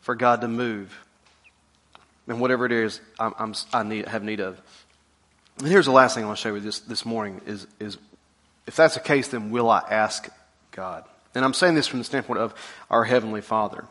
for 0.00 0.14
God 0.14 0.40
to 0.40 0.48
move? 0.48 0.98
And 2.30 2.40
whatever 2.40 2.64
it 2.64 2.70
is 2.70 3.00
I'm, 3.18 3.34
I'm, 3.40 3.54
i 3.72 3.82
need, 3.82 4.06
have 4.06 4.22
need 4.22 4.38
of. 4.38 4.60
And 5.58 5.66
here's 5.66 5.86
the 5.86 5.92
last 5.92 6.14
thing 6.14 6.22
I 6.22 6.28
want 6.28 6.38
to 6.38 6.52
with 6.52 6.62
you 6.62 6.68
this, 6.68 6.78
this 6.78 7.04
morning 7.04 7.40
is, 7.44 7.66
is 7.80 7.98
if 8.68 8.76
that's 8.76 8.94
the 8.94 9.00
case, 9.00 9.28
then 9.28 9.50
will 9.50 9.68
I 9.68 9.82
ask 9.90 10.28
God? 10.70 11.04
And 11.34 11.44
I'm 11.44 11.54
saying 11.54 11.74
this 11.74 11.88
from 11.88 11.98
the 11.98 12.04
standpoint 12.04 12.38
of 12.38 12.54
our 12.88 13.02
Heavenly 13.02 13.40
Father. 13.40 13.84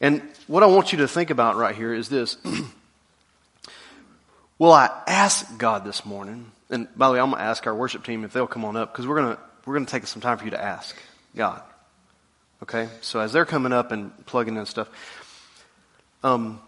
And 0.00 0.22
what 0.46 0.62
I 0.62 0.66
want 0.66 0.92
you 0.92 0.98
to 0.98 1.08
think 1.08 1.30
about 1.30 1.56
right 1.56 1.74
here 1.74 1.92
is 1.92 2.08
this. 2.08 2.36
will 4.58 4.72
I 4.72 4.88
ask 5.08 5.58
God 5.58 5.84
this 5.84 6.06
morning? 6.06 6.52
And 6.70 6.86
by 6.96 7.08
the 7.08 7.14
way, 7.14 7.18
I'm 7.18 7.30
going 7.30 7.40
to 7.40 7.44
ask 7.44 7.66
our 7.66 7.74
worship 7.74 8.04
team 8.04 8.22
if 8.22 8.32
they'll 8.32 8.46
come 8.46 8.64
on 8.64 8.76
up 8.76 8.92
because 8.92 9.08
we're 9.08 9.20
going 9.20 9.34
to, 9.34 9.42
we're 9.66 9.74
going 9.74 9.86
to 9.86 9.90
take 9.90 10.06
some 10.06 10.22
time 10.22 10.38
for 10.38 10.44
you 10.44 10.52
to 10.52 10.62
ask 10.62 10.94
God. 11.34 11.60
Okay? 12.62 12.88
So 13.00 13.18
as 13.18 13.32
they're 13.32 13.44
coming 13.44 13.72
up 13.72 13.90
and 13.90 14.12
plugging 14.26 14.56
in 14.56 14.64
stuff, 14.64 14.88
um, 16.22 16.60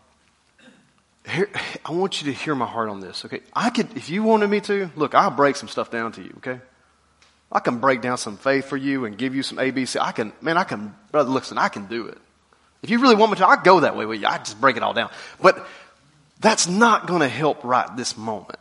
here, 1.27 1.51
I 1.85 1.93
want 1.93 2.23
you 2.23 2.33
to 2.33 2.39
hear 2.39 2.55
my 2.55 2.67
heart 2.67 2.89
on 2.89 3.01
this. 3.01 3.25
Okay? 3.25 3.41
I 3.55 3.71
could, 3.71 3.97
if 3.97 4.11
you 4.11 4.23
wanted 4.23 4.49
me 4.49 4.61
to, 4.63 4.91
look, 4.97 5.15
I'll 5.15 5.31
break 5.31 5.57
some 5.57 5.69
stuff 5.69 5.91
down 5.91 6.13
to 6.13 6.23
you. 6.23 6.35
Okay? 6.39 6.61
I 7.51 7.61
can 7.61 7.79
break 7.79 8.01
down 8.01 8.19
some 8.19 8.37
faith 8.37 8.67
for 8.67 8.77
you 8.77 9.05
and 9.05 9.17
give 9.17 9.35
you 9.35 9.43
some 9.43 9.59
ABC. 9.59 10.01
I 10.01 10.13
can, 10.13 10.33
man, 10.41 10.57
I 10.57 10.65
can, 10.65 10.95
brother, 11.11 11.31
listen, 11.31 11.59
I 11.59 11.69
can 11.69 11.87
do 11.87 12.07
it. 12.07 12.19
If 12.83 12.91
you 12.91 13.01
really 13.01 13.15
want 13.17 13.33
me 13.33 13.39
to, 13.39 13.47
I 13.47 13.63
go 13.63 13.81
that 13.81 13.97
way 13.97 14.07
with 14.07 14.21
you. 14.21 14.27
I 14.27 14.39
just 14.39 14.61
break 14.61 14.77
it 14.77 14.83
all 14.83 14.93
down. 14.93 15.11
But 15.41 15.67
that's 16.41 16.69
not 16.69 17.07
going 17.07 17.21
to 17.21 17.29
help 17.29 17.65
right 17.65 17.97
this 17.97 18.17
moment. 18.17 18.59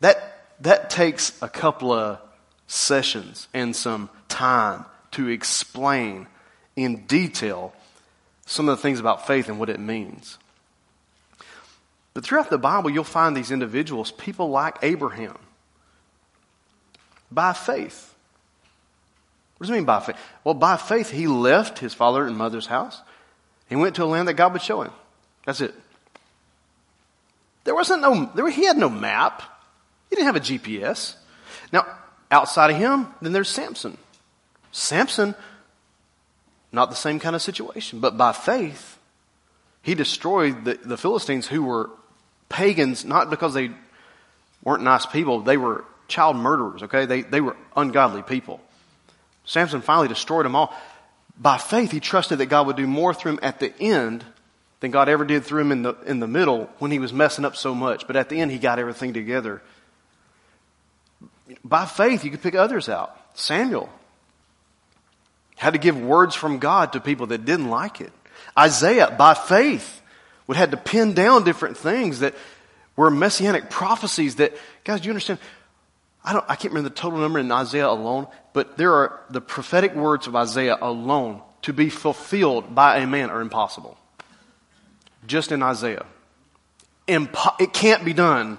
That, 0.00 0.42
that 0.60 0.90
takes 0.90 1.40
a 1.40 1.48
couple 1.48 1.92
of 1.92 2.18
sessions 2.66 3.48
and 3.54 3.74
some 3.74 4.10
time 4.28 4.84
to 5.12 5.28
explain 5.28 6.26
in 6.76 7.06
detail 7.06 7.72
some 8.46 8.68
of 8.68 8.76
the 8.76 8.82
things 8.82 9.00
about 9.00 9.26
faith 9.26 9.48
and 9.48 9.58
what 9.58 9.70
it 9.70 9.80
means. 9.80 10.38
But 12.14 12.24
throughout 12.24 12.48
the 12.48 12.58
Bible, 12.58 12.90
you'll 12.90 13.04
find 13.04 13.36
these 13.36 13.50
individuals, 13.50 14.12
people 14.12 14.48
like 14.48 14.78
Abraham, 14.82 15.36
by 17.30 17.52
faith. 17.52 18.14
What 19.56 19.66
does 19.66 19.70
it 19.70 19.78
mean 19.78 19.84
by 19.84 20.00
faith? 20.00 20.16
Well, 20.44 20.54
by 20.54 20.76
faith, 20.76 21.10
he 21.10 21.26
left 21.26 21.80
his 21.80 21.92
father 21.92 22.26
and 22.26 22.36
mother's 22.36 22.66
house. 22.66 23.00
He 23.68 23.76
went 23.76 23.96
to 23.96 24.04
a 24.04 24.06
land 24.06 24.28
that 24.28 24.34
God 24.34 24.52
would 24.52 24.62
show 24.62 24.82
him. 24.82 24.92
That's 25.44 25.60
it. 25.60 25.74
There 27.64 27.74
wasn't 27.74 28.02
no, 28.02 28.30
there, 28.34 28.48
he 28.48 28.66
had 28.66 28.78
no 28.78 28.88
map. 28.88 29.42
He 30.10 30.16
didn't 30.16 30.26
have 30.26 30.36
a 30.36 30.40
GPS. 30.40 31.16
Now, 31.72 31.86
outside 32.30 32.70
of 32.70 32.76
him, 32.76 33.08
then 33.22 33.32
there's 33.32 33.48
Samson. 33.48 33.96
Samson, 34.70 35.34
not 36.70 36.90
the 36.90 36.96
same 36.96 37.18
kind 37.18 37.34
of 37.34 37.42
situation, 37.42 38.00
but 38.00 38.16
by 38.16 38.32
faith, 38.32 38.98
he 39.82 39.94
destroyed 39.94 40.64
the, 40.64 40.78
the 40.84 40.96
Philistines 40.96 41.46
who 41.46 41.62
were 41.62 41.90
pagans, 42.48 43.04
not 43.04 43.30
because 43.30 43.54
they 43.54 43.70
weren't 44.62 44.82
nice 44.82 45.06
people, 45.06 45.40
they 45.40 45.56
were 45.56 45.84
child 46.08 46.36
murderers, 46.36 46.82
okay? 46.84 47.06
They, 47.06 47.22
they 47.22 47.40
were 47.40 47.56
ungodly 47.76 48.22
people. 48.22 48.60
Samson 49.44 49.82
finally 49.82 50.08
destroyed 50.08 50.44
them 50.44 50.56
all. 50.56 50.74
By 51.38 51.58
faith, 51.58 51.90
he 51.90 52.00
trusted 52.00 52.38
that 52.38 52.46
God 52.46 52.66
would 52.66 52.76
do 52.76 52.86
more 52.86 53.12
through 53.12 53.32
him 53.32 53.40
at 53.42 53.60
the 53.60 53.72
end 53.80 54.24
than 54.80 54.90
God 54.90 55.08
ever 55.08 55.24
did 55.24 55.44
through 55.44 55.62
him 55.62 55.72
in 55.72 55.82
the, 55.82 55.94
in 56.06 56.20
the 56.20 56.28
middle 56.28 56.70
when 56.78 56.90
he 56.90 56.98
was 56.98 57.12
messing 57.12 57.44
up 57.44 57.56
so 57.56 57.74
much. 57.74 58.06
But 58.06 58.16
at 58.16 58.28
the 58.28 58.40
end, 58.40 58.50
he 58.50 58.58
got 58.58 58.78
everything 58.78 59.12
together. 59.12 59.62
By 61.64 61.86
faith, 61.86 62.24
you 62.24 62.30
could 62.30 62.42
pick 62.42 62.54
others 62.54 62.88
out. 62.88 63.18
Samuel 63.34 63.88
had 65.56 65.72
to 65.72 65.78
give 65.78 66.00
words 66.00 66.34
from 66.34 66.58
God 66.58 66.92
to 66.92 67.00
people 67.00 67.26
that 67.28 67.44
didn't 67.44 67.68
like 67.68 68.00
it. 68.00 68.12
Isaiah, 68.58 69.14
by 69.16 69.34
faith, 69.34 70.02
would 70.46 70.56
had 70.56 70.70
to 70.72 70.76
pin 70.76 71.14
down 71.14 71.44
different 71.44 71.76
things 71.76 72.20
that 72.20 72.34
were 72.96 73.10
messianic 73.10 73.70
prophecies 73.70 74.36
that, 74.36 74.52
guys, 74.84 75.00
do 75.00 75.06
you 75.06 75.10
understand? 75.10 75.38
I 76.24 76.32
don't, 76.32 76.44
I 76.48 76.56
can't 76.56 76.72
remember 76.72 76.88
the 76.88 76.94
total 76.94 77.18
number 77.18 77.38
in 77.38 77.50
Isaiah 77.50 77.88
alone, 77.88 78.26
but 78.52 78.76
there 78.76 78.92
are 78.92 79.20
the 79.30 79.40
prophetic 79.40 79.94
words 79.94 80.26
of 80.26 80.34
Isaiah 80.34 80.78
alone 80.80 81.42
to 81.62 81.72
be 81.72 81.90
fulfilled 81.90 82.74
by 82.74 82.98
a 82.98 83.06
man 83.06 83.30
are 83.30 83.40
impossible. 83.40 83.98
Just 85.26 85.52
in 85.52 85.62
Isaiah. 85.62 86.06
Impo- 87.08 87.60
it 87.60 87.72
can't 87.72 88.04
be 88.04 88.12
done. 88.12 88.58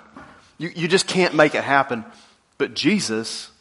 You, 0.57 0.69
you 0.75 0.87
just 0.87 1.07
can't 1.07 1.33
make 1.33 1.55
it 1.55 1.63
happen. 1.63 2.05
But 2.57 2.73
Jesus, 2.73 3.51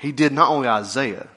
he 0.00 0.12
did 0.12 0.32
not 0.32 0.50
only 0.50 0.68
Isaiah, 0.68 1.28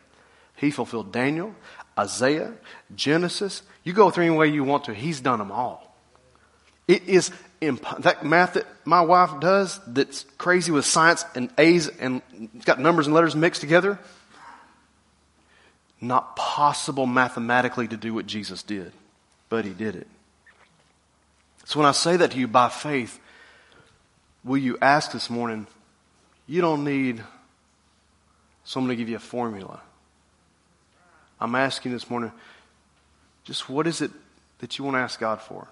he 0.55 0.71
fulfilled 0.71 1.11
Daniel, 1.11 1.55
Isaiah, 1.97 2.53
Genesis. 2.95 3.61
You 3.89 3.95
go 3.95 4.11
through 4.11 4.25
any 4.25 4.35
way 4.35 4.49
you 4.49 4.63
want 4.63 4.83
to, 4.83 4.93
he's 4.93 5.19
done 5.19 5.39
them 5.39 5.51
all. 5.51 5.97
It 6.87 7.09
is 7.09 7.31
imp- 7.59 8.03
that 8.03 8.23
math 8.23 8.53
that 8.53 8.67
my 8.85 9.01
wife 9.01 9.39
does 9.39 9.79
that's 9.87 10.27
crazy 10.37 10.71
with 10.71 10.85
science 10.85 11.25
and 11.33 11.49
A's 11.57 11.87
and 11.87 12.21
it's 12.53 12.65
got 12.65 12.79
numbers 12.79 13.07
and 13.07 13.15
letters 13.15 13.35
mixed 13.35 13.61
together. 13.61 13.97
Not 15.99 16.35
possible 16.35 17.07
mathematically 17.07 17.87
to 17.87 17.97
do 17.97 18.13
what 18.13 18.27
Jesus 18.27 18.61
did, 18.61 18.91
but 19.49 19.65
he 19.65 19.71
did 19.71 19.95
it. 19.95 20.07
So 21.65 21.79
when 21.79 21.89
I 21.89 21.91
say 21.93 22.15
that 22.15 22.29
to 22.29 22.37
you 22.37 22.47
by 22.47 22.69
faith, 22.69 23.19
will 24.43 24.59
you 24.59 24.77
ask 24.83 25.13
this 25.13 25.31
morning, 25.31 25.65
you 26.45 26.61
don't 26.61 26.83
need 26.83 27.23
someone 28.65 28.89
to 28.89 28.95
give 28.95 29.09
you 29.09 29.15
a 29.15 29.19
formula. 29.19 29.81
I'm 31.41 31.55
asking 31.55 31.91
this 31.91 32.07
morning, 32.07 32.31
just 33.49 33.67
what 33.67 33.87
is 33.87 33.99
it 33.99 34.11
that 34.59 34.77
you 34.77 34.85
want 34.85 34.93
to 34.93 34.99
ask 34.99 35.19
God 35.19 35.41
for? 35.41 35.67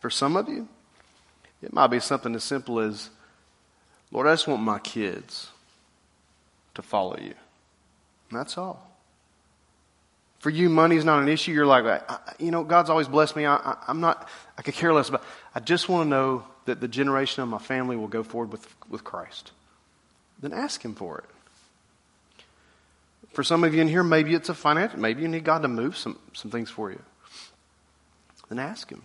For 0.00 0.10
some 0.10 0.36
of 0.36 0.48
you, 0.48 0.66
it 1.62 1.72
might 1.72 1.86
be 1.86 2.00
something 2.00 2.34
as 2.34 2.42
simple 2.42 2.80
as, 2.80 3.10
Lord, 4.10 4.26
I 4.26 4.32
just 4.32 4.48
want 4.48 4.60
my 4.60 4.80
kids 4.80 5.50
to 6.74 6.82
follow 6.82 7.16
you. 7.16 7.34
And 8.28 8.40
that's 8.40 8.58
all. 8.58 8.90
For 10.40 10.50
you, 10.50 10.68
money 10.68 10.96
is 10.96 11.04
not 11.04 11.22
an 11.22 11.28
issue. 11.28 11.52
You're 11.52 11.64
like, 11.64 12.02
you 12.40 12.50
know, 12.50 12.64
God's 12.64 12.90
always 12.90 13.06
blessed 13.06 13.36
me. 13.36 13.46
I, 13.46 13.76
am 13.86 14.00
not, 14.00 14.28
I 14.58 14.62
could 14.62 14.74
care 14.74 14.92
less 14.92 15.10
about. 15.10 15.22
I 15.54 15.60
just 15.60 15.88
want 15.88 16.06
to 16.06 16.10
know 16.10 16.44
that 16.64 16.80
the 16.80 16.88
generation 16.88 17.44
of 17.44 17.48
my 17.48 17.58
family 17.58 17.94
will 17.94 18.08
go 18.08 18.24
forward 18.24 18.50
with, 18.50 18.66
with 18.88 19.04
Christ. 19.04 19.52
Then 20.40 20.52
ask 20.52 20.84
Him 20.84 20.96
for 20.96 21.18
it. 21.18 21.30
For 23.32 23.44
some 23.44 23.64
of 23.64 23.74
you 23.74 23.80
in 23.80 23.88
here, 23.88 24.02
maybe 24.02 24.34
it's 24.34 24.48
a 24.48 24.54
financial, 24.54 24.98
maybe 24.98 25.22
you 25.22 25.28
need 25.28 25.44
God 25.44 25.62
to 25.62 25.68
move 25.68 25.96
some, 25.96 26.18
some 26.32 26.50
things 26.50 26.70
for 26.70 26.90
you. 26.90 27.00
Then 28.48 28.58
ask 28.58 28.90
Him. 28.90 29.02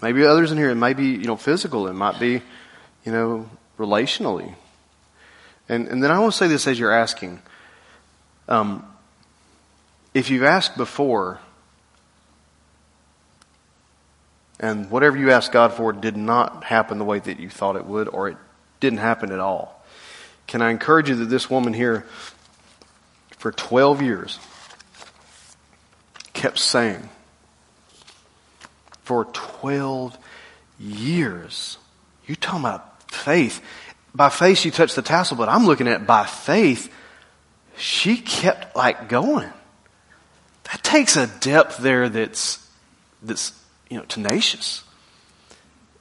Maybe 0.00 0.24
others 0.24 0.52
in 0.52 0.58
here, 0.58 0.70
it 0.70 0.76
might 0.76 0.96
be, 0.96 1.06
you 1.06 1.24
know, 1.24 1.36
physical. 1.36 1.88
It 1.88 1.94
might 1.94 2.20
be, 2.20 2.42
you 3.04 3.12
know, 3.12 3.48
relationally. 3.78 4.54
And, 5.68 5.88
and 5.88 6.02
then 6.02 6.10
I 6.10 6.18
want 6.18 6.32
to 6.32 6.38
say 6.38 6.46
this 6.46 6.66
as 6.66 6.78
you're 6.78 6.92
asking. 6.92 7.40
Um, 8.48 8.86
if 10.12 10.30
you've 10.30 10.42
asked 10.44 10.76
before, 10.76 11.40
and 14.60 14.90
whatever 14.90 15.16
you 15.16 15.30
asked 15.30 15.52
God 15.52 15.72
for 15.72 15.92
did 15.92 16.16
not 16.16 16.64
happen 16.64 16.98
the 16.98 17.04
way 17.04 17.18
that 17.18 17.40
you 17.40 17.48
thought 17.48 17.74
it 17.76 17.86
would, 17.86 18.08
or 18.08 18.28
it 18.28 18.36
didn't 18.80 18.98
happen 18.98 19.32
at 19.32 19.40
all, 19.40 19.73
can 20.46 20.62
I 20.62 20.70
encourage 20.70 21.08
you 21.08 21.16
that 21.16 21.26
this 21.26 21.50
woman 21.50 21.72
here, 21.72 22.06
for 23.38 23.52
12 23.52 24.02
years, 24.02 24.38
kept 26.32 26.58
saying, 26.58 27.08
for 29.02 29.26
12 29.26 30.16
years. 30.78 31.78
You 32.26 32.36
talking 32.36 32.60
about 32.60 33.10
faith. 33.12 33.62
By 34.14 34.28
faith, 34.28 34.58
she 34.58 34.70
touched 34.70 34.96
the 34.96 35.02
tassel, 35.02 35.36
but 35.36 35.48
I'm 35.48 35.66
looking 35.66 35.88
at 35.88 36.06
by 36.06 36.24
faith, 36.24 36.92
she 37.76 38.16
kept 38.16 38.76
like 38.76 39.08
going. 39.08 39.50
That 40.64 40.82
takes 40.82 41.16
a 41.16 41.26
depth 41.26 41.78
there 41.78 42.08
that's, 42.08 42.66
that's, 43.22 43.52
you 43.90 43.98
know, 43.98 44.04
tenacious. 44.04 44.82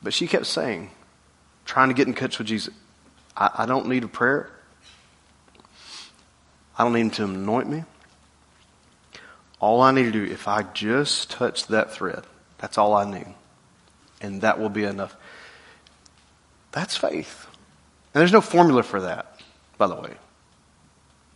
But 0.02 0.14
she 0.14 0.28
kept 0.28 0.46
saying, 0.46 0.92
trying 1.66 1.90
to 1.90 1.94
get 1.94 2.08
in 2.08 2.14
touch 2.14 2.38
with 2.38 2.48
Jesus. 2.48 2.74
I, 3.36 3.50
I 3.60 3.66
don't 3.66 3.88
need 3.88 4.04
a 4.04 4.08
prayer. 4.08 4.50
I 6.78 6.84
don't 6.84 6.94
need 6.94 7.02
him 7.02 7.12
to 7.12 7.24
anoint 7.26 7.70
me. 7.70 7.84
All 9.60 9.82
I 9.82 9.92
need 9.92 10.04
to 10.04 10.12
do, 10.12 10.24
if 10.24 10.48
I 10.48 10.64
just 10.64 11.32
touch 11.32 11.68
that 11.68 11.92
thread, 11.94 12.24
that's 12.58 12.78
all 12.78 12.94
I 12.94 13.10
need. 13.10 13.34
And 14.22 14.42
that 14.42 14.60
will 14.60 14.70
be 14.70 14.84
enough. 14.84 15.16
That's 16.72 16.98
faith. 16.98 17.48
And 18.14 18.20
there's 18.20 18.32
no 18.32 18.42
formula 18.42 18.84
for 18.84 19.02
that, 19.02 19.40
by 19.78 19.88
the 19.88 19.96
way. 19.96 20.14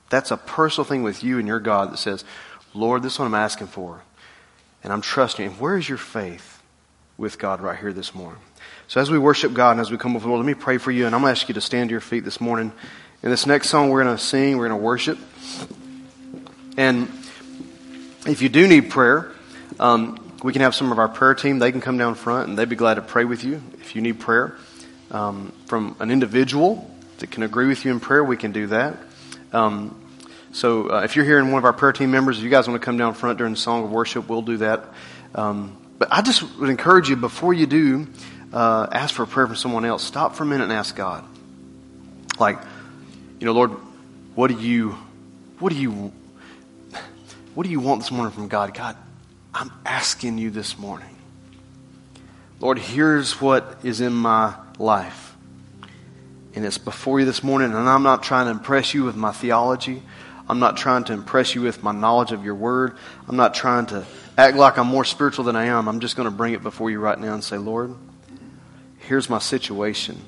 That's 0.10 0.32
a 0.32 0.38
personal 0.38 0.86
thing 0.86 1.04
with 1.04 1.24
you 1.24 1.38
and 1.38 1.48
your 1.48 1.60
God 1.60 1.92
that 1.92 1.98
says, 1.98 2.24
Lord, 2.74 3.04
this 3.04 3.14
is 3.14 3.20
what 3.20 3.26
I'm 3.26 3.34
asking 3.34 3.68
for. 3.68 4.02
And 4.84 4.94
I'm 4.94 5.02
trusting. 5.02 5.46
And 5.46 5.60
where 5.60 5.78
is 5.78 5.88
your 5.88 5.98
faith 5.98 6.62
with 7.18 7.40
God 7.40 7.62
right 7.62 7.78
here 7.78 7.94
this 7.94 8.14
morning? 8.16 8.42
So 8.90 9.02
as 9.02 9.12
we 9.12 9.18
worship 9.18 9.54
God 9.54 9.72
and 9.72 9.82
as 9.82 9.92
we 9.92 9.98
come 9.98 10.14
before 10.14 10.28
the 10.28 10.30
Lord, 10.30 10.46
let 10.46 10.48
me 10.48 10.54
pray 10.54 10.78
for 10.78 10.92
you. 10.92 11.06
And 11.08 11.14
I'm 11.14 11.20
going 11.20 11.34
to 11.34 11.38
ask 11.38 11.50
you 11.50 11.54
to 11.56 11.62
stand 11.62 11.90
to 11.90 11.92
your 11.92 12.00
feet 12.00 12.24
this 12.24 12.40
morning. 12.40 12.72
In 13.22 13.30
this 13.30 13.46
next 13.46 13.68
song, 13.68 13.90
we're 13.90 14.02
going 14.02 14.16
to 14.16 14.24
sing, 14.24 14.58
we're 14.58 14.70
going 14.70 14.80
to 14.80 14.84
worship. 14.86 15.20
And 16.78 17.10
if 18.26 18.42
you 18.42 18.48
do 18.48 18.66
need 18.66 18.90
prayer, 18.90 19.30
um, 19.78 20.18
we 20.42 20.54
can 20.54 20.62
have 20.62 20.74
some 20.74 20.94
of 20.94 21.00
our 21.00 21.10
prayer 21.10 21.36
team. 21.36 21.60
They 21.60 21.74
can 21.74 21.82
come 21.82 21.98
down 21.98 22.16
front 22.16 22.48
and 22.48 22.58
they'd 22.58 22.70
be 22.70 22.78
glad 22.78 22.94
to 22.94 23.02
pray 23.02 23.26
with 23.26 23.44
you 23.44 23.62
if 23.82 23.94
you 23.94 24.02
need 24.02 24.22
prayer. 24.22 24.56
Um, 25.12 25.52
from 25.66 25.98
an 26.00 26.10
individual 26.10 26.90
that 27.18 27.30
can 27.30 27.44
agree 27.44 27.68
with 27.68 27.84
you 27.84 27.92
in 27.92 28.00
prayer, 28.00 28.24
we 28.24 28.38
can 28.38 28.54
do 28.54 28.68
that. 28.68 28.98
Um, 29.52 30.00
so 30.54 30.94
uh, 30.94 31.02
if 31.02 31.18
you're 31.18 31.26
here 31.26 31.44
one 31.44 31.56
of 31.56 31.66
our 31.66 31.74
prayer 31.74 31.92
team 31.92 32.12
members, 32.12 32.38
if 32.38 32.44
you 32.46 32.50
guys 32.50 32.70
want 32.70 32.82
to 32.82 32.86
come 32.86 32.96
down 32.96 33.16
front 33.16 33.38
during 33.38 33.52
the 33.52 33.60
song 33.60 33.84
of 33.84 33.92
worship, 33.92 34.30
we'll 34.30 34.42
do 34.44 34.58
that. 34.58 34.86
Um, 35.36 35.76
but 36.00 36.08
I 36.10 36.22
just 36.22 36.44
would 36.58 36.70
encourage 36.70 37.10
you 37.10 37.18
before 37.18 37.54
you 37.54 37.66
do 37.66 38.08
uh, 38.54 38.88
ask 38.92 39.14
for 39.14 39.24
a 39.24 39.28
prayer 39.28 39.48
from 39.48 39.56
someone 39.56 39.86
else, 39.86 40.04
stop 40.04 40.36
for 40.36 40.44
a 40.44 40.46
minute 40.46 40.66
and 40.66 40.74
ask 40.74 40.96
God. 40.96 41.26
Like, 42.40 42.60
you 43.40 43.46
know, 43.46 43.54
Lord, 43.54 43.72
what 44.36 44.50
do 44.50 44.60
you 44.60 44.98
what 45.60 45.74
do 45.74 45.80
you 45.80 46.12
what 47.56 47.64
do 47.64 47.70
you 47.70 47.80
want 47.80 48.02
this 48.02 48.12
morning 48.12 48.34
from 48.34 48.48
God? 48.48 48.74
God, 48.74 48.96
I'm 49.54 49.72
asking 49.86 50.38
you 50.38 50.52
this 50.52 50.78
morning. 50.78 51.16
Lord, 52.60 52.80
here's 52.80 53.40
what 53.42 53.80
is 53.84 54.02
in 54.02 54.14
my 54.14 54.56
life. 54.78 55.36
And 56.56 56.66
it's 56.66 56.78
before 56.78 57.20
you 57.20 57.26
this 57.26 57.44
morning, 57.44 57.74
and 57.74 57.90
I'm 57.90 58.02
not 58.02 58.24
trying 58.24 58.46
to 58.46 58.52
impress 58.52 58.94
you 58.94 59.04
with 59.04 59.16
my 59.16 59.32
theology. 59.32 60.02
I'm 60.50 60.60
not 60.60 60.78
trying 60.78 61.04
to 61.06 61.14
impress 61.14 61.54
you 61.54 61.62
with 61.62 61.84
my 61.84 61.92
knowledge 61.92 62.32
of 62.32 62.44
your 62.44 62.56
word. 62.56 62.96
I'm 63.28 63.36
not 63.36 63.54
trying 63.54 63.86
to 63.88 64.06
act 64.38 64.56
like 64.56 64.78
I'm 64.78 64.88
more 64.88 65.06
spiritual 65.06 65.46
than 65.46 65.56
I 65.56 65.66
am. 65.66 65.88
I'm 65.88 66.00
just 66.00 66.16
going 66.16 66.26
to 66.30 66.36
bring 66.36 66.54
it 66.54 66.64
before 66.64 66.90
you 66.90 67.00
right 67.00 67.20
now 67.20 67.34
and 67.34 67.44
say, 67.44 67.58
Lord, 67.58 67.96
here's 69.08 69.30
my 69.30 69.40
situation. 69.40 70.22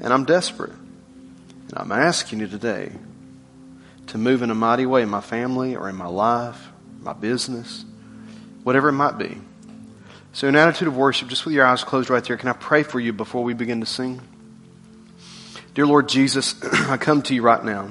And 0.00 0.12
I'm 0.12 0.24
desperate. 0.24 0.72
And 0.72 1.74
I'm 1.76 1.92
asking 1.92 2.40
you 2.40 2.46
today 2.46 2.92
to 4.08 4.18
move 4.18 4.42
in 4.42 4.50
a 4.50 4.54
mighty 4.54 4.86
way 4.86 5.02
in 5.02 5.08
my 5.08 5.20
family 5.20 5.76
or 5.76 5.88
in 5.88 5.96
my 5.96 6.06
life, 6.06 6.68
my 7.00 7.12
business, 7.12 7.84
whatever 8.62 8.88
it 8.88 8.92
might 8.92 9.18
be. 9.18 9.38
So, 10.32 10.46
in 10.46 10.56
attitude 10.56 10.88
of 10.88 10.96
worship, 10.96 11.28
just 11.28 11.44
with 11.44 11.54
your 11.54 11.66
eyes 11.66 11.82
closed 11.82 12.10
right 12.10 12.22
there, 12.22 12.36
can 12.36 12.48
I 12.48 12.52
pray 12.52 12.82
for 12.82 13.00
you 13.00 13.12
before 13.12 13.42
we 13.42 13.54
begin 13.54 13.80
to 13.80 13.86
sing? 13.86 14.20
Dear 15.74 15.86
Lord 15.86 16.08
Jesus, 16.08 16.54
I 16.88 16.96
come 16.96 17.22
to 17.22 17.34
you 17.34 17.42
right 17.42 17.64
now. 17.64 17.90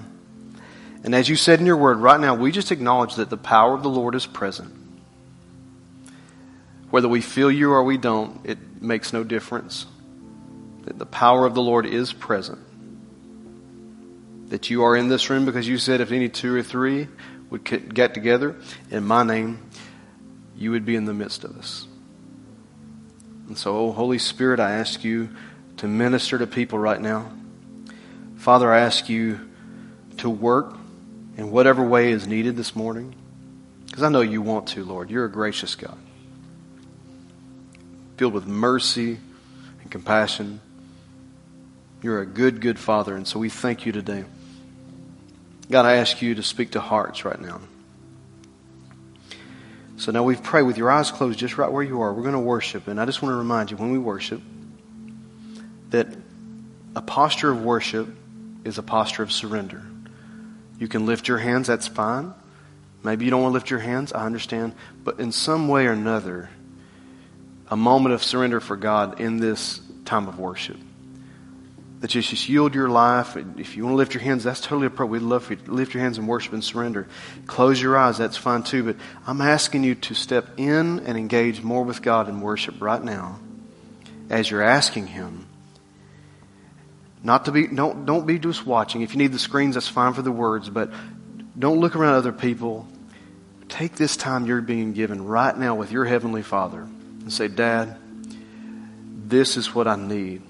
And 1.04 1.16
as 1.16 1.28
you 1.28 1.36
said 1.36 1.60
in 1.60 1.66
your 1.66 1.78
word, 1.78 1.98
right 1.98 2.20
now, 2.20 2.36
we 2.36 2.52
just 2.52 2.72
acknowledge 2.72 3.16
that 3.16 3.30
the 3.30 3.38
power 3.38 3.74
of 3.74 3.84
the 3.84 3.90
Lord 3.90 4.16
is 4.16 4.26
present. 4.26 4.74
Whether 6.90 7.08
we 7.08 7.22
feel 7.22 7.52
you 7.52 7.72
or 7.72 7.84
we 7.84 7.98
don't, 7.98 8.42
it 8.46 8.82
makes 8.82 9.14
no 9.14 9.24
difference. 9.24 9.86
That 10.84 10.98
the 10.98 11.06
power 11.06 11.46
of 11.46 11.54
the 11.54 11.62
Lord 11.62 11.86
is 11.86 12.14
present. 12.14 12.60
That 14.50 14.70
you 14.70 14.84
are 14.84 14.96
in 14.96 15.10
this 15.10 15.30
room 15.30 15.46
because 15.46 15.68
you 15.68 15.78
said 15.78 16.02
if 16.02 16.12
any 16.12 16.30
two 16.30 16.56
or 16.56 16.64
three 16.64 17.08
would 17.50 17.64
get 17.94 18.14
together 18.14 18.56
in 18.90 19.06
my 19.06 19.24
name, 19.24 19.60
you 20.56 20.72
would 20.72 20.86
be 20.86 20.96
in 20.96 21.06
the 21.06 21.14
midst 21.14 21.44
of 21.44 21.58
us. 21.58 21.88
And 23.48 23.58
so, 23.58 23.78
oh, 23.78 23.92
Holy 23.92 24.20
Spirit, 24.20 24.60
I 24.60 24.72
ask 24.72 25.04
you 25.04 25.30
to 25.78 25.88
minister 25.88 26.38
to 26.38 26.46
people 26.46 26.78
right 26.78 27.02
now. 27.02 27.32
Father, 28.38 28.72
I 28.72 28.80
ask 28.82 29.10
you 29.10 29.40
to 30.18 30.30
work 30.30 30.78
in 31.38 31.52
whatever 31.52 31.84
way 31.84 32.12
is 32.12 32.28
needed 32.28 32.58
this 32.58 32.76
morning. 32.76 33.16
Because 33.86 34.04
I 34.04 34.10
know 34.10 34.22
you 34.22 34.42
want 34.42 34.68
to, 34.70 34.84
Lord. 34.84 35.10
You're 35.10 35.26
a 35.26 35.32
gracious 35.32 35.76
God, 35.76 35.98
filled 38.20 38.34
with 38.34 38.46
mercy 38.46 39.18
and 39.82 39.90
compassion. 39.90 40.60
You're 42.02 42.20
a 42.20 42.26
good, 42.26 42.60
good 42.60 42.78
Father, 42.78 43.16
and 43.16 43.26
so 43.26 43.40
we 43.40 43.48
thank 43.48 43.86
you 43.86 43.94
today. 43.94 44.26
God, 45.72 45.86
I 45.86 45.96
ask 45.96 46.22
you 46.22 46.36
to 46.36 46.44
speak 46.44 46.72
to 46.72 46.82
hearts 46.82 47.24
right 47.24 47.40
now. 47.40 47.62
So 49.96 50.12
now 50.12 50.24
we've 50.24 50.44
prayed 50.44 50.64
with 50.64 50.78
your 50.78 50.92
eyes 50.92 51.12
closed 51.12 51.40
just 51.40 51.58
right 51.58 51.72
where 51.72 51.82
you 51.82 52.02
are. 52.02 52.14
We're 52.14 52.24
going 52.24 52.34
to 52.34 52.40
worship. 52.40 52.90
And 52.90 53.00
I 53.00 53.06
just 53.06 53.22
want 53.22 53.32
to 53.32 53.38
remind 53.38 53.72
you 53.72 53.78
when 53.78 53.90
we 53.90 53.98
worship 53.98 54.42
that 55.92 56.08
a 56.98 57.02
posture 57.02 57.52
of 57.52 57.64
worship 57.64 58.10
is 58.66 58.78
a 58.78 58.84
posture 58.84 59.24
of 59.24 59.32
surrender. 59.32 59.82
You 60.78 60.90
can 60.90 61.06
lift 61.06 61.30
your 61.30 61.38
hands, 61.38 61.68
that's 61.68 61.88
fine. 61.88 62.34
Maybe 63.02 63.24
you 63.24 63.32
don't 63.32 63.44
want 63.44 63.54
to 63.54 63.54
lift 63.54 63.70
your 63.70 63.80
hands, 63.80 64.12
I 64.12 64.26
understand. 64.26 64.76
But 65.06 65.22
in 65.22 65.32
some 65.32 65.70
way 65.70 65.88
or 65.88 65.94
another, 65.94 66.50
a 67.70 67.78
moment 67.78 68.14
of 68.14 68.24
surrender 68.24 68.60
for 68.60 68.76
God 68.76 69.20
in 69.20 69.38
this 69.38 69.82
time 70.06 70.28
of 70.28 70.40
worship. 70.40 70.78
That 72.00 72.16
you 72.16 72.22
just 72.22 72.48
yield 72.48 72.76
your 72.76 72.90
life. 72.90 73.36
If 73.36 73.76
you 73.76 73.84
want 73.84 73.94
to 73.94 73.98
lift 73.98 74.14
your 74.14 74.24
hands, 74.24 74.44
that's 74.44 74.62
totally 74.62 74.88
appropriate. 74.88 75.22
We'd 75.22 75.28
love 75.28 75.44
for 75.44 75.54
you 75.54 75.60
to 75.60 75.72
lift 75.72 75.94
your 75.94 76.02
hands 76.02 76.18
and 76.18 76.28
worship 76.28 76.54
and 76.54 76.64
surrender. 76.64 77.08
Close 77.46 77.82
your 77.82 77.98
eyes, 77.98 78.18
that's 78.18 78.38
fine 78.38 78.64
too. 78.64 78.84
But 78.84 78.96
I'm 79.28 79.42
asking 79.42 79.84
you 79.84 79.96
to 79.96 80.14
step 80.14 80.48
in 80.58 81.00
and 81.00 81.18
engage 81.18 81.62
more 81.62 81.84
with 81.84 82.02
God 82.02 82.30
in 82.30 82.40
worship 82.42 82.76
right 82.80 83.04
now 83.04 83.40
as 84.30 84.50
you're 84.50 84.62
asking 84.62 85.08
Him 85.08 85.46
not 87.24 87.46
to 87.46 87.52
be, 87.52 87.68
don't, 87.68 88.06
don't 88.06 88.26
be 88.26 88.40
just 88.40 88.66
watching. 88.66 89.02
If 89.02 89.14
you 89.14 89.18
need 89.18 89.34
the 89.34 89.40
screens, 89.40 89.76
that's 89.76 89.88
fine 89.88 90.14
for 90.14 90.22
the 90.22 90.32
words, 90.32 90.70
but 90.70 90.92
don't 91.58 91.80
look 91.80 91.96
around 91.96 92.14
other 92.14 92.32
people. 92.32 92.88
Take 93.68 93.96
this 93.96 94.16
time 94.16 94.46
you're 94.46 94.62
being 94.62 94.94
given 94.94 95.26
right 95.26 95.56
now 95.56 95.76
with 95.76 95.92
your 95.92 96.06
Heavenly 96.06 96.44
Father 96.44 96.88
and 97.30 97.34
say, 97.36 97.48
Dad, 97.48 97.96
this 99.28 99.56
is 99.56 99.76
what 99.76 99.88
I 99.88 99.96
need. 99.96 100.42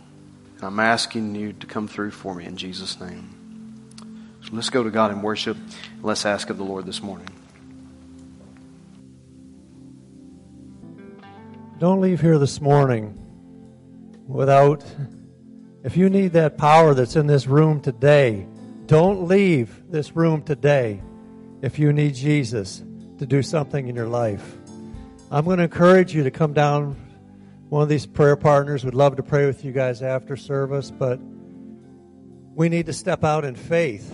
And 0.56 0.64
I'm 0.64 0.80
asking 0.80 1.36
you 1.36 1.52
to 1.52 1.68
come 1.68 1.90
through 1.90 2.12
for 2.12 2.34
me 2.34 2.46
in 2.46 2.56
Jesus' 2.56 3.02
name. 3.02 3.90
So 4.46 4.52
let's 4.54 4.70
go 4.70 4.82
to 4.82 4.90
God 4.90 5.12
in 5.12 5.22
worship. 5.22 5.58
Let's 6.02 6.26
ask 6.26 6.50
of 6.50 6.58
the 6.58 6.64
Lord 6.64 6.86
this 6.86 7.04
morning. 7.04 7.28
Don't 11.80 12.00
leave 12.00 12.22
here 12.22 12.38
this 12.38 12.62
morning 12.62 13.14
without 14.26 14.86
if 15.84 15.98
you 15.98 16.10
need 16.10 16.32
that 16.32 16.58
power 16.58 16.94
that's 16.94 17.18
in 17.18 17.28
this 17.28 17.46
room 17.46 17.82
today, 17.82 18.48
don't 18.86 19.28
leave 19.28 19.84
this 19.92 20.16
room 20.16 20.44
today 20.44 21.02
if 21.62 21.78
you 21.78 21.92
need 21.92 22.16
Jesus 22.16 22.82
to 23.18 23.26
do 23.26 23.42
something 23.42 23.90
in 23.90 23.98
your 23.98 24.08
life. 24.08 24.59
I'm 25.32 25.46
going 25.46 25.58
to 25.58 25.66
encourage 25.66 26.16
you 26.16 26.24
to 26.24 26.32
come 26.32 26.54
down. 26.54 26.96
One 27.70 27.84
of 27.84 27.90
these 27.90 28.08
prayer 28.08 28.36
partners 28.36 28.84
would 28.84 28.96
love 28.96 29.16
to 29.18 29.24
pray 29.24 29.46
with 29.46 29.64
you 29.64 29.72
guys 29.72 30.02
after 30.02 30.36
service, 30.36 30.90
but 30.90 31.20
we 32.56 32.68
need 32.68 32.88
to 32.88 32.94
step 32.94 33.24
out 33.24 33.46
in 33.46 33.56
faith. 33.56 34.10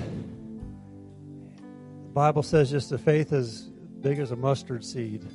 The 1.55 2.11
Bible 2.13 2.43
says 2.43 2.69
just 2.69 2.89
the 2.89 2.97
faith 2.97 3.31
as 3.31 3.61
big 4.01 4.19
as 4.19 4.31
a 4.31 4.35
mustard 4.35 4.83
seed 4.83 5.25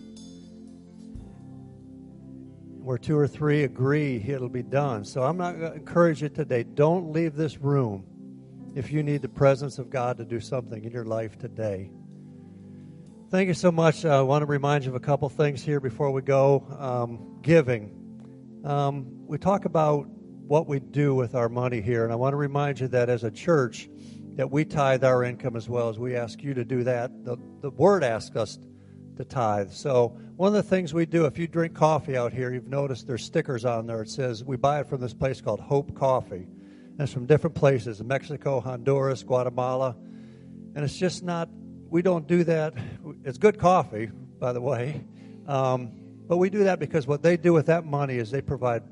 where 2.83 2.99
two 2.99 3.17
or 3.17 3.29
three 3.29 3.65
agree, 3.65 4.23
it'll 4.27 4.49
be 4.49 4.63
done. 4.63 5.05
So 5.05 5.23
I'm 5.23 5.37
not 5.37 5.59
going 5.59 5.73
to 5.73 5.77
encourage 5.79 6.23
you 6.23 6.29
today. 6.29 6.63
Don't 6.63 7.13
leave 7.13 7.37
this 7.37 7.59
room 7.59 8.05
if 8.75 8.91
you 8.91 9.03
need 9.03 9.23
the 9.23 9.29
presence 9.29 9.79
of 9.79 9.91
God 9.91 10.19
to 10.19 10.25
do 10.25 10.41
something 10.41 10.85
in 10.85 10.91
your 10.91 11.05
life 11.05 11.39
today. 11.39 11.91
Thank 13.31 13.47
you 13.47 13.55
so 13.55 13.71
much. 13.71 14.05
I 14.05 14.23
want 14.23 14.43
to 14.43 14.47
remind 14.47 14.83
you 14.83 14.91
of 14.91 14.97
a 14.97 15.01
couple 15.01 15.29
things 15.29 15.63
here 15.63 15.79
before 15.79 16.11
we 16.11 16.21
go. 16.21 16.67
Um, 16.77 17.39
giving. 17.43 18.61
Um, 18.65 19.07
we 19.29 19.39
talk 19.39 19.67
about 19.67 20.09
what 20.09 20.67
we 20.67 20.81
do 20.81 21.15
with 21.15 21.37
our 21.37 21.49
money 21.49 21.81
here, 21.81 22.03
and 22.03 22.13
I 22.13 22.17
want 22.17 22.33
to 22.33 22.37
remind 22.37 22.81
you 22.81 22.89
that 22.89 23.09
as 23.09 23.23
a 23.23 23.31
church, 23.31 23.89
that 24.35 24.51
we 24.51 24.65
tithe 24.65 25.05
our 25.05 25.23
income 25.23 25.55
as 25.55 25.69
well 25.69 25.89
as 25.89 25.97
we 25.97 26.17
ask 26.17 26.43
you 26.43 26.55
to 26.55 26.65
do 26.65 26.83
that. 26.83 27.25
The, 27.25 27.37
the 27.61 27.71
Word 27.71 28.03
asks 28.03 28.35
us 28.35 28.59
to 29.17 29.25
tithe. 29.25 29.71
So 29.71 30.09
one 30.35 30.49
of 30.49 30.55
the 30.55 30.69
things 30.69 30.93
we 30.93 31.07
do, 31.07 31.27
if 31.27 31.39
you 31.39 31.47
drink 31.47 31.73
coffee 31.73 32.17
out 32.17 32.33
here, 32.33 32.53
you've 32.53 32.67
noticed 32.67 33.07
there's 33.07 33.25
stickers 33.25 33.65
on 33.65 33.87
there. 33.87 34.03
It 34.03 34.11
says 34.11 34.43
we 34.43 34.57
buy 34.57 34.81
it 34.81 34.89
from 34.89 35.01
this 35.01 35.15
place 35.15 35.41
called 35.41 35.61
Hope 35.61 35.95
Coffee. 35.95 36.49
And 36.49 37.01
it's 37.01 37.13
from 37.13 37.27
different 37.27 37.55
places 37.55 38.03
Mexico, 38.03 38.59
Honduras, 38.59 39.23
Guatemala. 39.23 39.95
And 40.75 40.85
it's 40.85 40.99
just 40.99 41.23
not, 41.23 41.49
we 41.91 42.03
don't 42.03 42.27
do 42.27 42.45
that. 42.45 42.75
It's 43.25 43.39
good 43.39 43.59
coffee, 43.59 44.11
by 44.39 44.53
the 44.53 44.61
way. 44.61 45.05
Um, 45.47 45.93
but 46.27 46.37
we 46.37 46.49
do 46.49 46.65
that 46.65 46.79
because 46.79 47.07
what 47.07 47.23
they 47.23 47.37
do 47.37 47.53
with 47.53 47.67
that 47.67 47.85
money 47.85 48.17
is 48.17 48.31
they 48.31 48.41
provide 48.41 48.85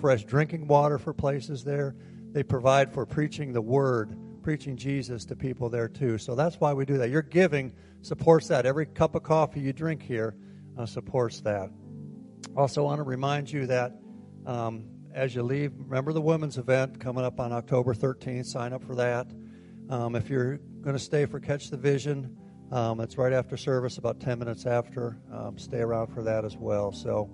fresh 0.00 0.24
drinking 0.24 0.66
water 0.66 0.98
for 0.98 1.12
places 1.12 1.62
there, 1.62 1.94
they 2.32 2.42
provide 2.42 2.92
for 2.92 3.06
preaching 3.06 3.52
the 3.52 3.62
word 3.62 4.16
preaching 4.46 4.76
Jesus 4.76 5.24
to 5.24 5.34
people 5.34 5.68
there 5.68 5.88
too. 5.88 6.18
So 6.18 6.36
that's 6.36 6.60
why 6.60 6.72
we 6.72 6.84
do 6.84 6.98
that. 6.98 7.10
Your 7.10 7.22
giving 7.22 7.72
supports 8.02 8.46
that. 8.46 8.64
Every 8.64 8.86
cup 8.86 9.16
of 9.16 9.24
coffee 9.24 9.58
you 9.58 9.72
drink 9.72 10.00
here 10.00 10.36
uh, 10.78 10.86
supports 10.86 11.40
that. 11.40 11.68
Also, 12.56 12.84
want 12.84 13.00
to 13.00 13.02
remind 13.02 13.50
you 13.50 13.66
that 13.66 13.96
um, 14.46 14.84
as 15.12 15.34
you 15.34 15.42
leave, 15.42 15.72
remember 15.76 16.12
the 16.12 16.20
women's 16.20 16.58
event 16.58 17.00
coming 17.00 17.24
up 17.24 17.40
on 17.40 17.52
October 17.52 17.92
13th. 17.92 18.46
Sign 18.46 18.72
up 18.72 18.84
for 18.84 18.94
that. 18.94 19.26
Um, 19.90 20.14
if 20.14 20.30
you're 20.30 20.58
going 20.80 20.94
to 20.94 21.02
stay 21.02 21.26
for 21.26 21.40
Catch 21.40 21.70
the 21.70 21.76
Vision, 21.76 22.36
um, 22.72 23.00
it's 23.00 23.16
right 23.16 23.32
after 23.32 23.56
service, 23.56 23.98
about 23.98 24.20
10 24.20 24.38
minutes 24.38 24.66
after. 24.66 25.18
Um, 25.32 25.56
stay 25.58 25.78
around 25.78 26.08
for 26.08 26.22
that 26.22 26.44
as 26.44 26.56
well. 26.56 26.92
So, 26.92 27.30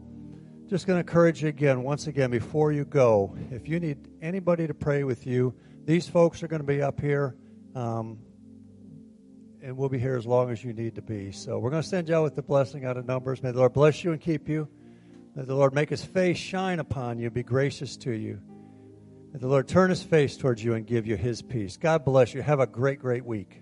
just 0.69 0.87
going 0.87 0.97
to 0.97 1.01
encourage 1.01 1.43
you 1.43 1.49
again, 1.49 1.83
once 1.83 2.07
again, 2.07 2.31
before 2.31 2.73
you 2.73 2.85
go, 2.85 3.37
if 3.51 3.69
you 3.69 3.79
need 3.81 4.09
anybody 4.23 4.67
to 4.67 4.75
pray 4.75 5.05
with 5.05 5.27
you, 5.27 5.55
these 5.85 6.09
folks 6.09 6.43
are 6.43 6.49
going 6.49 6.61
to 6.63 6.67
be 6.67 6.81
up 6.81 7.01
here. 7.01 7.37
Um, 7.75 8.19
and 9.63 9.77
we'll 9.77 9.89
be 9.89 9.99
here 9.99 10.17
as 10.17 10.27
long 10.27 10.51
as 10.51 10.65
you 10.65 10.73
need 10.73 10.97
to 10.97 11.03
be. 11.03 11.31
So 11.31 11.59
we're 11.59 11.71
going 11.71 11.83
to 11.83 11.89
send 11.89 12.09
you 12.09 12.17
out 12.17 12.25
with 12.25 12.35
the 12.35 12.43
blessing 12.43 12.85
out 12.85 12.97
of 12.97 13.07
Numbers. 13.07 13.43
May 13.43 13.53
the 13.53 13.59
Lord 13.59 13.73
bless 13.73 14.03
you 14.03 14.13
and 14.13 14.21
keep 14.21 14.49
you. 14.49 14.69
May 15.35 15.45
the 15.45 15.55
Lord 15.55 15.75
make 15.75 15.89
his 15.89 16.05
face 16.05 16.37
shine 16.37 16.79
upon 16.79 17.19
you, 17.19 17.31
be 17.31 17.43
gracious 17.43 17.97
to 17.99 18.11
you. 18.11 18.41
May 19.33 19.39
the 19.39 19.49
Lord 19.49 19.69
turn 19.69 19.89
his 19.89 20.03
face 20.03 20.37
towards 20.37 20.63
you 20.63 20.75
and 20.75 20.87
give 20.87 21.07
you 21.07 21.17
his 21.17 21.41
peace. 21.41 21.77
God 21.77 22.05
bless 22.05 22.35
you. 22.35 22.43
Have 22.43 22.61
a 22.61 22.67
great, 22.67 22.99
great 22.99 23.25
week. 23.25 23.62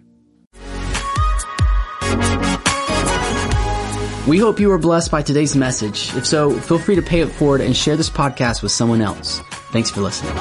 We 4.30 4.38
hope 4.38 4.60
you 4.60 4.68
were 4.68 4.78
blessed 4.78 5.10
by 5.10 5.22
today's 5.22 5.56
message. 5.56 6.14
If 6.14 6.24
so, 6.24 6.52
feel 6.52 6.78
free 6.78 6.94
to 6.94 7.02
pay 7.02 7.18
it 7.18 7.30
forward 7.32 7.60
and 7.60 7.76
share 7.76 7.96
this 7.96 8.08
podcast 8.08 8.62
with 8.62 8.70
someone 8.70 9.00
else. 9.00 9.40
Thanks 9.72 9.90
for 9.90 10.02
listening. 10.02 10.40